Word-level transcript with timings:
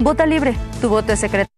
Vota 0.00 0.26
libre, 0.26 0.54
tu 0.80 0.88
voto 0.88 1.12
es 1.12 1.18
secreto. 1.18 1.57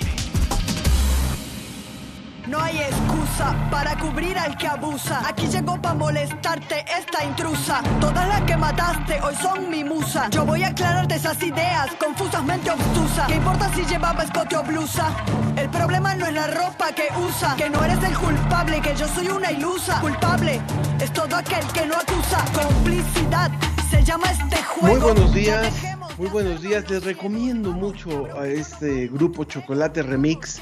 No 2.47 2.59
hay 2.59 2.77
excusa 2.79 3.55
para 3.69 3.95
cubrir 3.97 4.37
al 4.37 4.57
que 4.57 4.67
abusa. 4.67 5.21
Aquí 5.27 5.47
llegó 5.47 5.79
para 5.79 5.93
molestarte 5.93 6.83
esta 6.97 7.23
intrusa. 7.23 7.81
Todas 7.99 8.27
las 8.27 8.41
que 8.41 8.57
mataste 8.57 9.21
hoy 9.21 9.35
son 9.35 9.69
mi 9.69 9.83
musa. 9.83 10.27
Yo 10.31 10.45
voy 10.45 10.63
a 10.63 10.69
aclararte 10.69 11.15
esas 11.15 11.41
ideas 11.43 11.91
confusamente 11.99 12.71
obtusa. 12.71 13.27
¿Qué 13.27 13.35
importa 13.35 13.71
si 13.75 13.83
llevaba 13.85 14.23
escote 14.23 14.57
o 14.57 14.63
blusa? 14.63 15.11
El 15.55 15.69
problema 15.69 16.15
no 16.15 16.25
es 16.25 16.33
la 16.33 16.47
ropa 16.47 16.91
que 16.93 17.09
usa. 17.27 17.55
Que 17.55 17.69
no 17.69 17.83
eres 17.83 18.03
el 18.03 18.17
culpable, 18.17 18.81
que 18.81 18.95
yo 18.95 19.07
soy 19.07 19.27
una 19.27 19.51
ilusa. 19.51 19.99
Culpable 20.01 20.59
es 20.99 21.13
todo 21.13 21.35
aquel 21.35 21.65
que 21.67 21.85
no 21.85 21.95
acusa. 21.95 22.43
Complicidad 22.53 23.51
se 23.91 24.03
llama 24.03 24.31
este 24.31 24.63
juego. 24.63 24.95
Muy 24.95 24.99
buenos 24.99 25.33
días. 25.33 25.73
Muy 26.17 26.29
buenos 26.29 26.61
días. 26.61 26.89
Les 26.89 27.03
recomiendo 27.03 27.71
mucho 27.71 28.27
a 28.39 28.47
este 28.47 29.07
grupo 29.07 29.43
Chocolate 29.43 30.01
Remix. 30.01 30.61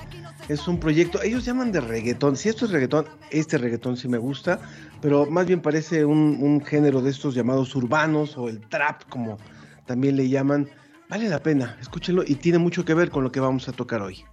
Es 0.50 0.68
un 0.68 0.80
proyecto, 0.80 1.22
ellos 1.22 1.46
llaman 1.46 1.72
de 1.72 1.80
reggaetón. 1.80 2.36
Si 2.36 2.50
esto 2.50 2.66
es 2.66 2.72
reggaetón, 2.72 3.06
este 3.30 3.60
reggaetón 3.60 3.96
sí 3.96 4.08
me 4.08 4.18
gusta, 4.18 4.60
pero 5.00 5.28
más 5.28 5.46
bien 5.46 5.62
parece 5.62 6.04
un, 6.06 6.40
un 6.42 6.66
género 6.66 7.02
de 7.04 7.12
estos 7.12 7.36
llamados 7.36 7.76
urbanos 7.76 8.36
o 8.36 8.50
el 8.50 8.60
trap, 8.62 9.04
como 9.10 9.38
también 9.86 10.16
le 10.16 10.28
llaman. 10.28 10.68
Vale 11.08 11.30
la 11.30 11.44
pena, 11.44 11.78
escúchenlo 11.80 12.24
y 12.26 12.34
tiene 12.34 12.58
mucho 12.58 12.84
que 12.84 12.96
ver 12.96 13.12
con 13.12 13.24
lo 13.24 13.32
que 13.32 13.40
vamos 13.40 13.70
a 13.70 13.74
tocar 13.74 14.02
hoy. 14.02 14.26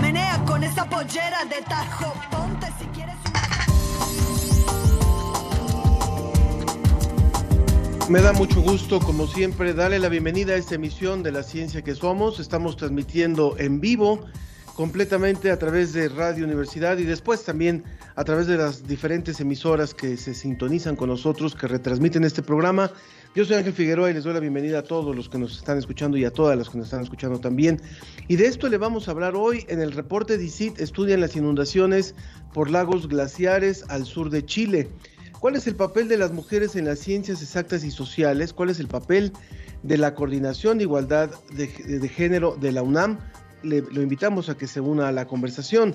Menea 0.00 0.44
con 0.44 0.64
esa 0.64 0.84
pollera 0.88 1.44
de 1.44 1.62
tajo, 1.68 2.12
ponte 2.30 2.66
si 2.78 2.86
quieres 2.86 3.16
Me 8.08 8.20
da 8.20 8.32
mucho 8.32 8.60
gusto, 8.60 8.98
como 8.98 9.28
siempre, 9.28 9.72
darle 9.72 10.00
la 10.00 10.08
bienvenida 10.08 10.54
a 10.54 10.56
esta 10.56 10.74
emisión 10.74 11.22
de 11.22 11.30
La 11.30 11.44
Ciencia 11.44 11.82
que 11.82 11.94
Somos. 11.94 12.40
Estamos 12.40 12.76
transmitiendo 12.76 13.54
en 13.56 13.80
vivo, 13.80 14.26
completamente 14.74 15.52
a 15.52 15.58
través 15.60 15.92
de 15.92 16.08
Radio 16.08 16.44
Universidad 16.44 16.98
y 16.98 17.04
después 17.04 17.44
también 17.44 17.84
a 18.16 18.24
través 18.24 18.48
de 18.48 18.56
las 18.56 18.88
diferentes 18.88 19.38
emisoras 19.38 19.94
que 19.94 20.16
se 20.16 20.34
sintonizan 20.34 20.96
con 20.96 21.08
nosotros, 21.08 21.54
que 21.54 21.68
retransmiten 21.68 22.24
este 22.24 22.42
programa. 22.42 22.90
Yo 23.32 23.44
soy 23.44 23.58
Ángel 23.58 23.72
Figueroa 23.72 24.10
y 24.10 24.14
les 24.14 24.24
doy 24.24 24.34
la 24.34 24.40
bienvenida 24.40 24.80
a 24.80 24.82
todos 24.82 25.14
los 25.14 25.28
que 25.28 25.38
nos 25.38 25.56
están 25.56 25.78
escuchando 25.78 26.16
y 26.16 26.24
a 26.24 26.32
todas 26.32 26.58
las 26.58 26.68
que 26.68 26.78
nos 26.78 26.88
están 26.88 27.02
escuchando 27.02 27.38
también. 27.38 27.80
Y 28.26 28.34
de 28.34 28.46
esto 28.46 28.68
le 28.68 28.76
vamos 28.76 29.06
a 29.06 29.12
hablar 29.12 29.36
hoy 29.36 29.64
en 29.68 29.80
el 29.80 29.92
reporte 29.92 30.36
DICIT, 30.36 30.80
estudian 30.80 31.20
las 31.20 31.36
inundaciones 31.36 32.16
por 32.52 32.70
lagos 32.70 33.06
glaciares 33.06 33.84
al 33.88 34.04
sur 34.04 34.30
de 34.30 34.44
Chile. 34.44 34.88
¿Cuál 35.38 35.54
es 35.54 35.68
el 35.68 35.76
papel 35.76 36.08
de 36.08 36.18
las 36.18 36.32
mujeres 36.32 36.74
en 36.74 36.86
las 36.86 36.98
ciencias 36.98 37.40
exactas 37.40 37.84
y 37.84 37.92
sociales? 37.92 38.52
¿Cuál 38.52 38.70
es 38.70 38.80
el 38.80 38.88
papel 38.88 39.32
de 39.84 39.96
la 39.96 40.12
coordinación 40.16 40.78
de 40.78 40.84
igualdad 40.84 41.30
de, 41.52 41.68
género 42.08 42.56
de 42.60 42.72
la 42.72 42.82
UNAM? 42.82 43.20
Le, 43.62 43.82
lo 43.82 44.02
invitamos 44.02 44.48
a 44.48 44.56
que 44.56 44.66
se 44.66 44.80
una 44.80 45.06
a 45.06 45.12
la 45.12 45.28
conversación. 45.28 45.94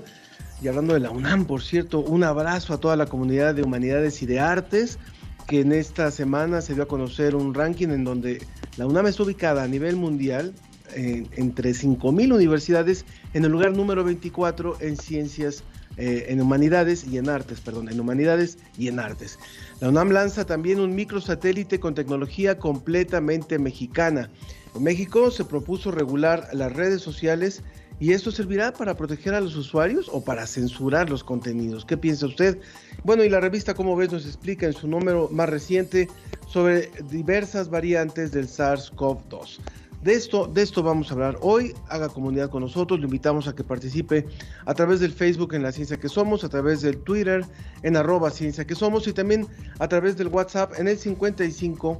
Y 0.61 0.69
hablando 0.69 0.93
de 0.93 1.01
la 1.01 1.11
UNAM, 1.11 1.45
por 1.45 1.61
cierto, 1.61 1.99
un 1.99 2.23
abrazo 2.23 2.73
a 2.73 2.79
toda 2.79 2.95
la 2.95 3.07
comunidad 3.07 3.53
de 3.53 3.61
humanidades 3.61 4.21
y 4.21 4.25
de 4.25 4.39
artes, 4.39 4.99
que 5.47 5.61
en 5.61 5.71
esta 5.71 6.11
semana 6.11 6.61
se 6.61 6.73
dio 6.73 6.83
a 6.83 6.87
conocer 6.87 7.35
un 7.35 7.53
ranking 7.53 7.89
en 7.89 8.03
donde 8.03 8.45
la 8.77 8.85
UNAM 8.87 9.07
está 9.07 9.23
ubicada 9.23 9.63
a 9.63 9.67
nivel 9.67 9.95
mundial 9.95 10.53
eh, 10.93 11.25
entre 11.35 11.71
5.000 11.71 12.33
universidades 12.33 13.05
en 13.33 13.45
el 13.45 13.51
lugar 13.51 13.75
número 13.75 14.03
24 14.03 14.77
en 14.81 14.97
ciencias 14.97 15.63
eh, 15.97 16.25
en 16.27 16.41
humanidades 16.41 17.05
y 17.07 17.17
en 17.17 17.29
artes, 17.29 17.61
perdón, 17.61 17.89
en 17.89 17.99
humanidades 17.99 18.57
y 18.77 18.89
en 18.89 18.99
artes. 18.99 19.39
La 19.79 19.89
UNAM 19.89 20.11
lanza 20.11 20.45
también 20.45 20.79
un 20.79 20.93
microsatélite 20.93 21.79
con 21.79 21.95
tecnología 21.95 22.59
completamente 22.59 23.59
mexicana. 23.59 24.29
En 24.75 24.83
México 24.83 25.31
se 25.31 25.45
propuso 25.45 25.91
regular 25.91 26.49
las 26.51 26.73
redes 26.73 27.01
sociales 27.01 27.63
y 27.99 28.11
esto 28.11 28.31
servirá 28.31 28.73
para 28.73 28.95
proteger 28.95 29.33
a 29.33 29.41
los 29.41 29.55
usuarios 29.55 30.09
o 30.11 30.23
para 30.23 30.47
censurar 30.47 31.09
los 31.09 31.23
contenidos. 31.23 31.85
¿Qué 31.85 31.97
piensa 31.97 32.25
usted? 32.25 32.59
Bueno, 33.03 33.23
y 33.23 33.29
la 33.29 33.39
revista 33.39 33.73
Como 33.73 33.95
ves 33.95 34.11
nos 34.11 34.25
explica 34.25 34.65
en 34.65 34.73
su 34.73 34.87
número 34.87 35.29
más 35.31 35.49
reciente 35.49 36.09
sobre 36.47 36.91
diversas 37.09 37.69
variantes 37.69 38.31
del 38.31 38.47
SARS-CoV-2. 38.47 39.59
De 40.03 40.13
esto, 40.13 40.45
de 40.45 40.61
esto 40.61 40.83
vamos 40.83 41.09
a 41.09 41.13
hablar 41.13 41.39
hoy. 41.41 41.73
Haga 41.89 42.09
comunidad 42.09 42.51
con 42.51 42.61
nosotros. 42.61 42.99
Lo 42.99 43.05
invitamos 43.05 43.47
a 43.47 43.55
que 43.55 43.63
participe 43.63 44.27
a 44.65 44.73
través 44.75 44.99
del 44.99 45.11
Facebook 45.11 45.55
en 45.55 45.63
La 45.63 45.71
Ciencia 45.71 45.97
que 45.97 46.09
Somos, 46.09 46.43
a 46.43 46.49
través 46.49 46.81
del 46.81 46.97
Twitter 46.97 47.43
en 47.81 47.97
arroba 47.97 48.29
Ciencia 48.29 48.67
que 48.67 48.75
Somos 48.75 49.07
y 49.07 49.13
también 49.13 49.47
a 49.79 49.87
través 49.87 50.15
del 50.17 50.27
WhatsApp 50.27 50.73
en 50.77 50.89
el 50.89 50.99
55 50.99 51.99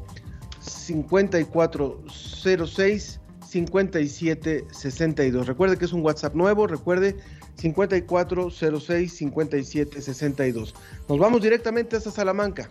5406 0.59 3.21
5762. 3.47 5.47
Recuerde 5.47 5.77
que 5.77 5.85
es 5.85 5.93
un 5.93 6.01
WhatsApp 6.01 6.35
nuevo. 6.35 6.67
Recuerde 6.67 7.15
5406 7.55 9.13
5762. 9.13 10.75
Nos 11.07 11.19
vamos 11.19 11.41
directamente 11.41 11.95
hasta 11.95 12.11
Salamanca. 12.11 12.69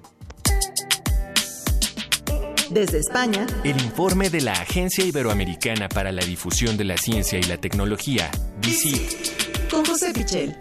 Desde 2.71 2.99
España, 2.99 3.47
El 3.63 3.81
informe 3.83 4.31
de 4.31 4.41
la 4.41 4.53
Agencia 4.53 5.05
Iberoamericana 5.05 5.89
para 5.89 6.11
la 6.13 6.25
Difusión 6.25 6.77
de 6.77 6.85
la 6.85 6.97
Ciencia 6.97 7.39
y 7.39 7.43
la 7.43 7.59
Tecnología, 7.59 8.31
DICIT. 8.61 9.69
con 9.71 9.85
José 9.85 10.13
Pichel. 10.13 10.57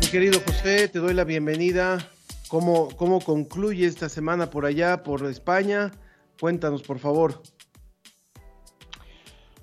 Mi 0.00 0.06
querido 0.06 0.40
José, 0.46 0.88
te 0.88 0.98
doy 0.98 1.14
la 1.14 1.24
bienvenida. 1.24 2.08
¿Cómo, 2.50 2.88
¿Cómo 2.96 3.20
concluye 3.20 3.86
esta 3.86 4.08
semana 4.08 4.50
por 4.50 4.66
allá, 4.66 5.04
por 5.04 5.24
España? 5.26 5.92
Cuéntanos, 6.40 6.82
por 6.82 6.98
favor. 6.98 7.40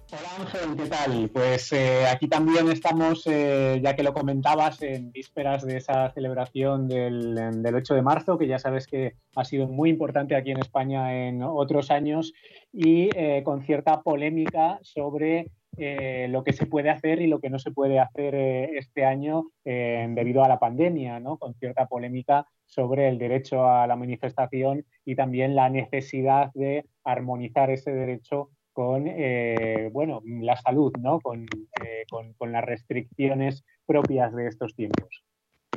Hola 0.10 0.30
Ángel, 0.40 0.78
¿qué 0.78 0.90
tal? 0.90 1.30
Pues 1.34 1.74
eh, 1.74 2.06
aquí 2.08 2.30
también 2.30 2.72
estamos, 2.72 3.28
eh, 3.28 3.82
ya 3.84 3.94
que 3.94 4.04
lo 4.04 4.14
comentabas, 4.14 4.82
en 4.84 5.12
vísperas 5.12 5.66
de 5.66 5.76
esa 5.76 6.10
celebración 6.14 6.88
del, 6.88 7.36
del 7.62 7.76
8 7.76 7.94
de 7.94 8.02
marzo, 8.02 8.38
que 8.38 8.48
ya 8.48 8.58
sabes 8.58 8.88
que 8.88 9.16
ha 9.36 9.44
sido 9.44 9.68
muy 9.68 9.90
importante 9.90 10.38
aquí 10.38 10.52
en 10.52 10.60
España 10.60 11.28
en 11.28 11.44
otros 11.44 11.92
años, 11.92 12.32
y 12.72 13.10
eh, 13.18 13.42
con 13.44 13.66
cierta 13.66 14.02
polémica 14.02 14.80
sobre 14.82 15.52
eh, 15.78 16.28
lo 16.30 16.44
que 16.44 16.54
se 16.54 16.66
puede 16.66 16.90
hacer 16.90 17.22
y 17.22 17.28
lo 17.28 17.40
que 17.40 17.50
no 17.50 17.60
se 17.60 17.72
puede 17.72 18.00
hacer 18.00 18.36
eh, 18.36 18.78
este 18.78 19.06
año 19.06 19.52
eh, 19.64 20.08
debido 20.10 20.44
a 20.44 20.48
la 20.48 20.60
pandemia, 20.60 21.20
¿no? 21.20 21.38
con 21.38 21.54
cierta 21.56 21.88
polémica 21.88 22.48
sobre 22.66 23.08
el 23.08 23.18
derecho 23.18 23.68
a 23.68 23.88
la 23.88 23.96
manifestación 23.96 24.86
y 25.06 25.16
también 25.16 25.56
la 25.56 25.70
necesidad 25.70 26.52
de 26.54 26.86
armonizar 27.04 27.70
ese 27.70 27.92
derecho 27.92 28.50
con 28.78 29.06
eh, 29.08 29.90
bueno, 29.92 30.22
la 30.24 30.56
salud, 30.56 30.94
¿no? 31.00 31.20
con, 31.20 31.48
eh, 31.84 32.04
con, 32.12 32.34
con 32.34 32.52
las 32.52 32.64
restricciones 32.64 33.64
propias 33.88 34.36
de 34.36 34.48
estos 34.48 34.76
tiempos. 34.76 35.24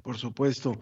Por 0.02 0.18
supuesto. 0.18 0.74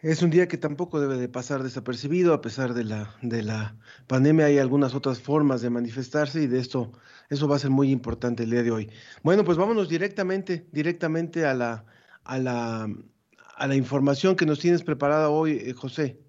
Es 0.00 0.22
un 0.22 0.28
día 0.28 0.46
que 0.46 0.58
tampoco 0.58 1.00
debe 1.00 1.16
de 1.16 1.28
pasar 1.28 1.62
desapercibido, 1.62 2.34
a 2.34 2.42
pesar 2.42 2.74
de 2.74 2.84
la, 2.84 3.14
de 3.22 3.42
la 3.42 3.76
pandemia. 4.06 4.46
Hay 4.46 4.58
algunas 4.58 4.94
otras 4.94 5.20
formas 5.20 5.62
de 5.62 5.70
manifestarse 5.70 6.42
y 6.42 6.46
de 6.46 6.58
esto, 6.58 6.92
eso 7.30 7.48
va 7.48 7.56
a 7.56 7.60
ser 7.60 7.70
muy 7.70 7.90
importante 7.90 8.42
el 8.42 8.50
día 8.50 8.62
de 8.62 8.70
hoy. 8.70 8.90
Bueno, 9.22 9.42
pues 9.42 9.56
vámonos 9.56 9.88
directamente, 9.88 10.66
directamente 10.70 11.46
a 11.46 11.54
la, 11.54 11.86
a 12.24 12.38
la, 12.38 12.88
a 13.56 13.66
la 13.66 13.74
información 13.74 14.36
que 14.36 14.44
nos 14.44 14.58
tienes 14.58 14.82
preparada 14.82 15.30
hoy, 15.30 15.52
eh, 15.52 15.72
José. 15.72 16.20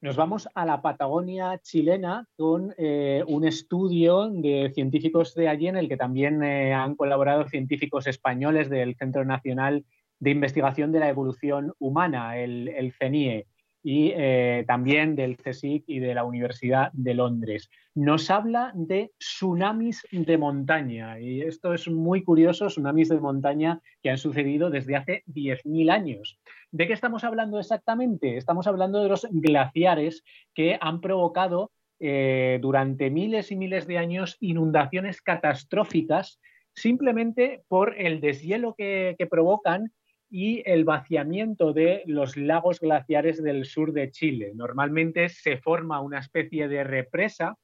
Nos 0.00 0.14
vamos 0.14 0.48
a 0.54 0.64
la 0.64 0.80
Patagonia 0.80 1.58
chilena 1.60 2.28
con 2.36 2.72
eh, 2.78 3.24
un 3.26 3.44
estudio 3.44 4.28
de 4.28 4.70
científicos 4.74 5.34
de 5.34 5.48
allí 5.48 5.66
en 5.66 5.76
el 5.76 5.88
que 5.88 5.96
también 5.96 6.42
eh, 6.44 6.72
han 6.72 6.94
colaborado 6.94 7.48
científicos 7.48 8.06
españoles 8.06 8.70
del 8.70 8.94
Centro 8.96 9.24
Nacional 9.24 9.84
de 10.20 10.30
Investigación 10.30 10.92
de 10.92 11.00
la 11.00 11.08
Evolución 11.08 11.72
Humana, 11.78 12.38
el, 12.38 12.68
el 12.68 12.92
CENIE, 12.92 13.46
y 13.86 14.12
eh, 14.16 14.64
también 14.66 15.14
del 15.14 15.36
CSIC 15.36 15.84
y 15.86 15.98
de 15.98 16.14
la 16.14 16.24
Universidad 16.24 16.90
de 16.94 17.12
Londres. 17.12 17.68
Nos 17.94 18.30
habla 18.30 18.72
de 18.74 19.12
tsunamis 19.18 20.06
de 20.10 20.38
montaña, 20.38 21.20
y 21.20 21.42
esto 21.42 21.74
es 21.74 21.86
muy 21.86 22.24
curioso, 22.24 22.68
tsunamis 22.68 23.10
de 23.10 23.20
montaña 23.20 23.82
que 24.02 24.08
han 24.08 24.16
sucedido 24.16 24.70
desde 24.70 24.96
hace 24.96 25.22
10.000 25.26 25.90
años. 25.90 26.40
¿De 26.72 26.86
qué 26.86 26.94
estamos 26.94 27.24
hablando 27.24 27.58
exactamente? 27.58 28.38
Estamos 28.38 28.66
hablando 28.66 29.02
de 29.02 29.10
los 29.10 29.28
glaciares 29.30 30.24
que 30.54 30.78
han 30.80 31.02
provocado 31.02 31.70
eh, 32.00 32.58
durante 32.62 33.10
miles 33.10 33.52
y 33.52 33.56
miles 33.56 33.86
de 33.86 33.98
años 33.98 34.38
inundaciones 34.40 35.20
catastróficas 35.20 36.40
simplemente 36.74 37.62
por 37.68 37.94
el 38.00 38.20
deshielo 38.20 38.74
que, 38.74 39.14
que 39.18 39.26
provocan 39.26 39.92
y 40.36 40.64
el 40.66 40.84
vaciamiento 40.84 41.72
de 41.72 42.02
los 42.06 42.36
lagos 42.36 42.80
glaciares 42.80 43.40
del 43.40 43.66
sur 43.66 43.92
de 43.92 44.10
Chile. 44.10 44.50
Normalmente 44.56 45.28
se 45.28 45.58
forma 45.58 46.00
una 46.00 46.18
especie 46.18 46.66
de 46.66 46.82
represa 46.82 47.56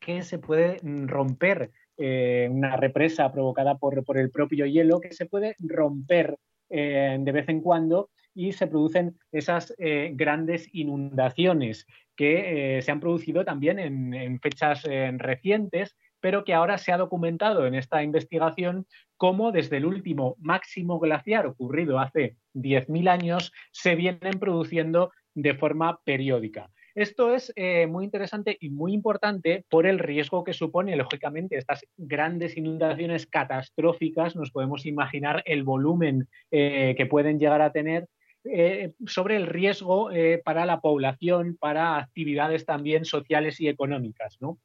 que 0.00 0.22
se 0.22 0.38
puede 0.38 0.78
romper, 0.82 1.70
eh, 1.98 2.48
una 2.50 2.78
represa 2.78 3.30
provocada 3.30 3.76
por, 3.76 4.02
por, 4.06 4.16
el 4.16 4.30
propio 4.30 4.64
hielo, 4.64 5.02
que 5.02 5.12
se 5.12 5.26
puede 5.26 5.54
romper 5.58 6.38
eh, 6.70 7.18
de 7.20 7.30
vez 7.30 7.46
en 7.50 7.60
cuando 7.60 8.08
y 8.34 8.52
se 8.52 8.68
producen 8.68 9.18
esas 9.30 9.74
eh, 9.76 10.12
grandes 10.14 10.66
inundaciones 10.72 11.86
que 12.16 12.80
se 12.80 12.90
han 12.90 13.00
producido 13.00 13.44
también 13.44 13.78
en, 13.78 14.40
fechas 14.40 14.84
recientes, 15.18 15.94
pero 16.24 16.42
que 16.42 16.54
ahora 16.54 16.78
se 16.78 16.90
ha 16.90 16.96
documentado 16.96 17.66
en 17.66 17.74
esta 17.74 18.02
investigación 18.02 18.86
cómo 19.18 19.52
desde 19.52 19.76
el 19.76 19.84
último 19.84 20.36
máximo 20.40 20.98
glaciar 20.98 21.44
ocurrido 21.44 21.98
hace 21.98 22.38
10.000 22.54 23.10
años 23.10 23.52
se 23.72 23.94
vienen 23.94 24.40
produciendo 24.40 25.12
de 25.34 25.52
forma 25.52 26.00
periódica. 26.02 26.70
Esto 26.94 27.34
es 27.34 27.52
eh, 27.56 27.86
muy 27.88 28.06
interesante 28.06 28.56
y 28.58 28.70
muy 28.70 28.94
importante 28.94 29.66
por 29.68 29.84
el 29.84 29.98
riesgo 29.98 30.44
que 30.44 30.54
supone, 30.54 30.96
lógicamente, 30.96 31.58
estas 31.58 31.84
grandes 31.98 32.56
inundaciones 32.56 33.26
catastróficas. 33.26 34.34
Nos 34.34 34.50
podemos 34.50 34.86
imaginar 34.86 35.42
el 35.44 35.62
volumen 35.62 36.26
eh, 36.50 36.94
que 36.96 37.04
pueden 37.04 37.38
llegar 37.38 37.60
a 37.60 37.70
tener 37.72 38.08
eh, 38.44 38.94
sobre 39.06 39.36
el 39.36 39.46
riesgo 39.46 40.08
para 40.42 40.64
la 40.64 40.80
población, 40.80 41.58
para 41.60 41.98
actividades 41.98 42.64
también 42.64 43.04
sociales 43.04 43.60
y 43.60 43.68
económicas, 43.68 44.38
¿no? 44.40 44.58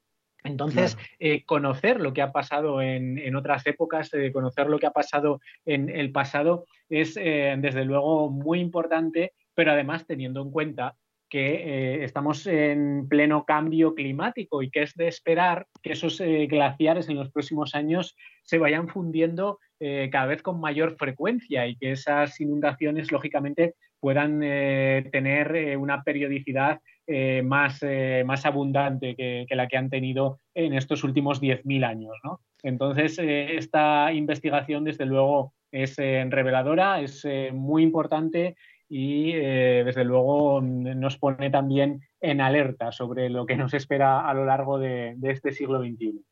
Entonces, 0.44 0.96
claro. 0.96 1.10
eh, 1.20 1.44
conocer 1.46 2.00
lo 2.00 2.14
que 2.14 2.22
ha 2.22 2.32
pasado 2.32 2.82
en, 2.82 3.18
en 3.18 3.36
otras 3.36 3.66
épocas, 3.68 4.14
eh, 4.14 4.32
conocer 4.32 4.68
lo 4.68 4.80
que 4.80 4.88
ha 4.88 4.92
pasado 4.92 5.42
en 5.66 5.90
el 5.90 6.12
pasado 6.12 6.66
es, 6.90 7.18
eh, 7.18 7.56
desde 7.60 7.86
luego, 7.86 8.30
muy 8.30 8.60
importante, 8.60 9.34
pero 9.54 9.72
además 9.72 10.06
teniendo 10.08 10.42
en 10.42 10.52
cuenta 10.52 10.96
que 11.30 11.54
eh, 11.54 12.04
estamos 12.04 12.48
en 12.48 13.08
pleno 13.08 13.46
cambio 13.46 13.94
climático 13.94 14.64
y 14.64 14.72
que 14.72 14.82
es 14.82 14.96
de 14.96 15.08
esperar 15.08 15.68
que 15.84 15.94
esos 15.94 16.20
eh, 16.20 16.48
glaciares 16.48 17.08
en 17.08 17.18
los 17.18 17.32
próximos 17.32 17.76
años 17.76 18.16
se 18.44 18.58
vayan 18.58 18.88
fundiendo 18.88 19.60
eh, 19.80 20.10
cada 20.12 20.26
vez 20.26 20.42
con 20.42 20.60
mayor 20.60 20.98
frecuencia 20.98 21.68
y 21.68 21.78
que 21.78 21.92
esas 21.92 22.42
inundaciones, 22.42 23.12
lógicamente, 23.12 23.76
puedan 24.00 24.42
eh, 24.44 25.08
tener 25.12 25.78
una 25.78 26.04
periodicidad 26.04 26.80
eh, 27.12 27.42
más, 27.44 27.82
más, 28.26 28.46
abundante 28.46 29.16
que, 29.16 29.48
la 29.56 29.68
que 29.68 29.78
han 29.78 29.90
tenido 29.90 30.40
en 30.54 30.74
estos 30.74 31.04
últimos 31.04 31.42
10.000 31.42 31.84
años. 31.84 32.14
¿no? 32.24 32.42
Entonces, 32.64 33.18
esta 33.20 34.14
investigación, 34.14 34.84
desde 34.84 35.06
luego, 35.06 35.54
es 35.72 35.98
reveladora, 35.98 37.02
es 37.02 37.26
muy 37.52 37.84
importante 37.84 38.56
y 38.90 39.34
eh, 39.36 39.84
desde 39.86 40.04
luego 40.04 40.62
nos 40.62 41.18
pone 41.18 41.52
también 41.52 42.02
en 42.20 42.42
alerta 42.42 42.92
sobre 42.92 43.30
lo 43.30 43.46
que 43.46 43.56
nos 43.56 43.74
espera 43.76 44.28
a 44.28 44.34
lo 44.34 44.46
largo 44.46 44.80
de, 44.80 45.14
de, 45.18 45.32
este 45.32 45.52
siglo 45.52 45.80
XXI. 45.80 46.26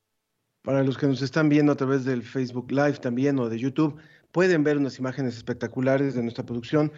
Para 0.63 0.83
los 0.83 0.97
que 0.97 1.05
nos 1.05 1.21
están 1.21 1.49
viendo 1.49 1.71
a 1.71 1.75
través 1.75 2.03
del 2.03 2.23
Facebook 2.23 2.71
Live 2.71 2.93
también 2.93 3.37
o 3.39 3.47
de 3.47 3.59
YouTube, 3.59 4.01
pueden 4.31 4.63
ver 4.63 4.77
unas 4.77 4.97
imágenes 4.97 5.37
espectaculares 5.37 6.15
de 6.15 6.23
nuestra 6.23 6.45
producción 6.45 6.91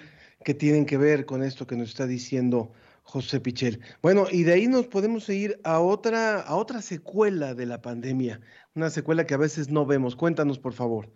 que 0.45 0.53
tienen 0.53 0.85
que 0.85 0.97
ver 0.97 1.25
con 1.25 1.43
esto 1.43 1.67
que 1.67 1.75
nos 1.75 1.89
está 1.89 2.07
diciendo 2.07 2.71
José 3.09 3.39
Pichel. 3.39 3.79
Bueno, 4.03 4.27
y 4.31 4.43
de 4.43 4.53
ahí 4.53 4.67
nos 4.67 4.85
podemos 4.85 5.27
ir 5.29 5.59
a 5.63 5.79
otra, 5.79 6.41
a 6.41 6.55
otra 6.55 6.83
secuela 6.83 7.55
de 7.55 7.65
la 7.65 7.81
pandemia, 7.81 8.39
una 8.75 8.91
secuela 8.91 9.25
que 9.25 9.33
a 9.33 9.37
veces 9.37 9.69
no 9.71 9.87
vemos. 9.87 10.15
Cuéntanos, 10.15 10.59
por 10.59 10.73
favor. 10.73 11.09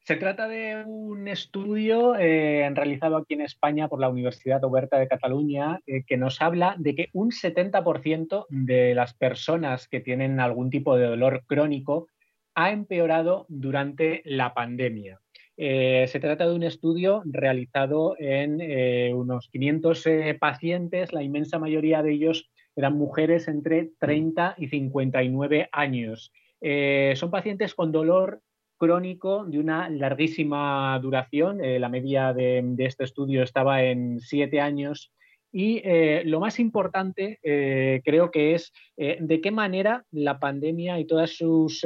Se 0.00 0.16
trata 0.16 0.48
de 0.48 0.84
un 0.86 1.28
estudio 1.28 2.14
eh, 2.16 2.66
realizado 2.72 3.18
aquí 3.18 3.34
en 3.34 3.42
España 3.42 3.88
por 3.88 4.00
la 4.00 4.08
Universidad 4.08 4.64
Oberta 4.64 4.98
de 4.98 5.06
Cataluña 5.06 5.80
eh, 5.86 6.04
que 6.06 6.16
nos 6.16 6.40
habla 6.40 6.76
de 6.78 6.94
que 6.94 7.10
un 7.12 7.30
70% 7.30 8.46
de 8.48 8.94
las 8.94 9.12
personas 9.12 9.86
que 9.86 10.00
tienen 10.00 10.40
algún 10.40 10.70
tipo 10.70 10.96
de 10.96 11.08
dolor 11.08 11.44
crónico 11.46 12.08
ha 12.54 12.70
empeorado 12.70 13.44
durante 13.50 14.22
la 14.24 14.54
pandemia. 14.54 15.20
Eh, 15.60 16.06
se 16.06 16.20
trata 16.20 16.46
de 16.46 16.54
un 16.54 16.62
estudio 16.62 17.20
realizado 17.26 18.14
en 18.20 18.60
eh, 18.60 19.12
unos 19.12 19.48
500 19.50 20.06
eh, 20.06 20.36
pacientes, 20.38 21.12
la 21.12 21.24
inmensa 21.24 21.58
mayoría 21.58 22.00
de 22.00 22.12
ellos 22.12 22.48
eran 22.76 22.96
mujeres 22.96 23.48
entre 23.48 23.90
30 23.98 24.54
y 24.58 24.68
59 24.68 25.68
años. 25.72 26.32
son 26.60 27.30
pacientes 27.32 27.74
con 27.74 27.90
dolor 27.90 28.40
crónico 28.78 29.44
de 29.46 29.58
una 29.58 29.90
larguísima 29.90 30.96
duración. 31.02 31.58
La 31.58 31.88
media 31.88 32.32
de, 32.32 32.62
este 32.78 33.02
estudio 33.02 33.42
estaba 33.42 33.82
en 33.82 34.20
siete 34.20 34.60
años. 34.60 35.12
Y 35.50 35.82
lo 36.24 36.38
más 36.38 36.60
importante 36.60 37.40
creo 38.04 38.30
que 38.30 38.54
es 38.54 38.72
de 38.96 39.40
qué 39.40 39.50
manera 39.50 40.04
la 40.12 40.38
pandemia 40.38 41.00
y 41.00 41.04
todas 41.04 41.30
sus 41.30 41.84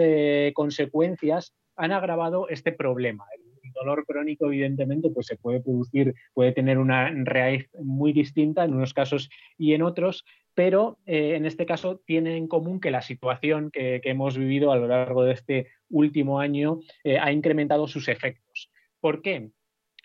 consecuencias 0.52 1.54
han 1.76 1.92
agravado 1.92 2.50
este 2.50 2.72
problema. 2.72 3.24
Dolor 3.72 4.04
crónico, 4.06 4.46
evidentemente, 4.46 5.10
pues 5.10 5.26
se 5.26 5.36
puede 5.36 5.60
producir, 5.60 6.14
puede 6.34 6.52
tener 6.52 6.78
una 6.78 7.12
raíz 7.24 7.68
muy 7.78 8.12
distinta 8.12 8.64
en 8.64 8.74
unos 8.74 8.94
casos 8.94 9.28
y 9.56 9.74
en 9.74 9.82
otros, 9.82 10.24
pero 10.54 10.98
eh, 11.06 11.34
en 11.36 11.46
este 11.46 11.66
caso 11.66 12.00
tiene 12.04 12.36
en 12.36 12.48
común 12.48 12.80
que 12.80 12.90
la 12.90 13.02
situación 13.02 13.70
que, 13.70 14.00
hemos 14.04 14.36
vivido 14.36 14.72
a 14.72 14.76
lo 14.76 14.86
largo 14.86 15.24
de 15.24 15.32
este 15.32 15.68
último 15.88 16.40
año 16.40 16.80
eh, 17.04 17.18
ha 17.18 17.32
incrementado 17.32 17.88
sus 17.88 18.08
efectos. 18.08 18.70
¿Por 19.00 19.22
qué? 19.22 19.50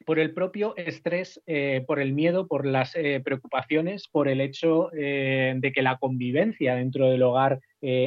Por 0.05 0.19
el 0.19 0.33
propio 0.33 0.75
estrés, 0.77 1.41
eh, 1.47 1.83
por 1.85 1.99
el 1.99 2.13
miedo, 2.13 2.47
por 2.47 2.65
las 2.65 2.93
preocupaciones, 3.23 4.07
por 4.07 4.27
el 4.27 4.41
hecho 4.41 4.89
de 4.93 5.71
que 5.73 5.81
la 5.81 5.97
convivencia 5.97 6.75
dentro 6.75 7.09
del 7.09 7.23
hogar 7.23 7.59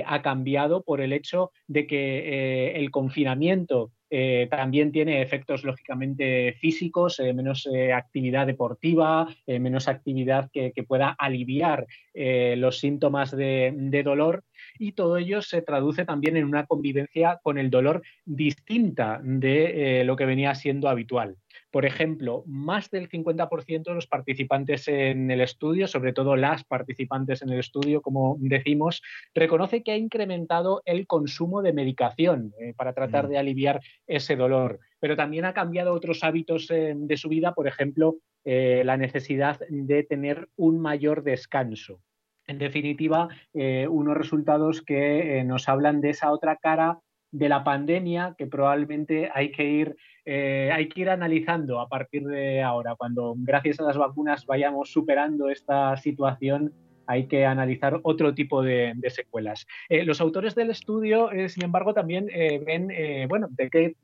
ha 0.07 0.23
cambiado, 0.23 0.85
por 0.85 1.01
el 1.01 1.13
hecho 1.13 1.51
de 1.67 1.89
que 1.89 2.77
el 2.77 2.93
confinamiento 2.93 3.91
eh, 4.13 4.49
también 4.51 4.91
tiene 4.91 5.23
efectos 5.23 5.63
lógicamente 5.63 6.57
físicos, 6.61 7.21
eh, 7.21 7.33
menos 7.33 7.69
eh, 7.73 7.93
actividad 7.93 8.45
deportiva, 8.45 9.29
menos 9.47 9.87
actividad 9.87 10.51
que, 10.53 10.73
pueda 10.89 11.11
aliviar 11.11 11.87
los 12.15 12.79
síntomas 12.79 13.31
de, 13.31 13.73
de, 13.77 14.03
dolor 14.03 14.43
y 14.79 14.93
todo 14.93 15.19
ello 15.19 15.43
se 15.43 15.61
traduce 15.63 16.05
también 16.05 16.37
en 16.37 16.45
una 16.45 16.67
convivencia 16.67 17.39
con 17.43 17.59
el 17.59 17.71
dolor 17.71 18.03
distinta 18.25 19.21
de 19.23 20.03
lo 20.05 20.17
que 20.17 20.25
venía 20.25 20.55
siendo 20.55 20.89
habitual. 20.89 21.37
Por 21.71 21.87
ejemplo, 21.87 22.43
más 22.47 22.91
del 22.91 23.09
50% 23.09 23.85
de 23.85 23.95
los 23.95 24.07
participantes 24.07 24.89
en 24.89 25.31
el 25.31 25.41
estudio, 25.41 25.87
sobre 25.87 26.13
todo 26.13 26.37
las 26.37 26.65
participantes 26.65 27.43
en 27.43 27.51
el 27.51 27.61
estudio, 27.61 28.03
como 28.03 28.37
decimos, 28.41 29.03
reconoce 29.35 29.83
que 29.83 29.93
ha 29.93 29.97
incrementado 29.97 30.83
el 30.85 31.07
consumo 31.07 31.63
de 31.63 31.73
medicación 31.73 32.53
eh, 32.61 32.75
para 32.77 32.93
tratar 32.93 33.27
mm. 33.27 33.31
de 33.31 33.39
aliviar 33.39 33.81
ese 34.07 34.37
dolor, 34.37 34.81
pero 34.99 35.17
también 35.17 35.45
ha 35.45 35.55
cambiado 35.55 35.93
otros 35.93 36.25
hábitos 36.25 36.71
eh, 36.71 36.95
de 36.97 37.17
su 37.17 37.29
vida, 37.29 37.55
por 37.55 37.69
ejemplo, 37.69 38.17
eh, 38.45 38.83
la 38.85 38.97
necesidad 38.97 39.61
de 39.69 40.03
tener 40.03 40.49
un 40.57 40.81
mayor 40.81 41.23
descanso. 41.23 42.01
En 42.47 42.59
definitiva, 42.59 43.29
unos 43.53 44.17
resultados 44.17 44.83
que 44.83 45.45
nos 45.45 45.69
hablan 45.69 46.01
de 46.01 46.11
esa 46.11 46.33
otra 46.33 46.57
cara 46.57 46.99
de 47.31 47.49
la 47.49 47.65
pandemia 47.65 48.35
que 48.37 48.47
probablemente 48.47 49.31
hay 49.33 49.53
que 49.53 49.65
ir 49.65 49.97
eh, 50.33 50.71
hay 50.73 50.89
que 50.89 51.01
ir 51.01 51.11
analizando 51.11 51.81
a 51.81 51.89
partir 51.89 52.25
de 52.25 52.63
ahora 52.63 52.95
cuando 52.95 53.35
gracias 53.37 53.81
a 53.81 53.83
las 53.83 53.97
vacunas 53.97 54.47
vayamos 54.47 54.93
superando 54.93 55.51
esta 55.51 55.97
situación 55.97 56.73
hay 57.09 57.27
que 57.27 57.45
analizar 57.45 57.99
otro 58.05 58.33
tipo 58.33 58.63
de, 58.63 58.95
secuelas. 59.09 59.67
Eh, 59.89 60.05
los 60.05 60.21
autores 60.21 60.55
del 60.55 60.71
estudio, 60.71 61.33
eh, 61.33 61.49
sin 61.49 61.65
embargo, 61.65 61.95
también 61.95 62.29
ven, 62.65 63.29
bueno, 63.29 63.49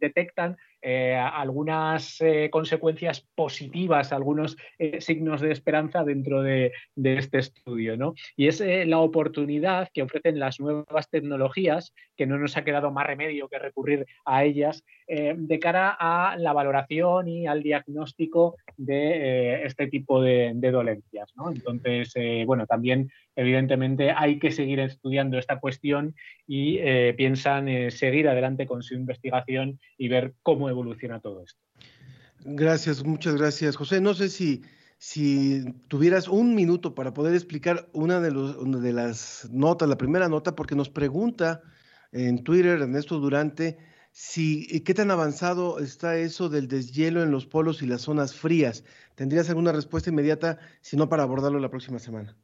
detectan 0.01 0.57
eh, 0.83 1.15
algunas 1.17 2.21
eh, 2.21 2.49
consecuencias 2.51 3.27
positivas, 3.35 4.13
algunos 4.13 4.57
eh, 4.79 5.01
signos 5.01 5.41
de 5.41 5.51
esperanza 5.51 6.05
dentro 6.05 6.43
de, 6.43 6.73
este 7.03 7.39
estudio. 7.39 7.97
¿no? 7.97 8.15
Y 8.37 8.47
es 8.47 8.61
la 8.61 8.99
oportunidad 8.99 9.89
que 9.93 10.03
ofrecen 10.03 10.39
las 10.39 10.61
nuevas 10.61 11.09
tecnologías, 11.11 11.93
que 12.17 12.27
no 12.27 12.39
nos 12.39 12.57
ha 12.57 12.65
quedado 12.65 12.91
más 12.91 13.07
remedio 13.07 13.49
que 13.49 13.59
recurrir 13.59 14.07
a 14.25 14.45
ellas, 14.45 14.85
de 15.09 15.59
cara 15.61 15.97
a 15.99 16.37
la 16.37 16.53
valoración 16.53 17.29
y 17.29 17.47
al 17.47 17.63
diagnóstico 17.63 18.57
de 18.77 19.63
este 19.65 19.87
tipo 19.87 20.21
de, 20.21 20.53
dolencias. 20.55 21.33
Entonces, 21.49 22.13
bueno, 22.45 22.67
también 22.67 23.11
evidentemente 23.37 24.11
hay 24.11 24.39
que 24.39 24.51
seguir 24.51 24.81
estudiando 24.81 25.39
esta 25.39 25.61
cuestión 25.61 26.15
y 26.47 26.79
piensan 27.13 27.91
seguir 27.91 28.29
adelante 28.29 28.67
con 28.67 28.83
su 28.83 28.95
investigación 28.95 29.79
y 29.97 30.09
ver 30.09 30.33
cómo 30.43 30.66
evoluciona 30.69 31.21
todo 31.21 31.43
esto. 31.43 31.61
Gracias, 32.41 33.05
muchas 33.05 33.37
gracias, 33.37 33.77
José. 33.77 34.01
No 34.01 34.15
sé 34.15 34.29
si, 34.29 34.63
si 34.99 35.65
tuvieras 35.89 36.29
un 36.29 36.55
minuto 36.55 36.95
para 36.95 37.13
poder 37.13 37.35
explicar 37.35 37.89
una 37.93 38.21
de, 38.21 38.31
los, 38.31 38.57
una 38.57 38.79
de 38.79 38.93
las 38.93 39.49
notas, 39.51 39.89
la 39.89 39.99
primera 39.99 40.29
nota, 40.29 40.55
porque 40.55 40.75
nos 40.75 40.91
pregunta 40.91 41.63
en 42.13 42.45
Twitter 42.45 42.81
Ernesto 42.81 43.19
Durante 43.19 43.79
si 44.13 44.81
qué 44.83 44.95
tan 44.95 45.11
avanzado 45.11 45.79
está 45.79 46.17
eso 46.17 46.49
del 46.49 46.69
deshielo 46.69 47.23
en 47.23 47.31
los 47.31 47.47
polos 47.47 47.83
y 47.83 47.87
las 47.87 48.01
zonas 48.01 48.35
frías. 48.35 48.83
¿Tendrías 49.15 49.51
alguna 49.51 49.73
respuesta 49.73 50.09
inmediata, 50.09 50.59
si 50.81 50.97
no, 50.97 51.09
para 51.11 51.23
abordarlo 51.23 51.59
la 51.59 51.69
próxima 51.69 51.99
semana? 51.99 52.35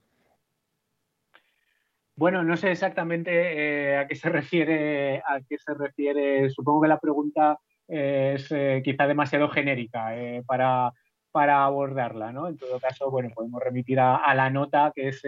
Bueno, 2.15 2.45
no 2.45 2.59
sé 2.59 2.71
exactamente 2.71 3.31
eh, 3.33 3.97
a 3.97 4.07
qué 4.07 4.17
se 4.17 4.29
refiere, 4.29 5.19
a 5.21 5.41
qué 5.49 5.57
se 5.57 5.73
refiere. 5.73 6.51
Supongo 6.51 6.83
que 6.83 6.89
la 6.89 7.01
pregunta 7.01 7.59
es 7.93 8.51
eh, 8.51 8.81
quizá 8.83 9.07
demasiado 9.07 9.49
genérica 9.51 10.17
eh, 10.17 10.43
para, 10.47 10.93
para, 11.31 11.65
abordarla, 11.65 12.33
¿no? 12.33 12.49
En 12.49 12.57
todo 12.57 12.81
caso, 12.81 13.11
bueno, 13.11 13.29
podemos 13.35 13.63
remitir 13.63 14.01
a, 14.01 14.35
la 14.35 14.49
nota, 14.51 14.93
que 14.95 15.09
es 15.09 15.23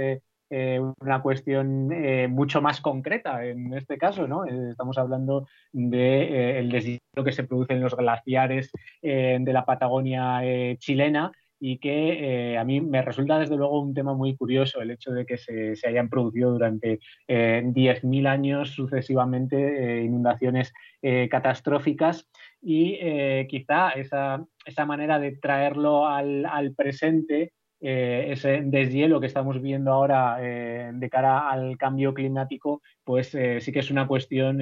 una 1.00 1.20
cuestión 1.20 1.88
mucho 2.30 2.62
más 2.62 2.80
concreta 2.80 3.44
en 3.44 3.74
este 3.74 3.98
caso, 3.98 4.28
¿no? 4.28 4.44
estamos 4.44 4.96
hablando 4.98 5.48
de, 5.72 7.00
que 7.24 7.32
se 7.32 7.42
produce 7.42 7.72
en 7.72 7.80
los 7.80 7.96
glaciares 7.96 8.70
de 9.02 9.52
la 9.52 9.64
Patagonia 9.64 10.42
chilena 10.78 11.32
y 11.60 11.78
que 11.78 12.52
eh, 12.52 12.58
a 12.58 12.64
mí 12.64 12.80
me 12.80 13.02
resulta 13.02 13.38
desde 13.38 13.56
luego 13.56 13.80
un 13.80 13.94
tema 13.94 14.14
muy 14.14 14.36
curioso 14.36 14.80
el 14.80 14.90
hecho 14.90 15.12
de 15.12 15.24
que 15.24 15.38
se, 15.38 15.74
hayan 15.86 16.08
producido 16.08 16.52
durante 16.52 17.00
eh, 17.28 17.62
10.000 17.64 18.26
años 18.26 18.70
sucesivamente 18.70 19.56
eh, 19.56 20.04
inundaciones 20.04 20.72
eh, 21.02 21.28
catastróficas 21.30 22.28
y 22.60 22.98
quizá 23.46 23.90
esa, 23.90 24.42
esa, 24.64 24.86
manera 24.86 25.18
de 25.18 25.32
traerlo 25.32 26.06
al, 26.06 26.46
al 26.46 26.74
presente 26.74 27.52
ese 27.78 28.62
deshielo 28.64 29.20
que 29.20 29.26
estamos 29.26 29.60
viendo 29.60 29.92
ahora 29.92 30.38
de 30.38 31.08
cara 31.10 31.50
al 31.50 31.76
cambio 31.76 32.14
climático, 32.14 32.80
pues 33.04 33.36
sí 33.60 33.72
que 33.72 33.80
es 33.80 33.90
una 33.90 34.06
cuestión 34.06 34.60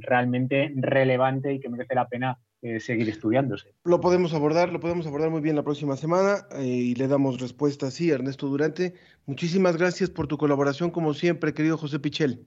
realmente 0.00 0.72
relevante 0.76 1.52
y 1.52 1.58
que 1.58 1.68
merece 1.68 1.96
la 1.96 2.06
pena 2.06 2.38
seguir 2.80 3.08
estudiándose. 3.08 3.74
Lo 3.84 4.00
podemos 4.00 4.34
abordar, 4.34 4.70
lo 4.70 4.80
podemos 4.80 5.06
abordar 5.06 5.30
muy 5.30 5.40
bien 5.40 5.56
la 5.56 5.62
próxima 5.62 5.96
semana 5.96 6.46
y 6.58 6.94
le 6.94 7.08
damos 7.08 7.40
respuesta 7.40 7.86
así, 7.86 8.10
Ernesto 8.10 8.48
Durante. 8.48 8.94
Muchísimas 9.26 9.76
gracias 9.76 10.10
por 10.10 10.26
tu 10.26 10.36
colaboración, 10.36 10.90
como 10.90 11.14
siempre, 11.14 11.54
querido 11.54 11.78
José 11.78 11.98
Pichel. 11.98 12.46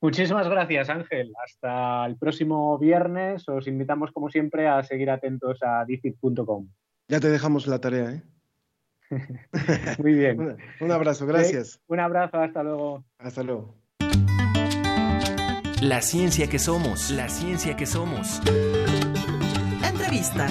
Muchísimas 0.00 0.48
gracias, 0.48 0.90
Ángel. 0.90 1.32
Hasta 1.44 2.06
el 2.06 2.16
próximo 2.16 2.78
viernes. 2.78 3.48
Os 3.48 3.66
invitamos, 3.66 4.12
como 4.12 4.30
siempre, 4.30 4.68
a 4.68 4.82
seguir 4.82 5.10
atentos 5.10 5.58
a 5.62 5.84
dicit.com. 5.84 6.68
Ya 7.08 7.20
te 7.20 7.30
dejamos 7.30 7.66
la 7.66 7.80
tarea, 7.80 8.10
¿eh? 8.12 8.22
Muy 9.98 10.14
bien. 10.14 10.56
un, 10.80 10.92
abrazo, 10.92 11.26
gracias. 11.26 11.80
un 11.86 12.00
abrazo, 12.00 12.38
hasta 12.38 12.62
luego. 12.62 13.04
Hasta 13.18 13.42
luego. 13.42 13.85
La 15.82 16.00
ciencia 16.00 16.48
que 16.48 16.58
somos, 16.58 17.10
la 17.10 17.28
ciencia 17.28 17.76
que 17.76 17.84
somos. 17.84 18.40
Entrevista. 19.86 20.46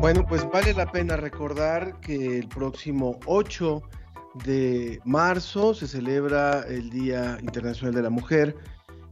Bueno, 0.00 0.24
pues 0.26 0.48
vale 0.50 0.72
la 0.72 0.90
pena 0.90 1.18
recordar 1.18 2.00
que 2.00 2.38
el 2.38 2.48
próximo 2.48 3.20
8 3.26 3.82
de 4.46 4.98
marzo 5.04 5.74
se 5.74 5.86
celebra 5.86 6.62
el 6.62 6.88
Día 6.88 7.36
Internacional 7.42 7.94
de 7.94 8.02
la 8.02 8.10
Mujer 8.10 8.56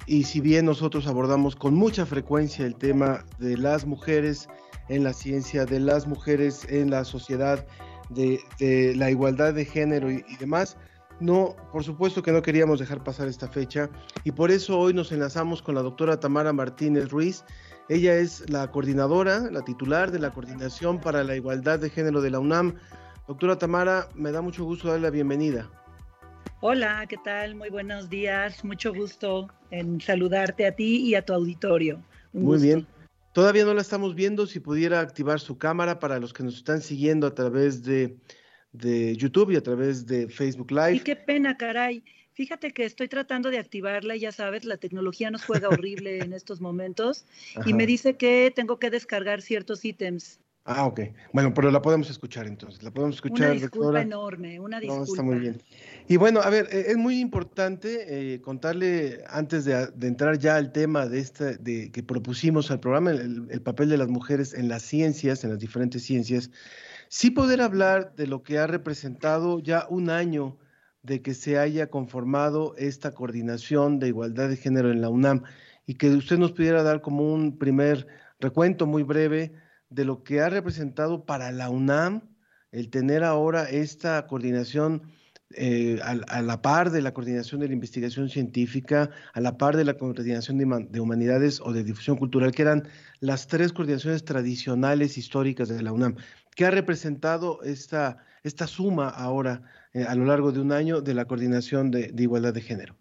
y 0.07 0.25
si 0.25 0.41
bien 0.41 0.65
nosotros 0.65 1.07
abordamos 1.07 1.57
con 1.57 1.75
mucha 1.75 2.07
frecuencia 2.07 2.65
el 2.65 2.75
tema 2.75 3.27
de 3.39 3.59
las 3.59 3.85
mujeres 3.85 4.49
en 4.89 5.05
la 5.05 5.13
ciencia, 5.13 5.67
de 5.67 5.79
las 5.79 6.07
mujeres 6.07 6.67
en 6.71 6.89
la 6.89 7.05
sociedad, 7.05 7.67
de, 8.11 8.95
la 8.97 9.11
igualdad 9.11 9.55
de 9.55 9.65
género 9.65 10.11
y, 10.11 10.23
demás, 10.39 10.77
no, 11.21 11.57
por 11.73 11.85
supuesto 11.85 12.23
que 12.23 12.33
no 12.33 12.43
queríamos 12.43 12.79
dejar 12.79 13.03
pasar 13.03 13.29
esta 13.29 13.49
fecha 13.49 13.91
y 14.25 14.33
por 14.33 14.51
eso 14.51 14.79
hoy 14.79 14.95
nos 14.95 15.11
enlazamos 15.11 15.63
con 15.63 15.75
la 15.75 15.83
doctora 15.83 16.21
Tamara 16.21 16.53
Martínez 16.53 17.11
Ruiz. 17.11 17.45
Ella 17.89 18.17
es 18.17 18.49
la 18.51 18.71
coordinadora, 18.71 19.51
la 19.51 19.63
titular 19.63 20.11
de 20.11 20.19
la 20.19 20.31
Coordinación 20.31 21.01
para 21.01 21.25
la 21.25 21.35
Igualdad 21.35 21.79
de 21.79 21.91
Género 21.91 22.21
de 22.21 22.31
la 22.31 22.39
UNAM. 22.39 22.75
Doctora 23.27 23.57
Tamara, 23.57 24.09
me 24.15 24.31
da 24.31 24.43
mucho 24.43 24.65
gusto 24.65 24.89
darle 24.89 25.05
la 25.05 25.11
bienvenida. 25.11 25.71
Hola, 26.61 27.07
¿qué 27.09 27.17
tal? 27.19 27.55
Muy 27.55 27.71
buenos 27.71 28.11
días. 28.11 28.65
Mucho 28.65 28.93
gusto 28.93 29.49
en 29.71 30.01
saludarte 30.01 30.67
a 30.67 30.73
ti 30.73 30.97
y 31.09 31.15
a 31.15 31.25
tu 31.25 31.33
auditorio. 31.33 32.01
Muy 32.33 32.61
bien. 32.61 32.87
Todavía 33.33 33.65
no 33.65 33.75
la 33.75 33.83
estamos 33.83 34.15
viendo. 34.15 34.47
Si 34.47 34.61
pudiera 34.61 35.01
activar 35.01 35.41
su 35.41 35.59
cámara 35.59 35.99
para 35.99 36.19
los 36.19 36.33
que 36.33 36.43
nos 36.43 36.57
están 36.57 36.81
siguiendo 36.81 37.27
a 37.27 37.35
través 37.35 37.85
de 37.85 38.17
de 38.73 39.17
YouTube 39.17 39.51
y 39.51 39.57
a 39.57 39.63
través 39.63 40.07
de 40.07 40.29
Facebook 40.29 40.71
Live. 40.71 40.95
Y 40.95 41.01
qué 41.01 41.17
pena, 41.17 41.57
caray. 41.57 42.03
Fíjate 42.33 42.73
que 42.73 42.85
estoy 42.85 43.09
tratando 43.09 43.51
de 43.51 43.59
activarla 43.59 44.15
y 44.15 44.21
ya 44.21 44.33
sabes, 44.33 44.65
la 44.65 44.77
tecnología 44.77 45.31
nos 45.31 45.45
juega 45.45 45.69
horrible 45.69 46.21
en 46.21 46.33
estos 46.33 46.61
momentos 46.61 47.25
y 47.67 47.75
me 47.75 47.85
dice 47.85 48.17
que 48.17 48.53
tengo 48.55 48.79
que 48.79 48.91
descargar 48.91 49.43
ciertos 49.43 49.85
ítems. 49.85 50.39
Ah, 50.65 50.85
ok. 50.85 51.01
Bueno, 51.33 51.55
pero 51.55 51.71
la 51.71 51.81
podemos 51.81 52.11
escuchar 52.11 52.47
entonces. 52.47 52.83
La 52.83 52.91
podemos 52.91 53.17
escuchar. 53.17 53.53
Una 53.53 53.61
disculpa 53.61 54.03
enorme, 54.03 54.61
una 54.61 54.79
disculpa. 54.79 55.07
No, 55.07 55.11
está 55.11 55.23
muy 55.23 55.39
bien. 55.39 55.63
Y 56.09 56.19
bueno, 56.19 56.41
a 56.41 56.51
ver, 56.51 56.69
eh, 56.71 56.87
es 56.89 56.97
muy 56.99 57.21
importante 57.21 58.35
eh, 58.35 58.41
contarle, 58.43 59.25
antes 59.29 59.65
de, 59.65 59.89
entrar 60.03 60.39
ya 60.39 60.57
al 60.57 60.73
tema 60.73 61.07
de 61.07 61.21
este, 61.21 61.57
de 61.57 61.91
que 61.91 62.03
propusimos 62.03 62.71
al 62.71 62.81
programa, 62.81 63.13
el, 63.13 63.63
papel 63.63 63.89
de 63.89 63.97
las 63.97 64.09
mujeres 64.09 64.53
en 64.53 64.69
las 64.69 64.83
ciencias, 64.83 65.43
en 65.43 65.51
las 65.51 65.59
diferentes 65.59 66.03
ciencias, 66.03 66.51
sí 67.09 67.31
poder 67.31 67.63
hablar 67.63 68.15
de 68.15 68.27
lo 68.27 68.43
que 68.43 68.59
ha 68.59 68.67
representado 68.67 69.61
ya 69.61 69.87
un 69.89 70.11
año 70.11 70.59
de 71.03 71.23
que 71.23 71.33
se 71.33 71.59
haya 71.59 71.89
conformado 71.89 72.75
esta 72.77 73.13
coordinación 73.13 73.99
de 73.99 74.09
igualdad 74.09 74.51
de 74.51 74.57
género 74.57 74.91
en 74.91 75.01
la 75.01 75.09
UNAM 75.09 75.45
y 75.87 75.95
que 75.95 76.11
usted 76.11 76.37
nos 76.37 76.53
pudiera 76.53 76.83
dar 76.83 77.01
como 77.01 77.33
un 77.33 77.57
primer 77.57 78.07
recuento 78.39 78.87
muy 78.87 79.03
breve 79.03 79.53
de 79.91 80.05
lo 80.05 80.23
que 80.23 80.41
ha 80.41 80.49
representado 80.49 81.25
para 81.25 81.53
la 81.53 81.71
UNAM 81.71 82.23
el 82.73 82.91
tener 82.91 83.25
ahora 83.25 83.65
esta 83.71 84.27
coordinación 84.27 85.03
eh, 85.55 85.99
a, 86.03 86.43
la 86.43 86.61
par 86.61 86.91
de 86.91 87.01
la 87.01 87.15
coordinación 87.15 87.63
de 87.63 87.69
la 87.69 87.73
investigación 87.73 88.29
científica, 88.29 89.11
a 89.33 89.41
la 89.41 89.57
par 89.57 89.77
de 89.77 89.85
la 89.85 89.95
coordinación 89.95 90.59
de, 90.59 91.01
humanidades 91.01 91.61
o 91.63 91.73
de 91.73 91.85
difusión 91.85 92.19
cultural, 92.19 92.53
que 92.53 92.63
eran 92.63 92.87
las 93.21 93.47
tres 93.47 93.73
coordinaciones 93.73 94.25
tradicionales 94.25 95.17
históricas 95.17 95.69
de 95.69 95.83
la 95.83 95.93
UNAM. 95.93 96.17
¿Qué 96.55 96.67
ha 96.67 96.71
representado 96.71 97.63
esta, 97.63 98.19
esta 98.43 98.67
suma 98.67 99.09
ahora 99.09 99.63
eh, 99.95 100.05
a 100.05 100.15
lo 100.15 100.27
largo 100.27 100.53
de 100.53 100.61
un 100.61 100.73
año 100.73 101.01
de 101.01 101.15
la 101.15 101.25
coordinación 101.25 101.91
de 101.91 102.13
igualdad 102.19 102.53
de 102.53 102.61
género? 102.61 102.97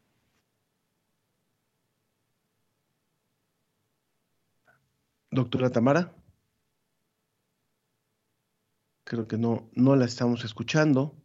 Doctora 5.32 5.70
Tamara. 5.70 6.17
Creo 9.08 9.26
que 9.26 9.38
no, 9.38 9.70
no 9.74 9.96
la 9.96 10.04
estamos 10.04 10.44
escuchando. 10.44 11.16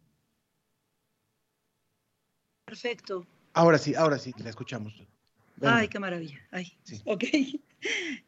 Perfecto. 2.65 3.27
Ahora 3.51 3.77
sí, 3.77 3.93
ahora 3.93 4.17
sí, 4.17 4.33
la 4.37 4.49
escuchamos. 4.49 4.93
Ay, 5.61 5.89
qué 5.89 5.99
maravilla. 5.99 6.39
Ay, 6.51 6.71
ok. 7.05 7.23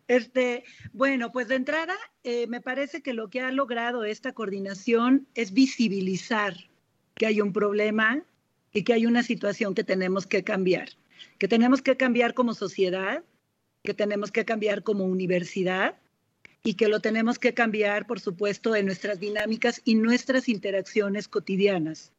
Este, 0.10 0.66
bueno, 0.92 1.32
pues 1.32 1.48
de 1.48 1.56
entrada, 1.56 1.96
eh, 2.26 2.46
me 2.48 2.60
parece 2.60 3.02
que 3.02 3.14
lo 3.14 3.30
que 3.30 3.40
ha 3.40 3.52
logrado 3.52 4.04
esta 4.04 4.34
coordinación 4.34 5.28
es 5.34 5.54
visibilizar 5.54 6.58
que 7.14 7.26
hay 7.26 7.40
un 7.40 7.54
problema 7.54 8.22
y 8.74 8.84
que 8.84 8.92
hay 8.92 9.06
una 9.06 9.24
situación 9.24 9.74
que 9.74 9.86
tenemos 9.86 10.28
que 10.28 10.44
cambiar, 10.44 10.90
que 11.38 11.48
tenemos 11.48 11.82
que 11.82 11.96
cambiar 11.96 12.34
como 12.34 12.54
sociedad, 12.54 13.24
que 13.82 13.94
tenemos 13.94 14.30
que 14.30 14.44
cambiar 14.44 14.84
como 14.84 15.06
universidad 15.06 15.96
y 16.66 16.74
que 16.74 16.88
lo 16.88 17.00
tenemos 17.00 17.38
que 17.38 17.54
cambiar, 17.54 18.08
por 18.08 18.20
supuesto, 18.20 18.76
en 18.76 18.88
nuestras 18.88 19.20
dinámicas 19.20 19.82
y 19.86 19.94
nuestras 19.94 20.50
interacciones 20.50 21.28
cotidianas. 21.28 22.12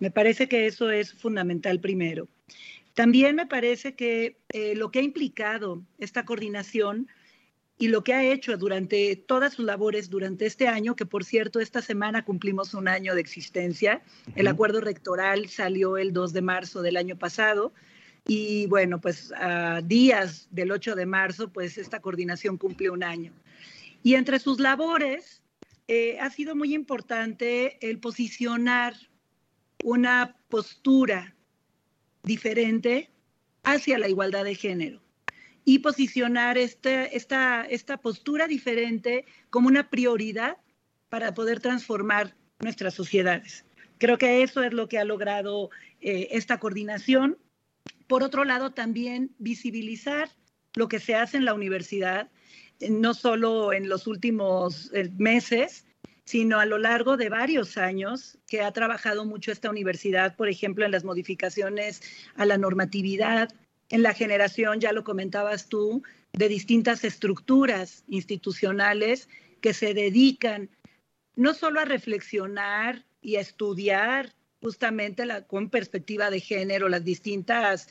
Me 0.00 0.12
parece 0.12 0.48
que 0.48 0.68
eso 0.68 0.88
es 0.90 1.12
fundamental 1.12 1.80
primero. 1.80 2.28
También 2.94 3.34
me 3.34 3.46
parece 3.46 3.96
que 3.96 4.38
eh, 4.50 4.76
lo 4.76 4.92
que 4.92 5.00
ha 5.00 5.02
implicado 5.02 5.82
esta 5.98 6.24
coordinación 6.24 7.08
y 7.76 7.88
lo 7.88 8.04
que 8.04 8.14
ha 8.14 8.24
hecho 8.24 8.56
durante 8.56 9.16
todas 9.16 9.54
sus 9.54 9.64
labores 9.64 10.08
durante 10.10 10.46
este 10.46 10.68
año, 10.68 10.94
que 10.94 11.06
por 11.06 11.24
cierto, 11.24 11.58
esta 11.58 11.82
semana 11.82 12.24
cumplimos 12.24 12.74
un 12.74 12.86
año 12.86 13.16
de 13.16 13.20
existencia. 13.20 14.00
El 14.36 14.46
acuerdo 14.46 14.80
rectoral 14.80 15.48
salió 15.48 15.96
el 15.96 16.12
2 16.12 16.32
de 16.32 16.42
marzo 16.42 16.82
del 16.82 16.96
año 16.96 17.16
pasado. 17.16 17.72
Y 18.28 18.66
bueno, 18.66 19.00
pues 19.00 19.32
a 19.36 19.80
días 19.82 20.46
del 20.52 20.70
8 20.70 20.94
de 20.94 21.06
marzo, 21.06 21.48
pues 21.48 21.78
esta 21.78 21.98
coordinación 21.98 22.58
cumple 22.58 22.90
un 22.90 23.02
año. 23.02 23.32
Y 24.02 24.14
entre 24.14 24.38
sus 24.38 24.60
labores 24.60 25.42
eh, 25.86 26.18
ha 26.20 26.30
sido 26.30 26.54
muy 26.54 26.74
importante 26.74 27.78
el 27.88 27.98
posicionar 27.98 28.94
una 29.82 30.36
postura 30.48 31.34
diferente 32.22 33.10
hacia 33.62 33.98
la 33.98 34.08
igualdad 34.08 34.44
de 34.44 34.54
género 34.54 35.02
y 35.64 35.80
posicionar 35.80 36.56
este, 36.56 37.16
esta, 37.16 37.64
esta 37.64 37.98
postura 37.98 38.46
diferente 38.46 39.26
como 39.50 39.68
una 39.68 39.90
prioridad 39.90 40.56
para 41.08 41.34
poder 41.34 41.60
transformar 41.60 42.34
nuestras 42.60 42.94
sociedades. 42.94 43.64
Creo 43.98 44.16
que 44.18 44.42
eso 44.42 44.62
es 44.62 44.72
lo 44.72 44.88
que 44.88 44.98
ha 44.98 45.04
logrado 45.04 45.70
eh, 46.00 46.28
esta 46.30 46.58
coordinación. 46.58 47.38
Por 48.06 48.22
otro 48.22 48.44
lado, 48.44 48.72
también 48.72 49.34
visibilizar 49.38 50.30
lo 50.74 50.88
que 50.88 51.00
se 51.00 51.14
hace 51.14 51.36
en 51.36 51.44
la 51.44 51.54
universidad 51.54 52.30
no 52.80 53.14
solo 53.14 53.72
en 53.72 53.88
los 53.88 54.06
últimos 54.06 54.90
eh, 54.94 55.10
meses, 55.16 55.84
sino 56.24 56.60
a 56.60 56.66
lo 56.66 56.78
largo 56.78 57.16
de 57.16 57.30
varios 57.30 57.78
años 57.78 58.38
que 58.46 58.60
ha 58.60 58.72
trabajado 58.72 59.24
mucho 59.24 59.50
esta 59.50 59.70
universidad, 59.70 60.36
por 60.36 60.48
ejemplo, 60.48 60.84
en 60.84 60.92
las 60.92 61.04
modificaciones 61.04 62.02
a 62.36 62.44
la 62.44 62.58
normatividad, 62.58 63.48
en 63.88 64.02
la 64.02 64.12
generación, 64.12 64.80
ya 64.80 64.92
lo 64.92 65.04
comentabas 65.04 65.68
tú, 65.68 66.02
de 66.34 66.48
distintas 66.48 67.04
estructuras 67.04 68.04
institucionales 68.08 69.28
que 69.60 69.72
se 69.72 69.94
dedican 69.94 70.68
no 71.34 71.54
solo 71.54 71.80
a 71.80 71.84
reflexionar 71.84 73.06
y 73.22 73.36
a 73.36 73.40
estudiar 73.40 74.34
justamente 74.60 75.24
con 75.46 75.70
perspectiva 75.70 76.30
de 76.30 76.40
género 76.40 76.88
las 76.88 77.04
distintas 77.04 77.88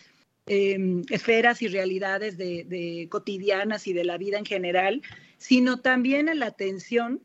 Em, 0.49 1.03
esferas 1.09 1.61
y 1.61 1.67
realidades 1.67 2.37
de, 2.37 3.07
cotidianas 3.11 3.85
y 3.85 3.91
de 3.91 4.05
la 4.05 4.17
vida 4.17 4.37
en 4.37 4.45
general, 4.45 5.01
sino 5.37 5.81
también 5.81 6.29
en 6.29 6.39
la 6.39 6.45
atención 6.45 7.21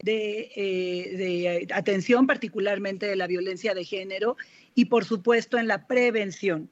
de, 0.00 0.50
eh, 0.54 1.16
de, 1.16 1.68
atención 1.72 2.26
particularmente 2.26 3.06
de 3.06 3.16
la 3.16 3.26
violencia 3.26 3.72
de 3.72 3.86
género 3.86 4.36
y 4.74 4.86
por 4.86 5.06
supuesto 5.06 5.56
en 5.56 5.68
la 5.68 5.86
prevención. 5.86 6.70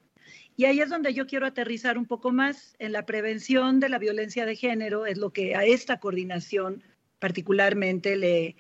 Y 0.59 0.67
ahí 0.67 0.81
es 0.81 0.91
donde 0.91 1.15
yo 1.15 1.27
quiero 1.27 1.47
aterrizar 1.47 1.97
un 1.97 2.05
poco 2.05 2.33
más 2.33 2.77
en 2.79 2.93
la 2.93 3.07
prevención 3.07 3.81
de 3.81 3.89
la 3.89 3.99
violencia 3.99 4.45
de 4.45 4.57
género, 4.57 5.07
es 5.07 5.17
lo 5.17 5.33
que 5.33 5.55
a 5.55 5.65
esta 5.65 6.01
coordinación 6.01 6.83
particularmente 7.19 8.17
le, 8.17 8.57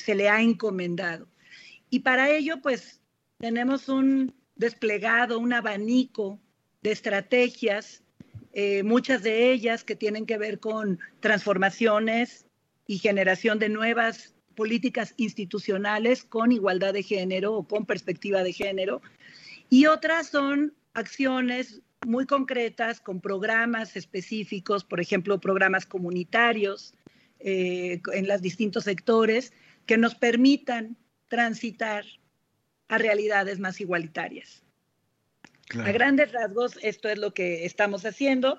se 0.00 0.14
le 0.16 0.28
ha 0.28 0.42
encomendado. 0.42 1.28
Y 1.90 2.00
para 2.00 2.28
ello, 2.28 2.60
pues 2.60 3.00
tenemos 3.38 3.88
un 3.88 4.34
desplegado, 4.56 5.38
un 5.38 5.52
abanico 5.52 6.40
de 6.86 6.92
estrategias, 6.92 8.04
eh, 8.52 8.84
muchas 8.84 9.24
de 9.24 9.50
ellas 9.50 9.82
que 9.82 9.96
tienen 9.96 10.24
que 10.24 10.38
ver 10.38 10.60
con 10.60 11.00
transformaciones 11.18 12.46
y 12.86 12.98
generación 12.98 13.58
de 13.58 13.68
nuevas 13.68 14.36
políticas 14.54 15.12
institucionales 15.16 16.22
con 16.22 16.52
igualdad 16.52 16.94
de 16.94 17.02
género 17.02 17.54
o 17.54 17.66
con 17.66 17.86
perspectiva 17.86 18.44
de 18.44 18.52
género. 18.52 19.02
Y 19.68 19.86
otras 19.86 20.28
son 20.28 20.74
acciones 20.94 21.82
muy 22.06 22.24
concretas 22.24 23.00
con 23.00 23.20
programas 23.20 23.96
específicos, 23.96 24.84
por 24.84 25.00
ejemplo, 25.00 25.40
programas 25.40 25.86
comunitarios 25.86 26.94
eh, 27.40 28.00
en 28.12 28.28
los 28.28 28.40
distintos 28.42 28.84
sectores 28.84 29.52
que 29.86 29.98
nos 29.98 30.14
permitan 30.14 30.96
transitar 31.26 32.04
a 32.86 32.96
realidades 32.96 33.58
más 33.58 33.80
igualitarias. 33.80 34.65
A 35.74 35.92
grandes 35.92 36.32
rasgos, 36.32 36.78
esto 36.82 37.08
es 37.08 37.18
lo 37.18 37.34
que 37.34 37.64
estamos 37.64 38.04
haciendo. 38.04 38.58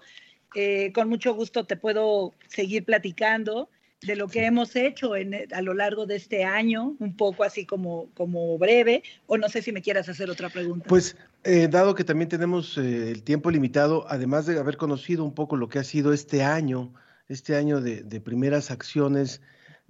Eh, 0.56 0.92
con 0.94 1.10
mucho 1.10 1.34
gusto 1.34 1.66
te 1.66 1.78
puedo 1.78 2.34
seguir 2.48 2.86
platicando 2.86 3.70
de 4.02 4.16
lo 4.16 4.28
que 4.28 4.46
hemos 4.46 4.76
hecho 4.76 5.14
a 5.14 5.62
lo 5.62 5.74
largo 5.74 6.06
de 6.06 6.16
este 6.16 6.44
año, 6.44 6.96
un 7.00 7.18
poco 7.18 7.44
así 7.44 7.66
como, 7.66 8.10
como 8.14 8.58
breve, 8.58 9.04
o 9.26 9.38
no 9.38 9.50
sé 9.50 9.62
si 9.62 9.72
me 9.72 9.82
quieras 9.82 10.08
hacer 10.08 10.30
otra 10.30 10.50
pregunta. 10.50 10.86
Pues, 10.88 11.16
eh, 11.44 11.68
dado 11.68 11.96
que 11.96 12.04
también 12.04 12.30
tenemos 12.30 12.78
eh, 12.78 13.12
el 13.12 13.24
tiempo 13.24 13.50
limitado, 13.50 14.06
además 14.08 14.46
de 14.46 14.60
haber 14.60 14.78
conocido 14.78 15.24
un 15.24 15.34
poco 15.34 15.56
lo 15.56 15.68
que 15.68 15.80
ha 15.80 15.84
sido 15.84 16.14
este 16.14 16.44
año, 16.44 16.94
este 17.28 17.56
año 17.56 17.82
de, 17.82 18.04
de 18.04 18.22
primeras 18.22 18.70
acciones, 18.70 19.42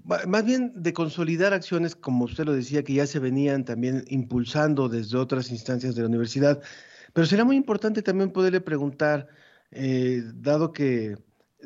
más 0.06 0.46
bien 0.46 0.72
de 0.76 0.94
consolidar 0.94 1.54
acciones, 1.54 1.96
como 1.96 2.26
usted 2.26 2.46
lo 2.46 2.54
decía, 2.54 2.84
que 2.84 2.94
ya 2.94 3.08
se 3.08 3.20
venían 3.20 3.66
también 3.66 4.06
impulsando 4.08 4.88
desde 4.88 5.18
otras 5.18 5.52
instancias 5.52 5.96
de 5.96 6.02
la 6.04 6.08
universidad. 6.08 6.62
Pero 7.18 7.26
será 7.26 7.44
muy 7.44 7.56
importante 7.56 8.04
también 8.04 8.30
poderle 8.30 8.62
preguntar, 8.62 9.28
eh, 9.72 10.22
dado 10.36 10.72
que 10.72 11.18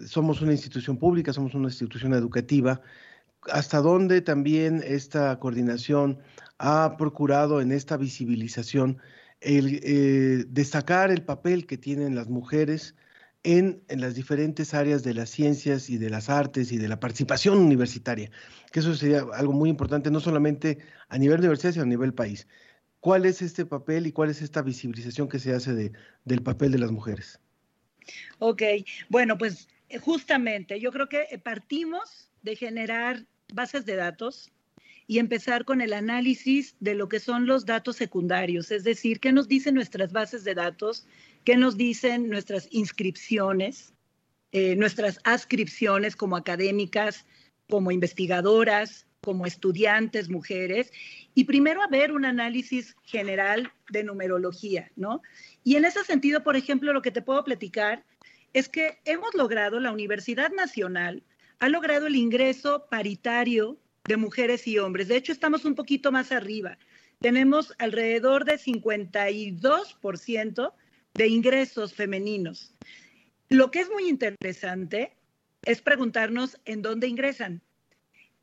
somos 0.08 0.42
una 0.42 0.54
institución 0.54 0.98
pública, 0.98 1.34
somos 1.34 1.54
una 1.56 1.68
institución 1.68 2.14
educativa, 2.14 2.80
hasta 3.52 3.80
dónde 3.82 4.22
también 4.22 4.82
esta 4.82 5.38
coordinación 5.40 6.20
ha 6.58 6.96
procurado 6.98 7.60
en 7.60 7.74
esta 7.74 7.98
visibilización 7.98 9.00
el, 9.42 9.82
eh, 9.84 10.46
destacar 10.48 11.12
el 11.12 11.26
papel 11.26 11.66
que 11.68 11.78
tienen 11.78 12.16
las 12.16 12.30
mujeres 12.30 12.96
en, 13.44 13.84
las 13.90 14.16
diferentes 14.16 14.74
áreas 14.74 15.04
de 15.04 15.16
las 15.16 15.32
ciencias 15.32 15.90
y 15.90 15.98
de 15.98 16.10
las 16.10 16.30
artes 16.30 16.72
y 16.72 16.78
de 16.78 16.88
la 16.88 17.02
participación 17.02 17.58
universitaria, 17.58 18.32
que 18.72 18.80
eso 18.80 18.96
sería 18.96 19.26
algo 19.34 19.52
muy 19.52 19.70
importante, 19.70 20.12
no 20.12 20.22
solamente 20.22 20.78
a 21.10 21.18
nivel 21.18 21.40
universidad, 21.40 21.74
sino 21.74 21.84
a 21.84 21.88
nivel 21.88 22.14
país. 22.14 22.48
¿Cuál 23.02 23.26
es 23.26 23.42
este 23.42 23.66
papel 23.66 24.06
y 24.08 24.12
cuál 24.12 24.30
es 24.30 24.42
esta 24.44 24.62
visibilización 24.62 25.28
que 25.28 25.40
se 25.40 25.54
hace 25.54 25.74
de, 25.74 25.92
del 26.24 26.44
papel 26.44 26.72
de 26.72 26.78
las 26.78 26.92
mujeres? 26.92 27.40
Ok, 28.38 28.62
bueno, 29.10 29.38
pues 29.38 29.68
eh, 29.90 29.98
justamente 29.98 30.80
yo 30.80 30.92
creo 30.92 31.10
que 31.10 31.42
partimos 31.44 32.32
de 32.44 32.56
generar 32.56 33.26
bases 33.54 33.86
de 33.86 33.96
datos 33.96 34.52
y 35.08 35.18
empezar 35.18 35.66
con 35.66 35.82
el 35.82 35.94
análisis 35.94 36.76
de 36.80 36.94
lo 36.94 37.10
que 37.10 37.20
son 37.20 37.48
los 37.48 37.66
datos 37.66 37.96
secundarios, 37.96 38.72
es 38.72 38.84
decir, 38.84 39.20
qué 39.20 39.32
nos 39.32 39.48
dicen 39.48 39.76
nuestras 39.76 40.12
bases 40.12 40.44
de 40.44 40.54
datos, 40.54 41.08
qué 41.44 41.58
nos 41.58 41.78
dicen 41.78 42.30
nuestras 42.30 42.68
inscripciones, 42.72 43.94
eh, 44.52 44.76
nuestras 44.76 45.20
ascripciones 45.24 46.16
como 46.16 46.38
académicas, 46.38 47.26
como 47.68 47.92
investigadoras, 47.92 49.08
como 49.22 49.46
estudiantes, 49.46 50.30
mujeres, 50.30 50.92
y 51.36 51.46
primero 51.46 51.84
haber 51.84 52.12
un 52.12 52.26
análisis 52.26 52.96
general 53.04 53.72
de 53.90 54.04
numerología, 54.04 54.92
¿no? 54.96 55.22
Y 55.64 55.76
en 55.76 55.86
ese 55.86 56.04
sentido, 56.04 56.44
por 56.44 56.56
ejemplo, 56.56 56.92
lo 56.92 57.02
que 57.02 57.12
te 57.12 57.22
puedo 57.22 57.44
platicar 57.44 58.04
es 58.54 58.68
que 58.68 59.00
hemos 59.06 59.34
logrado, 59.36 59.80
la 59.80 59.92
Universidad 59.92 60.52
Nacional 60.52 61.24
ha 61.60 61.70
logrado 61.70 62.08
el 62.08 62.16
ingreso 62.16 62.88
paritario 62.90 63.78
de 64.06 64.18
mujeres 64.18 64.68
y 64.68 64.80
hombres. 64.80 65.08
De 65.08 65.18
hecho, 65.18 65.32
estamos 65.32 65.66
un 65.66 65.76
poquito 65.76 66.12
más 66.12 66.32
arriba. 66.32 66.80
Tenemos 67.20 67.76
alrededor 67.78 68.46
de 68.46 68.58
52% 68.58 70.74
de 71.14 71.28
ingresos 71.28 71.94
femeninos. 71.94 72.74
Lo 73.50 73.70
que 73.70 73.82
es 73.82 73.90
muy 73.90 74.10
interesante 74.10 75.16
es 75.64 75.82
preguntarnos 75.82 76.58
en 76.66 76.82
dónde 76.82 77.08
ingresan. 77.08 77.62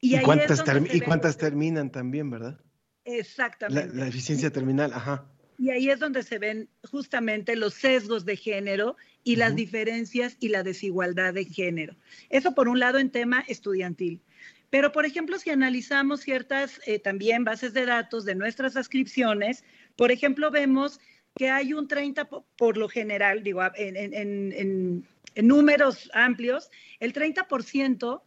Y, 0.00 0.18
cuántas, 0.20 0.62
y 0.92 1.00
cuántas 1.00 1.36
terminan 1.36 1.90
también, 1.90 2.30
¿verdad? 2.30 2.60
Exactamente. 3.04 3.96
La, 3.96 4.06
eficiencia 4.06 4.50
terminal, 4.50 4.92
ajá. 4.92 5.26
Y 5.58 5.70
ahí 5.70 5.90
es 5.90 5.98
donde 5.98 6.22
se 6.22 6.38
ven 6.38 6.68
justamente 6.88 7.56
los 7.56 7.74
sesgos 7.74 8.24
de 8.24 8.36
género 8.36 8.96
y 9.24 9.36
las 9.36 9.56
diferencias 9.56 10.36
y 10.38 10.50
la 10.50 10.62
desigualdad 10.62 11.34
de 11.34 11.44
género. 11.44 11.96
Eso 12.30 12.54
por 12.54 12.68
un 12.68 12.78
lado 12.78 12.98
en 12.98 13.10
tema 13.10 13.44
estudiantil. 13.48 14.22
Pero, 14.70 14.92
por 14.92 15.06
ejemplo, 15.06 15.38
si 15.38 15.50
analizamos 15.50 16.20
ciertas 16.20 16.80
eh, 16.86 16.98
también 16.98 17.42
bases 17.42 17.72
de 17.72 17.86
datos 17.86 18.24
de 18.24 18.34
nuestras 18.34 18.76
ascripciones, 18.76 19.64
por 19.96 20.12
ejemplo, 20.12 20.50
vemos 20.50 21.00
que 21.34 21.48
hay 21.48 21.72
un 21.72 21.88
30 21.88 22.28
por 22.56 22.76
lo 22.76 22.88
general, 22.88 23.42
digo, 23.42 23.62
en, 23.76 25.06
números 25.36 26.10
amplios, 26.14 26.70
el 27.00 27.12
30% 27.12 28.20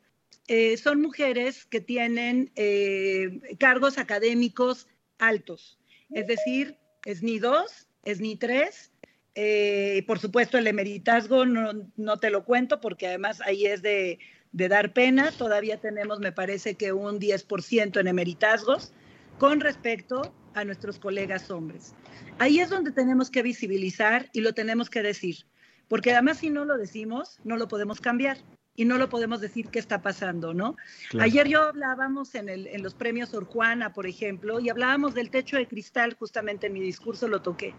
eh, 0.53 0.75
son 0.75 0.99
mujeres 0.99 1.63
que 1.63 1.79
tienen 1.79 2.51
eh, 2.57 3.39
cargos 3.57 3.97
académicos 3.97 4.85
altos, 5.17 5.79
es 6.09 6.27
decir, 6.27 6.77
es 7.05 7.23
ni 7.23 7.39
dos, 7.39 7.87
es 8.03 8.19
ni 8.19 8.35
tres. 8.35 8.91
Eh, 9.33 10.03
por 10.07 10.19
supuesto, 10.19 10.57
el 10.57 10.67
emeritazgo 10.67 11.45
no, 11.45 11.71
no, 11.95 12.19
te 12.19 12.29
lo 12.29 12.43
cuento 12.43 12.81
porque 12.81 13.07
además 13.07 13.39
ahí 13.45 13.65
es 13.65 13.81
de, 13.81 14.19
de 14.51 14.67
dar 14.67 14.91
pena. 14.91 15.31
Todavía 15.31 15.79
tenemos, 15.79 16.19
me 16.19 16.33
parece 16.33 16.75
que 16.75 16.91
un 16.91 17.17
10% 17.17 18.01
en 18.01 18.07
emeritazgos 18.09 18.91
con 19.37 19.61
respecto 19.61 20.35
a 20.53 20.65
nuestros 20.65 20.99
colegas 20.99 21.49
hombres. 21.49 21.95
Ahí 22.39 22.59
es 22.59 22.69
donde 22.69 22.91
tenemos 22.91 23.31
que 23.31 23.41
visibilizar 23.41 24.29
y 24.33 24.41
lo 24.41 24.51
tenemos 24.51 24.89
que 24.89 25.01
decir, 25.01 25.45
porque 25.87 26.11
además 26.11 26.39
si 26.39 26.49
no 26.49 26.65
lo 26.65 26.77
decimos, 26.77 27.39
no 27.45 27.55
lo 27.55 27.69
podemos 27.69 28.01
cambiar 28.01 28.37
y 28.75 28.85
no 28.85 28.97
lo 28.97 29.09
podemos 29.09 29.41
decir 29.41 29.67
qué 29.67 29.79
está 29.79 30.01
pasando, 30.01 30.53
¿no? 30.53 30.77
Ayer 31.19 31.47
yo 31.47 31.63
hablábamos 31.63 32.35
en, 32.35 32.49
el, 32.49 32.67
en 32.67 32.81
los 32.81 32.93
premios 32.93 33.29
Sor 33.29 33.45
Juana, 33.45 33.93
por 33.93 34.07
ejemplo, 34.07 34.59
y 34.59 34.69
hablábamos 34.69 35.13
del 35.13 35.29
techo 35.29 35.57
de 35.57 35.67
cristal, 35.67 36.15
justamente 36.17 36.67
en 36.67 36.73
mi 36.73 36.81
discurso 36.81 37.27
lo 37.27 37.41
toqué. 37.41 37.73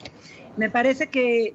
Me 0.56 0.70
parece 0.70 1.08
que 1.08 1.54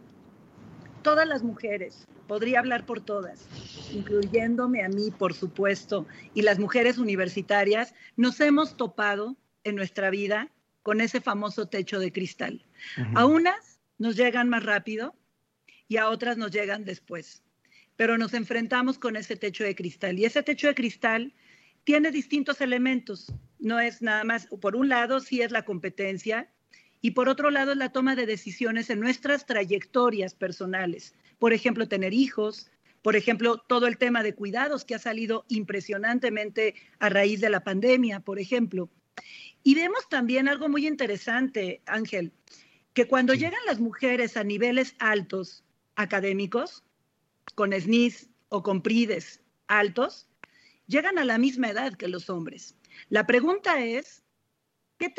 todas 1.03 1.27
las 1.27 1.43
mujeres, 1.43 2.05
podría 2.27 2.59
hablar 2.59 2.85
por 2.85 2.99
todas, 2.99 3.47
incluyéndome 3.93 4.83
a 4.83 4.89
mí, 4.89 5.11
por 5.11 5.33
supuesto, 5.33 6.05
y 6.33 6.41
las 6.41 6.59
mujeres 6.59 6.97
universitarias, 6.97 7.93
nos 8.17 8.39
hemos 8.41 8.75
topado 8.75 9.37
en 9.63 9.75
nuestra 9.75 10.09
vida 10.09 10.49
con 10.83 10.99
ese 10.99 11.21
famoso 11.21 11.67
techo 11.67 11.99
de 11.99 12.11
cristal. 12.11 12.65
A 13.13 13.25
unas 13.25 13.79
nos 13.97 14.15
llegan 14.15 14.49
más 14.49 14.63
rápido 14.63 15.15
y 15.87 15.97
a 15.97 16.09
otras 16.09 16.37
nos 16.37 16.51
llegan 16.51 16.85
después 16.85 17.43
pero 17.97 18.17
nos 18.17 18.33
enfrentamos 18.33 18.97
con 18.97 19.17
ese 19.17 19.35
techo 19.35 19.63
de 19.63 19.75
cristal. 19.75 20.17
Y 20.17 20.25
ese 20.25 20.43
techo 20.43 20.67
de 20.67 20.75
cristal 20.75 21.33
tiene 21.83 22.11
distintos 22.11 22.61
elementos. 22.61 23.33
No 23.59 23.79
es 23.79 24.01
nada 24.01 24.23
más, 24.23 24.47
por 24.61 24.75
un 24.75 24.87
lado, 24.87 25.19
sí 25.19 25.41
es 25.41 25.51
la 25.51 25.65
competencia 25.65 26.49
y 27.01 27.11
por 27.11 27.27
otro 27.27 27.49
lado 27.49 27.71
es 27.71 27.77
la 27.77 27.91
toma 27.91 28.15
de 28.15 28.25
decisiones 28.25 28.89
en 28.89 28.99
nuestras 28.99 29.45
trayectorias 29.45 30.35
personales. 30.35 31.15
Por 31.39 31.53
ejemplo, 31.53 31.87
tener 31.87 32.13
hijos, 32.13 32.71
por 33.01 33.15
ejemplo, 33.15 33.57
todo 33.57 33.87
el 33.87 33.97
tema 33.97 34.23
de 34.23 34.35
cuidados 34.35 34.85
que 34.85 34.95
ha 34.95 34.99
salido 34.99 35.45
impresionantemente 35.49 36.75
a 36.99 37.09
raíz 37.09 37.41
de 37.41 37.49
la 37.49 37.63
pandemia, 37.63 38.19
por 38.19 38.39
ejemplo. 38.39 38.89
Y 39.63 39.75
vemos 39.75 40.07
también 40.09 40.47
algo 40.47 40.69
muy 40.69 40.87
interesante, 40.87 41.81
Ángel, 41.85 42.31
que 42.93 43.07
cuando 43.07 43.33
llegan 43.33 43.65
las 43.65 43.79
mujeres 43.79 44.37
a 44.37 44.43
niveles 44.43 44.95
altos 44.99 45.63
académicos, 45.95 46.83
con 47.55 47.73
SNIS 47.73 48.29
o 48.49 48.63
con 48.63 48.81
PRIDES 48.81 49.41
altos, 49.67 50.27
llegan 50.87 51.17
a 51.17 51.25
la 51.25 51.37
misma 51.37 51.69
edad 51.69 51.93
que 51.93 52.07
los 52.07 52.29
hombres. 52.29 52.75
La 53.09 53.27
pregunta 53.27 53.83
es, 53.83 54.23
¿qué, 54.97 55.13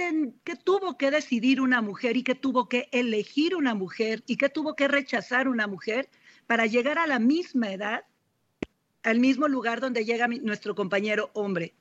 ¿qué, 0.44 0.56
tuvo 0.56 0.96
que 0.96 1.10
decidir 1.10 1.60
una 1.60 1.82
mujer 1.82 2.16
y 2.16 2.22
qué 2.22 2.34
tuvo 2.34 2.68
que 2.68 2.88
elegir 2.92 3.54
una 3.54 3.74
mujer 3.74 4.22
y 4.26 4.36
qué 4.36 4.48
tuvo 4.48 4.74
que 4.74 4.88
rechazar 4.88 5.48
una 5.48 5.66
mujer 5.66 6.08
para 6.46 6.66
llegar 6.66 6.98
a 6.98 7.06
la 7.06 7.18
misma 7.18 7.72
edad, 7.72 8.04
al 9.02 9.20
mismo 9.20 9.48
lugar 9.48 9.80
donde 9.80 10.04
llega 10.04 10.26
nuestro 10.26 10.74
compañero 10.74 11.30
hombre? 11.34 11.74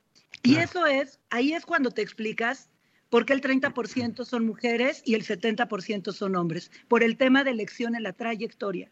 Y 0.44 0.58
eso 0.58 0.86
es, 0.86 1.20
ahí 1.30 1.54
es 1.54 1.66
cuando 1.66 1.92
te 1.92 2.02
explicas 2.02 2.70
por 3.10 3.26
qué 3.26 3.34
el 3.34 3.42
30% 3.42 4.26
son 4.26 4.46
mujeres 4.46 5.02
y 5.06 5.16
el 5.16 5.26
70% 5.26 6.12
son 6.12 6.36
hombres, 6.36 6.72
por 6.88 7.04
el 7.04 7.18
tema 7.18 7.44
de 7.44 7.52
elección 7.52 7.96
en 7.96 8.04
la 8.04 8.14
trayectoria. 8.14 8.90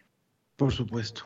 Por 0.55 0.71
supuesto. 0.71 1.23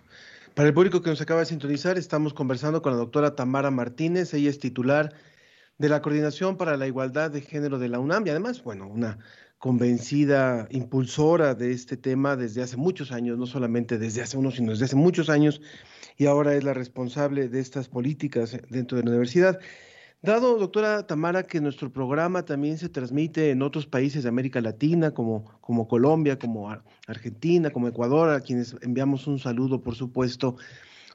Para 0.55 0.69
el 0.69 0.73
público 0.73 1.01
que 1.01 1.09
nos 1.11 1.21
acaba 1.21 1.41
de 1.41 1.45
sintonizar, 1.45 1.97
estamos 1.97 2.33
conversando 2.33 2.81
con 2.81 2.93
la 2.93 2.97
doctora 2.97 3.35
Tamara 3.35 3.69
Martínez. 3.69 4.33
Ella 4.33 4.49
es 4.49 4.59
titular 4.59 5.13
de 5.77 5.89
la 5.89 6.01
Coordinación 6.01 6.57
para 6.57 6.77
la 6.77 6.87
Igualdad 6.87 7.29
de 7.29 7.41
Género 7.41 7.77
de 7.77 7.89
la 7.89 7.99
UNAM 7.99 8.25
y 8.25 8.31
además, 8.31 8.63
bueno, 8.63 8.87
una 8.87 9.19
convencida 9.59 10.67
impulsora 10.71 11.53
de 11.53 11.71
este 11.71 11.95
tema 11.95 12.35
desde 12.35 12.63
hace 12.63 12.75
muchos 12.75 13.11
años, 13.11 13.37
no 13.37 13.45
solamente 13.45 13.97
desde 13.97 14.21
hace 14.21 14.37
unos, 14.37 14.55
sino 14.55 14.71
desde 14.71 14.85
hace 14.85 14.95
muchos 14.95 15.29
años, 15.29 15.61
y 16.17 16.25
ahora 16.25 16.55
es 16.55 16.63
la 16.63 16.73
responsable 16.73 17.49
de 17.49 17.59
estas 17.59 17.87
políticas 17.87 18.57
dentro 18.69 18.97
de 18.97 19.03
la 19.03 19.11
universidad. 19.11 19.59
Dado, 20.21 20.57
doctora 20.57 21.07
Tamara, 21.07 21.43
que 21.43 21.61
nuestro 21.61 21.93
programa 21.93 22.43
también 22.43 22.77
se 22.77 22.89
transmite 22.89 23.51
en 23.51 23.61
otros 23.61 23.87
países 23.87 24.23
de 24.23 24.29
América 24.29 24.59
Latina, 24.59 25.11
como, 25.11 25.45
Colombia, 25.87 26.37
como 26.37 26.69
Argentina, 27.07 27.69
como 27.69 27.87
Ecuador, 27.87 28.29
a 28.29 28.41
quienes 28.41 28.75
enviamos 28.81 29.27
un 29.27 29.39
saludo, 29.39 29.81
por 29.81 29.95
supuesto, 29.95 30.57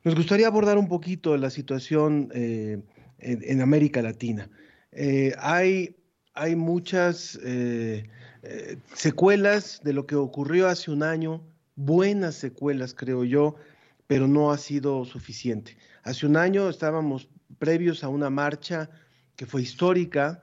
nos 0.04 0.14
gustaría 0.14 0.46
abordar 0.46 0.78
un 0.78 0.88
poquito 0.88 1.36
la 1.36 1.50
situación 1.50 2.30
eh, 2.32 2.80
en, 3.18 3.60
América 3.60 4.00
Latina. 4.00 4.48
Eh, 4.92 5.34
hay, 5.38 5.96
hay 6.32 6.56
muchas 6.56 7.38
eh, 7.44 8.08
secuelas 8.94 9.82
de 9.84 9.92
lo 9.92 10.06
que 10.06 10.16
ocurrió 10.16 10.66
hace 10.66 10.90
un 10.90 11.02
año, 11.02 11.42
buenas 11.76 12.36
secuelas, 12.36 12.94
creo 12.94 13.24
yo, 13.24 13.56
pero 14.06 14.28
no 14.28 14.50
ha 14.50 14.56
sido 14.56 15.04
suficiente. 15.04 15.76
Hace 16.04 16.24
un 16.24 16.38
año 16.38 16.70
estábamos 16.70 17.28
previos 17.58 18.04
a 18.04 18.08
una 18.08 18.30
marcha 18.30 18.90
que 19.36 19.46
fue 19.46 19.62
histórica 19.62 20.42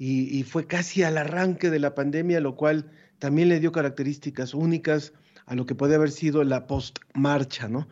y, 0.00 0.44
fue 0.44 0.66
casi 0.66 1.02
al 1.02 1.18
arranque 1.18 1.70
de 1.70 1.80
la 1.80 1.94
pandemia, 1.94 2.40
lo 2.40 2.54
cual 2.54 2.88
también 3.18 3.48
le 3.48 3.58
dio 3.58 3.72
características 3.72 4.54
únicas 4.54 5.12
a 5.46 5.56
lo 5.56 5.66
que 5.66 5.74
puede 5.74 5.96
haber 5.96 6.12
sido 6.12 6.44
la 6.44 6.68
post-marcha, 6.68 7.68
¿no? 7.68 7.88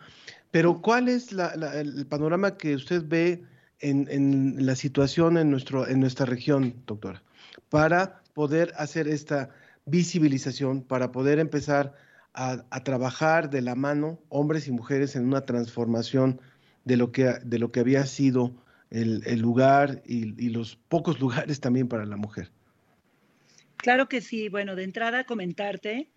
Pero 0.53 0.81
¿cuál 0.81 1.09
es 1.09 1.33
el 1.33 2.07
panorama 2.07 2.57
que 2.57 2.77
usted 2.77 3.03
ve 3.05 3.43
en, 3.81 4.65
la 4.65 4.77
situación 4.77 5.37
en, 5.37 5.49
en 5.49 6.01
nuestra 6.01 6.27
región, 6.27 6.75
doctora, 6.87 7.23
para 7.69 8.23
poder 8.35 8.73
hacer 8.77 9.09
esta 9.09 9.51
visibilización, 9.85 10.83
para 10.83 11.11
poder 11.11 11.41
empezar 11.41 11.95
a, 12.35 12.65
a, 12.71 12.85
trabajar 12.85 13.51
de 13.51 13.63
la 13.63 13.75
mano, 13.75 14.21
hombres 14.29 14.69
y 14.69 14.71
mujeres, 14.71 15.17
en 15.17 15.27
una 15.27 15.41
transformación 15.41 16.41
de 16.87 16.97
lo 16.97 17.13
que, 17.13 17.25
de 17.45 17.59
lo 17.59 17.71
que 17.71 17.81
había 17.81 18.07
sido 18.07 18.55
el, 18.91 19.41
lugar 19.41 20.03
y, 20.07 20.49
los 20.49 20.77
pocos 20.89 21.21
lugares 21.21 21.61
también 21.61 21.89
para 21.89 22.07
la 22.07 22.17
mujer. 22.17 22.51
Claro 23.77 24.09
que 24.09 24.23
sí. 24.23 24.49
Bueno, 24.49 24.75
de 24.77 24.85
entrada 24.85 25.25
comentarte 25.25 26.09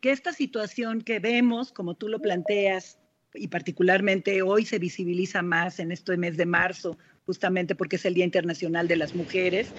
que 0.00 0.10
esta 0.10 0.32
situación 0.32 1.02
que 1.02 1.20
vemos, 1.20 1.72
como 1.72 1.94
tú 1.94 2.08
lo 2.08 2.20
planteas, 2.20 2.98
y 3.34 3.48
particularmente 3.48 4.42
hoy 4.42 4.64
se 4.64 4.78
visibiliza 4.78 5.42
más 5.42 5.78
en 5.78 5.92
este 5.92 6.16
mes 6.16 6.36
de 6.36 6.46
marzo, 6.46 6.96
justamente 7.26 7.74
porque 7.74 7.96
es 7.96 8.04
el 8.04 8.14
Día 8.14 8.24
Internacional 8.24 8.86
de 8.86 8.96
las 8.96 9.14
Mujeres, 9.14 9.72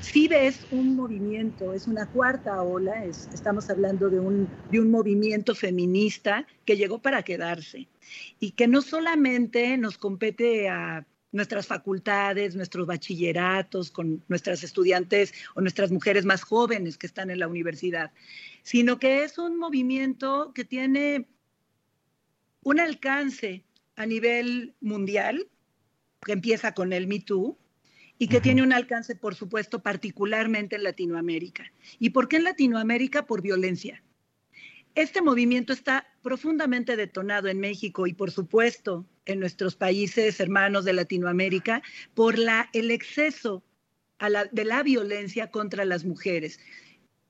sí 0.00 0.28
ves 0.28 0.66
un 0.70 0.96
movimiento, 0.96 1.72
es 1.72 1.86
una 1.86 2.06
cuarta 2.06 2.62
ola, 2.62 3.04
estamos 3.04 3.68
hablando 3.68 4.08
de 4.08 4.20
un, 4.20 4.48
de 4.70 4.80
un 4.80 4.90
movimiento 4.90 5.54
feminista 5.54 6.46
que 6.64 6.76
llegó 6.76 7.00
para 7.00 7.22
quedarse. 7.22 7.88
Y 8.38 8.52
que 8.52 8.68
no 8.68 8.82
solamente 8.82 9.76
nos 9.76 9.98
compete 9.98 10.68
a 10.68 11.06
nuestras 11.32 11.66
facultades, 11.66 12.54
nuestros 12.54 12.86
bachilleratos, 12.86 13.90
con 13.90 14.22
nuestras 14.28 14.62
estudiantes 14.62 15.34
o 15.54 15.60
nuestras 15.60 15.90
mujeres 15.90 16.24
más 16.24 16.42
jóvenes 16.42 16.96
que 16.96 17.08
están 17.08 17.28
en 17.28 17.40
la 17.40 17.48
universidad, 17.48 18.12
sino 18.62 19.00
que 19.00 19.24
es 19.24 19.36
un 19.36 19.58
movimiento 19.58 20.52
que 20.54 20.64
tiene 20.64 21.26
un 22.64 22.80
alcance 22.80 23.64
a 23.96 24.06
nivel 24.06 24.74
mundial, 24.80 25.48
que 26.22 26.32
empieza 26.32 26.74
con 26.74 26.92
el 26.92 27.06
Me 27.06 27.20
Too, 27.20 27.56
y 28.18 28.28
que 28.28 28.40
tiene 28.40 28.62
un 28.62 28.72
alcance, 28.72 29.16
por 29.16 29.34
supuesto, 29.34 29.82
particularmente 29.82 30.76
en 30.76 30.84
Latinoamérica. 30.84 31.72
¿Y 31.98 32.10
por 32.10 32.28
qué 32.28 32.36
en 32.36 32.44
Latinoamérica? 32.44 33.26
Por 33.26 33.42
violencia. 33.42 34.02
Este 34.94 35.20
movimiento 35.20 35.72
está 35.72 36.06
profundamente 36.22 36.96
detonado 36.96 37.48
en 37.48 37.58
México 37.58 38.06
y, 38.06 38.14
por 38.14 38.30
supuesto, 38.30 39.04
en 39.26 39.40
nuestros 39.40 39.74
países 39.74 40.38
hermanos 40.38 40.84
de 40.84 40.92
Latinoamérica 40.92 41.82
por 42.14 42.38
la, 42.38 42.70
el 42.72 42.90
exceso 42.92 43.64
de 44.52 44.64
la 44.64 44.82
violencia 44.82 45.50
contra 45.50 45.84
las 45.84 46.04
mujeres. 46.04 46.60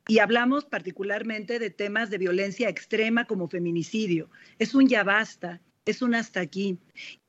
Y 0.07 0.19
hablamos 0.19 0.65
particularmente 0.65 1.59
de 1.59 1.71
temas 1.71 2.11
de 2.11 2.19
violencia 2.19 2.69
extrema 2.69 3.27
como 3.27 3.49
feminicidio. 3.49 4.31
Es 4.59 4.75
un 4.75 4.89
ya 4.89 5.03
basta, 5.03 5.61
es 5.87 6.03
un 6.03 6.15
hasta 6.15 6.41
aquí. 6.41 6.79